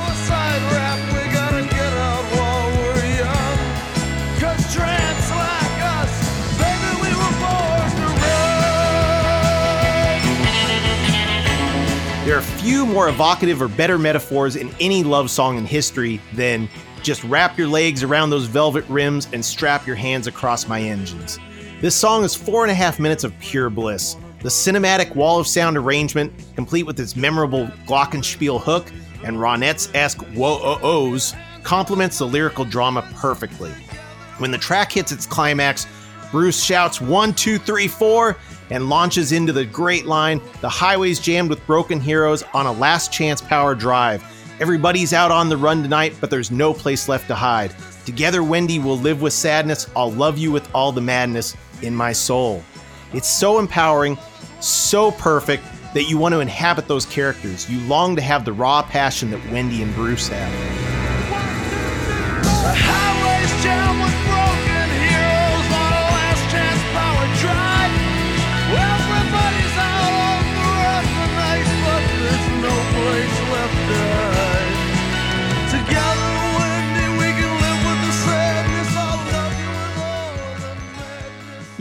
There 12.31 12.39
are 12.39 12.43
few 12.43 12.85
more 12.85 13.09
evocative 13.09 13.61
or 13.61 13.67
better 13.67 13.97
metaphors 13.97 14.55
in 14.55 14.73
any 14.79 15.03
love 15.03 15.29
song 15.29 15.57
in 15.57 15.65
history 15.65 16.21
than 16.31 16.69
just 17.03 17.25
wrap 17.25 17.57
your 17.57 17.67
legs 17.67 18.03
around 18.03 18.29
those 18.29 18.45
velvet 18.45 18.85
rims 18.87 19.27
and 19.33 19.43
strap 19.43 19.85
your 19.85 19.97
hands 19.97 20.27
across 20.27 20.65
my 20.65 20.79
engines. 20.79 21.39
This 21.81 21.93
song 21.93 22.23
is 22.23 22.33
four 22.33 22.63
and 22.63 22.71
a 22.71 22.73
half 22.73 23.01
minutes 23.01 23.25
of 23.25 23.37
pure 23.41 23.69
bliss. 23.69 24.15
The 24.39 24.47
cinematic 24.47 25.13
wall 25.13 25.41
of 25.41 25.45
sound 25.45 25.75
arrangement, 25.75 26.31
complete 26.55 26.83
with 26.83 26.97
its 27.01 27.17
memorable 27.17 27.67
glockenspiel 27.85 28.61
hook 28.61 28.89
and 29.25 29.35
Ronettes-esque 29.35 30.21
whoa-oh-ohs, 30.27 31.35
complements 31.63 32.19
the 32.19 32.27
lyrical 32.27 32.63
drama 32.63 33.05
perfectly. 33.15 33.71
When 34.37 34.51
the 34.51 34.57
track 34.57 34.93
hits 34.93 35.11
its 35.11 35.25
climax, 35.25 35.85
Bruce 36.31 36.63
shouts 36.63 37.01
one, 37.01 37.33
two, 37.33 37.57
three, 37.57 37.89
four, 37.89 38.37
and 38.71 38.89
launches 38.89 39.31
into 39.31 39.53
the 39.53 39.65
great 39.65 40.05
line 40.05 40.41
The 40.61 40.69
highway's 40.69 41.19
jammed 41.19 41.49
with 41.49 41.65
broken 41.67 41.99
heroes 41.99 42.43
on 42.53 42.65
a 42.65 42.71
last 42.71 43.13
chance 43.13 43.41
power 43.41 43.75
drive. 43.75 44.23
Everybody's 44.59 45.13
out 45.13 45.31
on 45.31 45.49
the 45.49 45.57
run 45.57 45.83
tonight, 45.83 46.15
but 46.19 46.29
there's 46.29 46.49
no 46.49 46.73
place 46.73 47.07
left 47.07 47.27
to 47.27 47.35
hide. 47.35 47.75
Together, 48.05 48.43
Wendy 48.43 48.79
will 48.79 48.97
live 48.97 49.21
with 49.21 49.33
sadness. 49.33 49.87
I'll 49.95 50.11
love 50.11 50.37
you 50.37 50.51
with 50.51 50.67
all 50.73 50.91
the 50.91 51.01
madness 51.01 51.55
in 51.81 51.95
my 51.95 52.13
soul. 52.13 52.63
It's 53.13 53.27
so 53.27 53.59
empowering, 53.59 54.17
so 54.59 55.11
perfect 55.11 55.63
that 55.93 56.03
you 56.03 56.17
want 56.17 56.33
to 56.33 56.39
inhabit 56.39 56.87
those 56.87 57.05
characters. 57.05 57.69
You 57.69 57.79
long 57.81 58.15
to 58.15 58.21
have 58.21 58.45
the 58.45 58.53
raw 58.53 58.81
passion 58.81 59.31
that 59.31 59.51
Wendy 59.51 59.81
and 59.81 59.93
Bruce 59.93 60.27
have. 60.29 60.90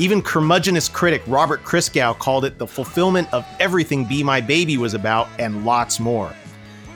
Even 0.00 0.22
curmudgeonous 0.22 0.88
critic 0.90 1.20
Robert 1.26 1.62
Christgau 1.62 2.18
called 2.18 2.46
it 2.46 2.56
the 2.56 2.66
fulfillment 2.66 3.28
of 3.34 3.44
everything 3.60 4.06
Be 4.06 4.22
My 4.22 4.40
Baby 4.40 4.78
was 4.78 4.94
about 4.94 5.28
and 5.38 5.66
lots 5.66 6.00
more. 6.00 6.32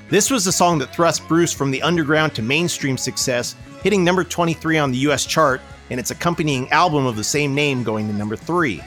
This 0.08 0.30
was 0.30 0.46
the 0.46 0.52
song 0.52 0.78
that 0.78 0.90
thrust 0.94 1.28
Bruce 1.28 1.52
from 1.52 1.70
the 1.70 1.82
underground 1.82 2.34
to 2.34 2.40
mainstream 2.40 2.96
success, 2.96 3.56
hitting 3.82 4.04
number 4.04 4.24
23 4.24 4.78
on 4.78 4.90
the 4.90 4.96
US 5.10 5.26
chart, 5.26 5.60
and 5.90 6.00
its 6.00 6.12
accompanying 6.12 6.66
album 6.70 7.04
of 7.04 7.16
the 7.16 7.22
same 7.22 7.54
name 7.54 7.82
going 7.82 8.08
to 8.08 8.14
number 8.14 8.36
3. 8.36 8.82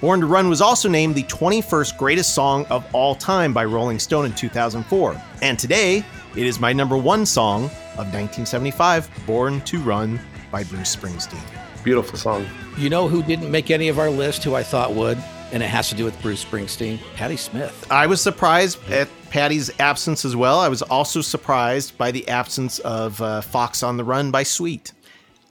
Born 0.00 0.20
to 0.20 0.26
Run 0.26 0.48
was 0.48 0.62
also 0.62 0.88
named 0.88 1.14
the 1.14 1.24
21st 1.24 1.98
greatest 1.98 2.34
song 2.34 2.64
of 2.70 2.86
all 2.94 3.14
time 3.14 3.52
by 3.52 3.66
Rolling 3.66 3.98
Stone 3.98 4.24
in 4.24 4.32
2004. 4.32 5.20
And 5.42 5.58
today, 5.58 6.02
It 6.36 6.46
is 6.46 6.60
my 6.60 6.72
number 6.72 6.96
one 6.96 7.26
song 7.26 7.64
of 7.96 8.12
1975, 8.14 9.10
Born 9.26 9.60
to 9.62 9.78
Run 9.80 10.18
by 10.50 10.62
Bruce 10.64 10.94
Springsteen. 10.94 11.57
Beautiful 11.88 12.18
song. 12.18 12.46
You 12.76 12.90
know 12.90 13.08
who 13.08 13.22
didn't 13.22 13.50
make 13.50 13.70
any 13.70 13.88
of 13.88 13.98
our 13.98 14.10
list 14.10 14.44
who 14.44 14.54
I 14.54 14.62
thought 14.62 14.92
would? 14.92 15.16
And 15.52 15.62
it 15.62 15.70
has 15.70 15.88
to 15.88 15.94
do 15.94 16.04
with 16.04 16.20
Bruce 16.20 16.44
Springsteen, 16.44 16.98
Patti 17.14 17.38
Smith. 17.38 17.90
I 17.90 18.06
was 18.06 18.20
surprised 18.20 18.78
at 18.90 19.08
Patti's 19.30 19.70
absence 19.80 20.26
as 20.26 20.36
well. 20.36 20.60
I 20.60 20.68
was 20.68 20.82
also 20.82 21.22
surprised 21.22 21.96
by 21.96 22.10
the 22.10 22.28
absence 22.28 22.78
of 22.80 23.22
uh, 23.22 23.40
Fox 23.40 23.82
on 23.82 23.96
the 23.96 24.04
Run 24.04 24.30
by 24.30 24.42
Sweet. 24.42 24.92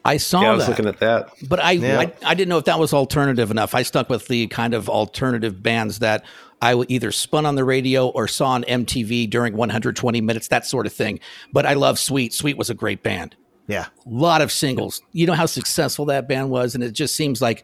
I 0.05 0.17
saw 0.17 0.43
yeah, 0.43 0.51
I 0.51 0.53
was 0.53 0.65
that. 0.67 0.69
looking 0.69 0.85
at 0.85 0.99
that. 0.99 1.31
But 1.49 1.59
I, 1.59 1.71
Yeah. 1.71 2.01
I 2.01 2.13
I 2.23 2.35
didn't 2.35 2.49
know 2.49 2.59
if 2.59 2.65
that 2.65 2.77
was 2.77 2.93
alternative 2.93 3.49
enough. 3.49 3.73
I 3.73 3.81
stuck 3.81 4.07
with 4.07 4.27
the 4.27 4.45
kind 4.45 4.75
of 4.75 4.89
alternative 4.89 5.63
bands 5.63 5.97
that 5.99 6.23
I 6.61 6.75
would 6.75 6.91
either 6.91 7.11
spun 7.11 7.47
on 7.47 7.55
the 7.55 7.63
radio 7.63 8.09
or 8.09 8.27
saw 8.27 8.49
on 8.49 8.63
MTV 8.65 9.27
during 9.31 9.57
120 9.57 10.21
minutes, 10.21 10.49
that 10.49 10.67
sort 10.67 10.85
of 10.85 10.93
thing. 10.93 11.19
But 11.51 11.65
I 11.65 11.73
love 11.73 11.97
Sweet. 11.97 12.31
Sweet 12.31 12.57
was 12.57 12.69
a 12.69 12.75
great 12.75 13.01
band. 13.01 13.35
Yeah. 13.67 13.85
A 13.85 14.09
lot 14.09 14.41
of 14.41 14.51
singles. 14.51 15.01
You 15.11 15.27
know 15.27 15.33
how 15.33 15.45
successful 15.45 16.05
that 16.05 16.27
band 16.27 16.49
was, 16.49 16.75
and 16.75 16.83
it 16.83 16.91
just 16.91 17.15
seems 17.15 17.41
like 17.41 17.63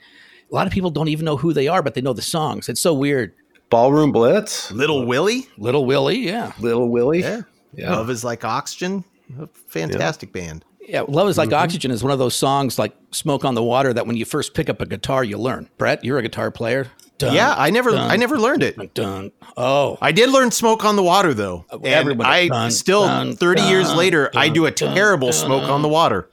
a 0.51 0.55
lot 0.55 0.67
of 0.67 0.73
people 0.73 0.91
don't 0.91 1.07
even 1.07 1.25
know 1.25 1.37
who 1.37 1.53
they 1.53 1.67
are, 1.67 1.81
but 1.81 1.93
they 1.93 2.01
know 2.01 2.13
the 2.13 2.21
songs. 2.21 2.69
It's 2.69 2.81
so 2.81 2.93
weird. 2.93 3.33
Ballroom 3.69 4.11
Blitz, 4.11 4.71
Little 4.71 5.05
Willie. 5.05 5.47
Little 5.57 5.85
Willie, 5.85 6.19
yeah, 6.19 6.51
Little 6.59 6.89
Willie. 6.89 7.21
Yeah. 7.21 7.41
Yeah. 7.75 7.95
Love 7.95 8.09
is 8.11 8.23
like 8.23 8.45
oxygen. 8.45 9.03
A 9.39 9.47
fantastic 9.67 10.31
band. 10.31 10.63
Yeah. 10.87 11.01
Love 11.07 11.29
is 11.29 11.37
like 11.37 11.49
mm-hmm. 11.49 11.63
oxygen 11.63 11.91
is 11.91 12.03
one 12.03 12.11
of 12.11 12.19
those 12.19 12.35
songs 12.35 12.77
like 12.77 12.93
"Smoke 13.11 13.45
on 13.45 13.55
the 13.55 13.63
Water" 13.63 13.93
that 13.93 14.07
when 14.07 14.17
you 14.17 14.25
first 14.25 14.53
pick 14.53 14.69
up 14.69 14.81
a 14.81 14.85
guitar, 14.85 15.23
you 15.23 15.37
learn. 15.37 15.69
Brett, 15.77 16.03
you're 16.03 16.17
a 16.17 16.21
guitar 16.21 16.51
player. 16.51 16.87
Dun, 17.17 17.33
yeah, 17.33 17.53
I 17.57 17.69
never 17.69 17.91
dun, 17.91 18.11
I 18.11 18.15
never 18.15 18.39
learned 18.39 18.63
it. 18.63 18.93
dun. 18.93 19.31
Oh, 19.55 19.97
I 20.01 20.11
did 20.11 20.29
learn 20.29 20.51
Smoke 20.51 20.83
on 20.83 20.95
the 20.95 21.03
Water 21.03 21.33
though. 21.33 21.65
And 21.71 21.85
everybody- 21.85 22.51
I 22.51 22.69
still 22.69 23.33
30 23.33 23.61
years 23.63 23.93
later 23.93 24.31
I 24.35 24.49
do 24.49 24.65
a 24.65 24.71
terrible. 24.71 25.31
Smoke 25.31 25.69
on 25.69 25.81
the 25.81 25.89
Water. 25.89 26.29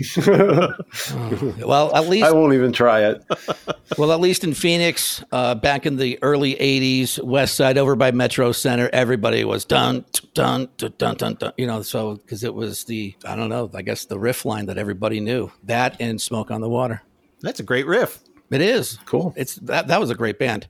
well, 0.26 1.94
at 1.94 2.08
least 2.08 2.26
I 2.26 2.32
won't 2.32 2.54
even 2.54 2.72
try 2.72 3.04
it. 3.04 3.24
Well, 3.96 4.10
at 4.10 4.18
least 4.18 4.42
in 4.42 4.52
Phoenix, 4.52 5.24
uh, 5.30 5.54
back 5.54 5.86
in 5.86 5.96
the 5.96 6.18
early 6.20 6.56
'80s, 6.56 7.22
West 7.22 7.54
Side 7.54 7.78
over 7.78 7.94
by 7.94 8.10
Metro 8.10 8.50
Center, 8.50 8.90
everybody 8.92 9.44
was 9.44 9.64
dun 9.64 10.04
dun 10.34 10.68
dun 10.76 10.92
dun 10.98 11.16
dun. 11.16 11.34
dun 11.34 11.52
you 11.56 11.68
know, 11.68 11.82
so 11.82 12.16
because 12.16 12.42
it 12.42 12.52
was 12.52 12.84
the 12.84 13.14
I 13.24 13.36
don't 13.36 13.48
know, 13.48 13.70
I 13.74 13.82
guess 13.82 14.04
the 14.04 14.18
riff 14.18 14.44
line 14.44 14.66
that 14.66 14.76
everybody 14.76 15.20
knew. 15.20 15.52
That 15.62 15.96
and 16.00 16.20
"Smoke 16.20 16.50
on 16.50 16.60
the 16.60 16.68
Water." 16.68 17.00
That's 17.42 17.60
a 17.60 17.62
great 17.62 17.86
riff. 17.86 18.18
It 18.50 18.60
is 18.60 18.98
Cool. 19.06 19.32
It's 19.36 19.54
that 19.56 19.86
that 19.86 20.00
was 20.00 20.10
a 20.10 20.14
great 20.16 20.38
band. 20.38 20.66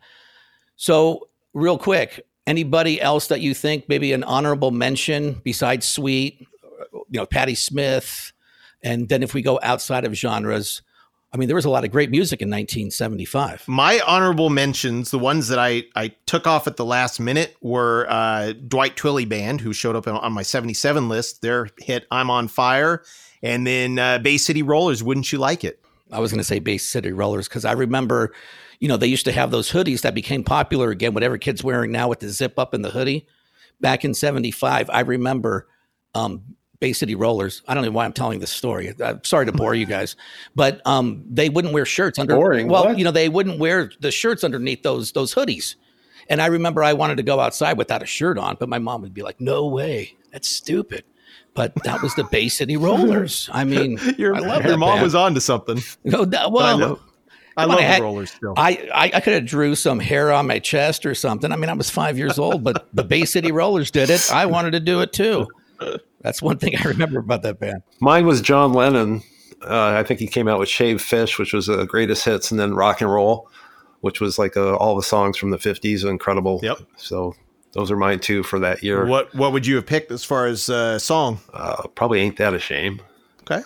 So, 0.76 1.28
real 1.54 1.78
quick, 1.78 2.26
anybody 2.46 3.00
else 3.00 3.28
that 3.28 3.40
you 3.40 3.54
think 3.54 3.88
maybe 3.88 4.12
an 4.12 4.24
honorable 4.24 4.70
mention 4.70 5.40
besides 5.42 5.88
Sweet, 5.88 6.46
you 6.92 7.04
know, 7.18 7.26
Patti 7.26 7.54
Smith, 7.54 8.32
and 8.82 9.08
then 9.08 9.22
if 9.22 9.34
we 9.34 9.42
go 9.42 9.58
outside 9.62 10.04
of 10.04 10.14
genres, 10.14 10.82
I 11.32 11.38
mean, 11.38 11.48
there 11.48 11.56
was 11.56 11.64
a 11.64 11.70
lot 11.70 11.84
of 11.84 11.90
great 11.90 12.10
music 12.10 12.40
in 12.40 12.48
1975. 12.48 13.64
My 13.66 14.00
honorable 14.06 14.48
mentions, 14.48 15.10
the 15.10 15.18
ones 15.18 15.48
that 15.48 15.58
I, 15.58 15.84
I 15.94 16.14
took 16.24 16.46
off 16.46 16.66
at 16.66 16.76
the 16.76 16.84
last 16.84 17.20
minute, 17.20 17.56
were 17.60 18.06
uh, 18.08 18.52
Dwight 18.52 18.96
Twilley 18.96 19.28
Band, 19.28 19.60
who 19.60 19.72
showed 19.72 19.96
up 19.96 20.06
on- 20.06 20.32
my 20.32 20.42
77 20.42 21.08
list. 21.08 21.42
Their 21.42 21.68
hit 21.78 22.06
I'm 22.10 22.30
on 22.30 22.48
Fire. 22.48 23.02
And 23.42 23.66
then 23.66 23.98
uh, 23.98 24.18
Bay 24.18 24.38
City 24.38 24.62
Rollers, 24.62 25.02
Wouldn't 25.02 25.30
You 25.30 25.38
Like 25.38 25.62
It? 25.62 25.82
I 26.10 26.20
was 26.20 26.30
going 26.30 26.38
to 26.38 26.44
say 26.44 26.58
Bay 26.58 26.78
City 26.78 27.12
Rollers 27.12 27.48
because 27.48 27.64
I 27.64 27.72
remember, 27.72 28.32
you 28.78 28.88
know, 28.88 28.96
they 28.96 29.08
used 29.08 29.24
to 29.26 29.32
have 29.32 29.50
those 29.50 29.70
hoodies 29.70 30.02
that 30.02 30.14
became 30.14 30.44
popular 30.44 30.90
again. 30.90 31.12
Whatever 31.12 31.36
kids 31.36 31.64
wearing 31.64 31.90
now 31.92 32.08
with 32.08 32.20
the 32.20 32.28
zip 32.28 32.58
up 32.58 32.72
and 32.72 32.84
the 32.84 32.90
hoodie. 32.90 33.26
Back 33.80 34.06
in 34.06 34.14
'75, 34.14 34.88
I 34.88 35.00
remember 35.00 35.68
um, 36.14 36.55
Bay 36.80 36.92
City 36.92 37.14
Rollers. 37.14 37.62
I 37.68 37.74
don't 37.74 37.84
know 37.84 37.90
why 37.90 38.04
I'm 38.04 38.12
telling 38.12 38.38
this 38.40 38.50
story. 38.50 38.92
I'm 39.02 39.22
sorry 39.24 39.46
to 39.46 39.52
bore 39.52 39.74
you 39.74 39.86
guys, 39.86 40.16
but 40.54 40.80
um, 40.86 41.24
they 41.30 41.48
wouldn't 41.48 41.72
wear 41.72 41.86
shirts 41.86 42.18
under. 42.18 42.34
Boring, 42.36 42.68
Well, 42.68 42.84
what? 42.86 42.98
you 42.98 43.04
know, 43.04 43.10
they 43.10 43.28
wouldn't 43.28 43.58
wear 43.58 43.90
the 44.00 44.10
shirts 44.10 44.44
underneath 44.44 44.82
those 44.82 45.12
those 45.12 45.34
hoodies. 45.34 45.76
And 46.28 46.42
I 46.42 46.46
remember 46.46 46.82
I 46.82 46.92
wanted 46.92 47.16
to 47.18 47.22
go 47.22 47.38
outside 47.40 47.78
without 47.78 48.02
a 48.02 48.06
shirt 48.06 48.36
on, 48.38 48.56
but 48.58 48.68
my 48.68 48.78
mom 48.78 49.00
would 49.02 49.14
be 49.14 49.22
like, 49.22 49.40
"No 49.40 49.66
way, 49.66 50.16
that's 50.32 50.48
stupid." 50.48 51.04
But 51.54 51.72
that 51.84 52.02
was 52.02 52.14
the 52.16 52.24
Bay 52.24 52.48
City 52.48 52.76
Rollers. 52.86 53.48
I 53.52 53.64
mean, 53.64 53.98
Your, 54.18 54.34
I 54.34 54.40
love 54.40 54.64
your 54.66 54.76
mom 54.76 54.96
band. 54.96 55.02
was 55.04 55.14
on 55.24 55.34
to 55.34 55.40
something. 55.40 55.80
No, 56.04 56.24
that, 56.26 56.42
I 56.42 56.46
well, 56.48 56.78
love, 56.78 57.00
I 57.56 57.62
come 57.62 57.70
on, 57.70 57.76
love 57.76 57.84
had- 57.84 58.00
the 58.00 58.04
Rollers 58.04 58.30
still. 58.32 58.52
I, 58.58 58.90
I, 58.94 59.10
I 59.14 59.20
could 59.20 59.32
have 59.32 59.46
drew 59.46 59.74
some 59.74 59.98
hair 59.98 60.30
on 60.32 60.46
my 60.46 60.58
chest 60.58 61.06
or 61.06 61.14
something. 61.14 61.50
I 61.52 61.56
mean, 61.56 61.70
I 61.70 61.72
was 61.72 61.88
five 61.88 62.18
years 62.18 62.38
old, 62.38 62.62
but 62.62 62.88
the 62.92 63.04
Bay 63.04 63.24
City 63.24 63.50
Rollers 63.52 63.90
did 63.90 64.10
it. 64.10 64.30
I 64.30 64.44
wanted 64.44 64.72
to 64.72 64.80
do 64.80 65.00
it 65.00 65.14
too. 65.14 65.46
That's 66.20 66.42
one 66.42 66.58
thing 66.58 66.74
I 66.76 66.82
remember 66.88 67.18
about 67.18 67.42
that 67.42 67.58
band. 67.60 67.82
Mine 68.00 68.26
was 68.26 68.40
John 68.40 68.72
Lennon. 68.72 69.22
Uh, 69.62 69.90
I 69.90 70.02
think 70.02 70.20
he 70.20 70.26
came 70.26 70.48
out 70.48 70.58
with 70.58 70.68
Shaved 70.68 71.00
Fish, 71.00 71.38
which 71.38 71.52
was 71.52 71.66
the 71.66 71.84
greatest 71.86 72.24
hits, 72.24 72.50
and 72.50 72.60
then 72.60 72.74
Rock 72.74 73.00
and 73.00 73.10
Roll, 73.10 73.48
which 74.00 74.20
was 74.20 74.38
like 74.38 74.56
uh 74.56 74.76
all 74.76 74.96
the 74.96 75.02
songs 75.02 75.36
from 75.36 75.50
the 75.50 75.56
50s, 75.56 76.08
incredible. 76.08 76.60
Yep. 76.62 76.78
So 76.96 77.34
those 77.72 77.90
are 77.90 77.96
mine 77.96 78.20
too 78.20 78.42
for 78.42 78.58
that 78.58 78.82
year. 78.82 79.06
what 79.06 79.34
what 79.34 79.52
would 79.52 79.66
you 79.66 79.76
have 79.76 79.86
picked 79.86 80.10
as 80.10 80.24
far 80.24 80.46
as 80.46 80.68
uh, 80.68 80.98
song? 80.98 81.40
Uh, 81.52 81.86
probably 81.94 82.20
Ain't 82.20 82.36
That 82.36 82.54
a 82.54 82.58
Shame. 82.58 83.00
Okay. 83.42 83.62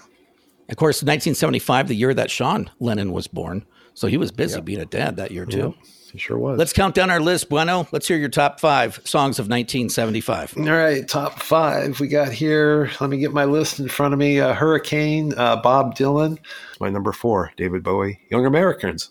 Of 0.69 0.77
course, 0.77 0.99
1975, 1.03 1.89
the 1.89 1.95
year 1.95 2.15
that 2.15 2.31
Sean 2.31 2.71
Lennon 2.79 3.13
was 3.13 3.27
born. 3.27 3.65
So 3.95 4.07
he 4.07 4.17
was 4.17 4.31
busy 4.31 4.61
being 4.61 4.81
a 4.81 4.87
dad 4.87 5.17
that 5.17 5.31
year 5.33 5.45
too. 5.45 5.75
He 6.13 6.19
sure 6.19 6.39
was. 6.39 6.59
Let's 6.59 6.73
count 6.73 6.95
down 6.95 7.11
our 7.11 7.21
list, 7.21 7.49
Bueno. 7.49 7.87
Let's 7.93 8.09
hear 8.09 8.17
your 8.17 8.29
top 8.29 8.61
five 8.61 9.01
songs 9.05 9.39
of 9.39 9.49
1975. 9.49 10.55
All 10.57 10.65
right, 10.65 11.07
top 11.07 11.41
five 11.41 12.01
we 12.01 12.09
got 12.09 12.33
here. 12.33 12.91
Let 13.01 13.11
me 13.11 13.19
get 13.19 13.33
my 13.33 13.45
list 13.45 13.79
in 13.81 13.89
front 13.89 14.13
of 14.13 14.19
me. 14.19 14.41
Uh, 14.41 14.55
Hurricane, 14.55 15.33
uh, 15.37 15.57
Bob 15.57 15.95
Dylan. 15.97 16.39
My 16.81 16.89
number 16.91 17.13
four, 17.13 17.53
David 17.57 17.83
Bowie, 17.83 18.21
Young 18.31 18.47
Americans. 18.47 19.11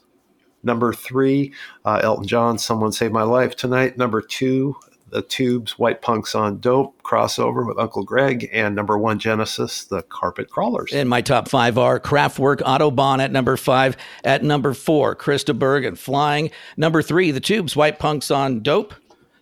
Number 0.64 0.92
three, 0.92 1.54
uh, 1.86 2.02
Elton 2.04 2.28
John, 2.28 2.58
Someone 2.58 2.92
Saved 2.92 3.14
My 3.14 3.24
Life 3.24 3.56
Tonight. 3.56 3.98
Number 3.98 4.22
two, 4.22 4.76
The 5.12 5.22
Tubes, 5.22 5.78
White 5.78 6.02
Punks 6.02 6.36
on 6.36 6.60
Dope, 6.60 7.02
crossover 7.04 7.66
with 7.66 7.78
Uncle 7.78 8.04
Gregg. 8.04 8.50
And 8.52 8.76
number 8.76 8.98
one, 8.98 9.20
Genesis, 9.20 9.86
The 9.86 10.04
Carpet 10.04 10.50
Crawlers. 10.50 10.94
And 10.94 11.10
my 11.10 11.22
top 11.22 11.48
five 11.48 11.78
are 11.78 12.00
Kraftwerk, 12.00 12.62
Autobahn 12.62 13.20
at 13.20 13.32
number 13.32 13.58
five. 13.58 13.98
At 14.24 14.44
number 14.44 14.74
four, 14.74 15.16
Chris 15.16 15.44
De 15.44 15.54
Burgh 15.54 15.86
and 15.86 15.98
Flying. 16.00 16.52
Number 16.78 17.02
three, 17.02 17.32
The 17.32 17.40
Tubes, 17.40 17.76
White 17.76 18.00
Punks 18.00 18.32
on 18.32 18.62
Dope. 18.62 18.94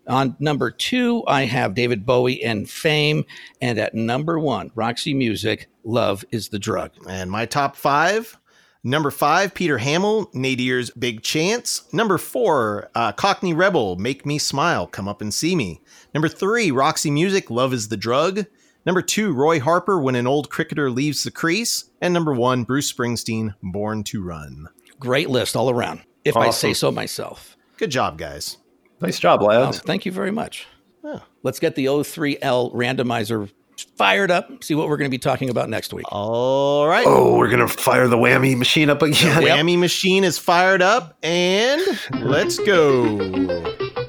On 0.07 0.37
number 0.39 0.71
two, 0.71 1.23
I 1.27 1.43
have 1.43 1.75
David 1.75 2.05
Bowie 2.05 2.41
and 2.41 2.69
Fame. 2.69 3.25
And 3.61 3.77
at 3.77 3.93
number 3.93 4.39
one, 4.39 4.71
Roxy 4.73 5.13
Music, 5.13 5.67
Love 5.83 6.23
is 6.31 6.49
the 6.49 6.59
Drug. 6.59 6.91
And 7.09 7.29
my 7.29 7.45
top 7.45 7.75
five. 7.75 8.37
Number 8.83 9.11
five, 9.11 9.53
Peter 9.53 9.79
Hammill, 9.79 10.31
Nadir's 10.33 10.91
Big 10.91 11.21
Chance. 11.21 11.91
Number 11.93 12.17
four, 12.17 12.89
uh, 12.95 13.11
Cockney 13.11 13.53
Rebel, 13.53 13.95
Make 13.97 14.25
Me 14.25 14.37
Smile, 14.37 14.87
Come 14.87 15.07
Up 15.07 15.21
and 15.21 15.33
See 15.33 15.55
Me. 15.55 15.81
Number 16.13 16.29
three, 16.29 16.71
Roxy 16.71 17.11
Music, 17.11 17.49
Love 17.49 17.73
is 17.73 17.89
the 17.89 17.97
Drug. 17.97 18.45
Number 18.85 19.01
two, 19.01 19.33
Roy 19.33 19.59
Harper, 19.59 19.99
When 19.99 20.15
an 20.15 20.27
Old 20.27 20.49
Cricketer 20.49 20.89
Leaves 20.89 21.23
the 21.23 21.31
Crease. 21.31 21.89
And 22.01 22.13
number 22.13 22.33
one, 22.33 22.63
Bruce 22.63 22.91
Springsteen, 22.93 23.55
Born 23.61 24.03
to 24.05 24.23
Run. 24.23 24.67
Great 24.99 25.29
list 25.29 25.55
all 25.55 25.69
around, 25.69 26.01
if 26.23 26.37
I 26.37 26.51
say 26.51 26.73
so 26.73 26.89
myself. 26.91 27.57
Good 27.77 27.91
job, 27.91 28.17
guys. 28.17 28.57
Nice 29.01 29.19
job, 29.19 29.41
Oh, 29.43 29.47
lads. 29.47 29.79
thank 29.79 30.05
you 30.05 30.11
very 30.11 30.31
much. 30.31 30.65
Yeah. 31.03 31.19
Let's 31.43 31.59
get 31.59 31.75
the 31.75 31.85
O3L 31.85 32.73
randomizer 32.73 33.51
fired 33.97 34.31
up, 34.31 34.63
see 34.63 34.75
what 34.75 34.87
we're 34.89 34.97
going 34.97 35.09
to 35.09 35.13
be 35.13 35.17
talking 35.19 35.49
about 35.49 35.69
next 35.69 35.93
week. 35.93 36.05
All 36.11 36.87
right. 36.87 37.05
Oh, 37.07 37.37
we're 37.37 37.49
going 37.49 37.59
to 37.59 37.67
fire 37.67 38.07
the 38.07 38.17
whammy 38.17 38.57
machine 38.57 38.89
up 38.89 39.01
again. 39.01 39.41
Whammy 39.43 39.77
machine 39.77 40.23
is 40.23 40.37
fired 40.37 40.81
up, 40.81 41.17
and 41.23 41.81
let's 42.21 42.57
go. 42.59 43.17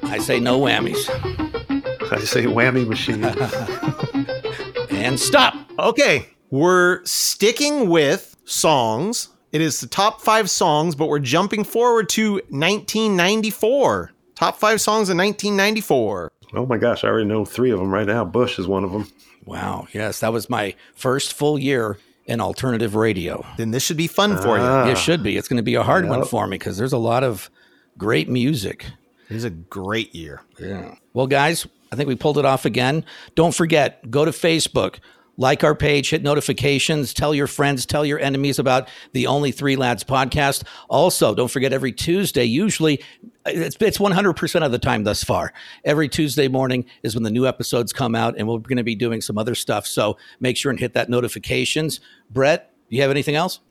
I 0.03 0.17
say 0.19 0.39
no 0.39 0.59
whammies. 0.59 1.09
I 2.11 2.19
say 2.19 2.45
whammy 2.45 2.87
machine. 2.87 3.23
And 4.91 5.17
stop. 5.19 5.53
Okay, 5.79 6.27
we're 6.49 7.05
sticking 7.05 7.89
with 7.89 8.35
songs. 8.43 9.29
It 9.53 9.61
is 9.61 9.79
the 9.79 9.87
top 9.87 10.19
five 10.19 10.49
songs, 10.49 10.93
but 10.93 11.07
we're 11.07 11.19
jumping 11.19 11.63
forward 11.63 12.09
to 12.09 12.33
1994. 12.49 14.11
Top 14.35 14.57
five 14.57 14.81
songs 14.81 15.09
in 15.09 15.17
1994. 15.17 16.31
oh 16.55 16.65
my 16.65 16.77
gosh, 16.77 17.03
I 17.03 17.07
already 17.07 17.25
know 17.27 17.45
three 17.45 17.71
of 17.71 17.79
them 17.79 17.91
right 17.93 18.05
now. 18.07 18.25
Bush 18.25 18.59
is 18.59 18.67
one 18.67 18.83
of 18.83 18.91
them. 18.91 19.07
Wow. 19.49 19.87
Yes, 19.93 20.19
that 20.19 20.31
was 20.31 20.49
my 20.49 20.75
first 20.95 21.33
full 21.33 21.57
year 21.57 21.97
in 22.25 22.39
alternative 22.39 22.95
radio. 22.95 23.43
Then 23.57 23.71
this 23.71 23.83
should 23.83 23.97
be 23.97 24.07
fun 24.07 24.37
for 24.37 24.57
you. 24.59 24.91
It 24.91 24.97
should 24.97 25.23
be. 25.23 25.35
It's 25.37 25.47
going 25.47 25.57
to 25.57 25.63
be 25.63 25.75
a 25.75 25.83
hard 25.83 26.07
one 26.07 26.23
for 26.25 26.45
me 26.45 26.57
because 26.57 26.77
there's 26.77 26.93
a 26.93 26.97
lot 26.97 27.23
of 27.23 27.49
great 27.97 28.29
music. 28.29 28.85
It 29.29 29.35
is 29.35 29.43
a 29.43 29.49
great 29.49 30.13
year. 30.13 30.41
Yeah. 30.59 30.95
Well, 31.13 31.27
guys, 31.27 31.67
I 31.91 31.95
think 31.95 32.07
we 32.07 32.15
pulled 32.15 32.37
it 32.37 32.45
off 32.45 32.65
again. 32.65 33.03
Don't 33.35 33.53
forget, 33.53 34.09
go 34.11 34.25
to 34.25 34.31
Facebook, 34.31 34.99
like 35.39 35.63
our 35.63 35.73
page, 35.73 36.09
hit 36.09 36.21
notifications, 36.21 37.13
tell 37.13 37.33
your 37.33 37.47
friends, 37.47 37.85
tell 37.85 38.05
your 38.05 38.19
enemies 38.19 38.59
about 38.59 38.89
the 39.13 39.25
Only 39.25 39.53
Three 39.53 39.77
Lads 39.77 40.03
podcast. 40.03 40.63
Also, 40.89 41.33
don't 41.33 41.49
forget 41.49 41.71
every 41.71 41.93
Tuesday, 41.93 42.43
usually 42.43 43.01
it's, 43.45 43.77
it's 43.79 43.97
100% 43.97 44.65
of 44.65 44.71
the 44.73 44.77
time 44.77 45.05
thus 45.05 45.23
far. 45.23 45.53
Every 45.85 46.09
Tuesday 46.09 46.49
morning 46.49 46.85
is 47.03 47.15
when 47.15 47.23
the 47.23 47.31
new 47.31 47.47
episodes 47.47 47.93
come 47.93 48.15
out, 48.15 48.35
and 48.37 48.49
we're 48.49 48.59
going 48.59 48.77
to 48.77 48.83
be 48.83 48.95
doing 48.95 49.21
some 49.21 49.37
other 49.37 49.55
stuff. 49.55 49.87
So 49.87 50.17
make 50.41 50.57
sure 50.57 50.71
and 50.71 50.79
hit 50.79 50.93
that 50.93 51.09
notifications. 51.09 52.01
Brett, 52.29 52.73
do 52.89 52.97
you 52.97 53.01
have 53.01 53.11
anything 53.11 53.35
else? 53.35 53.61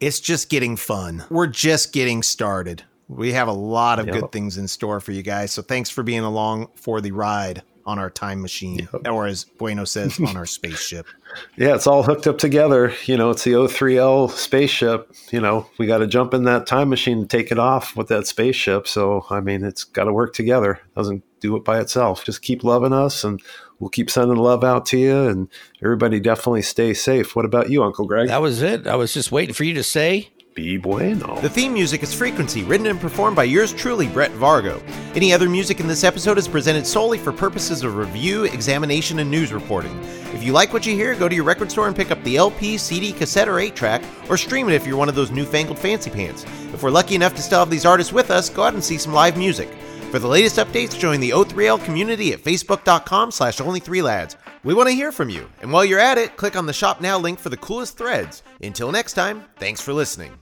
It's 0.00 0.18
just 0.18 0.48
getting 0.48 0.76
fun. 0.76 1.24
We're 1.30 1.46
just 1.46 1.92
getting 1.92 2.24
started. 2.24 2.82
We 3.06 3.32
have 3.32 3.46
a 3.46 3.52
lot 3.52 4.00
of 4.00 4.06
Yep. 4.06 4.14
good 4.14 4.32
things 4.32 4.58
in 4.58 4.66
store 4.66 4.98
for 4.98 5.12
you 5.12 5.22
guys. 5.22 5.52
So 5.52 5.62
thanks 5.62 5.88
for 5.88 6.02
being 6.02 6.20
along 6.24 6.68
for 6.74 7.00
the 7.00 7.12
ride 7.12 7.62
on 7.86 7.98
our 7.98 8.10
time 8.10 8.40
machine, 8.40 8.88
or 9.06 9.26
as 9.26 9.44
Bueno 9.44 9.84
says, 9.84 10.18
on 10.20 10.36
our 10.36 10.46
spaceship. 10.46 11.06
Yeah, 11.56 11.74
it's 11.74 11.86
all 11.86 12.02
hooked 12.02 12.26
up 12.26 12.36
together. 12.36 12.92
You 13.06 13.16
know, 13.16 13.30
it's 13.30 13.44
the 13.44 13.52
O3L 13.52 14.30
spaceship. 14.30 15.10
You 15.30 15.40
know, 15.40 15.66
we 15.78 15.86
got 15.86 15.98
to 15.98 16.06
jump 16.06 16.34
in 16.34 16.44
that 16.44 16.66
time 16.66 16.90
machine 16.90 17.20
and 17.20 17.30
take 17.30 17.50
it 17.50 17.58
off 17.58 17.96
with 17.96 18.08
that 18.08 18.26
spaceship. 18.26 18.86
So, 18.86 19.24
I 19.30 19.40
mean, 19.40 19.64
it's 19.64 19.84
got 19.84 20.04
to 20.04 20.12
work 20.12 20.34
together. 20.34 20.72
It 20.72 20.94
doesn't 20.94 21.24
do 21.40 21.56
it 21.56 21.64
by 21.64 21.80
itself. 21.80 22.24
Just 22.24 22.42
keep 22.42 22.64
loving 22.64 22.92
us 22.92 23.24
and 23.24 23.40
we'll 23.78 23.90
keep 23.90 24.10
sending 24.10 24.36
love 24.36 24.62
out 24.62 24.84
to 24.86 24.98
you. 24.98 25.26
And 25.26 25.48
everybody 25.82 26.20
definitely 26.20 26.62
stay 26.62 26.92
safe. 26.92 27.34
What 27.34 27.46
about 27.46 27.70
you, 27.70 27.82
Uncle 27.82 28.06
Gregg? 28.06 28.28
That 28.28 28.42
was 28.42 28.60
it. 28.60 28.86
I 28.86 28.96
was 28.96 29.14
just 29.14 29.32
waiting 29.32 29.54
for 29.54 29.64
you 29.64 29.72
to 29.74 29.82
say. 29.82 30.31
Be 30.54 30.76
bueno. 30.76 31.40
The 31.40 31.48
theme 31.48 31.72
music 31.72 32.02
is 32.02 32.12
Frequency, 32.12 32.62
written 32.62 32.86
and 32.86 33.00
performed 33.00 33.36
by 33.36 33.44
yours 33.44 33.72
truly, 33.72 34.06
Brett 34.06 34.30
Vargo. 34.32 34.82
Any 35.16 35.32
other 35.32 35.48
music 35.48 35.80
in 35.80 35.86
this 35.86 36.04
episode 36.04 36.36
is 36.36 36.46
presented 36.46 36.86
solely 36.86 37.16
for 37.16 37.32
purposes 37.32 37.82
of 37.82 37.96
review, 37.96 38.44
examination, 38.44 39.20
and 39.20 39.30
news 39.30 39.52
reporting. 39.52 39.98
If 40.34 40.42
you 40.42 40.52
like 40.52 40.72
what 40.74 40.84
you 40.84 40.94
hear, 40.94 41.14
go 41.14 41.26
to 41.28 41.34
your 41.34 41.44
record 41.44 41.70
store 41.70 41.86
and 41.86 41.96
pick 41.96 42.10
up 42.10 42.22
the 42.22 42.36
LP, 42.36 42.76
CD, 42.76 43.12
cassette, 43.12 43.48
or 43.48 43.60
8 43.60 43.74
track, 43.74 44.02
or 44.28 44.36
stream 44.36 44.68
it 44.68 44.74
if 44.74 44.86
you're 44.86 44.96
one 44.96 45.08
of 45.08 45.14
those 45.14 45.30
newfangled 45.30 45.78
fancy 45.78 46.10
pants. 46.10 46.44
If 46.74 46.82
we're 46.82 46.90
lucky 46.90 47.14
enough 47.14 47.34
to 47.36 47.42
still 47.42 47.60
have 47.60 47.70
these 47.70 47.86
artists 47.86 48.12
with 48.12 48.30
us, 48.30 48.50
go 48.50 48.64
out 48.64 48.74
and 48.74 48.84
see 48.84 48.98
some 48.98 49.14
live 49.14 49.38
music. 49.38 49.70
For 50.10 50.18
the 50.18 50.28
latest 50.28 50.56
updates, 50.56 50.98
join 50.98 51.20
the 51.20 51.30
O3L 51.30 51.82
community 51.82 52.34
at 52.34 52.40
facebook.com 52.40 53.30
slash 53.30 53.56
only3lads. 53.56 54.36
We 54.62 54.74
want 54.74 54.90
to 54.90 54.94
hear 54.94 55.10
from 55.10 55.30
you. 55.30 55.48
And 55.62 55.72
while 55.72 55.86
you're 55.86 55.98
at 55.98 56.18
it, 56.18 56.36
click 56.36 56.54
on 56.54 56.66
the 56.66 56.72
Shop 56.74 57.00
Now 57.00 57.18
link 57.18 57.38
for 57.38 57.48
the 57.48 57.56
coolest 57.56 57.96
threads. 57.96 58.42
Until 58.62 58.92
next 58.92 59.14
time, 59.14 59.44
thanks 59.56 59.80
for 59.80 59.94
listening. 59.94 60.41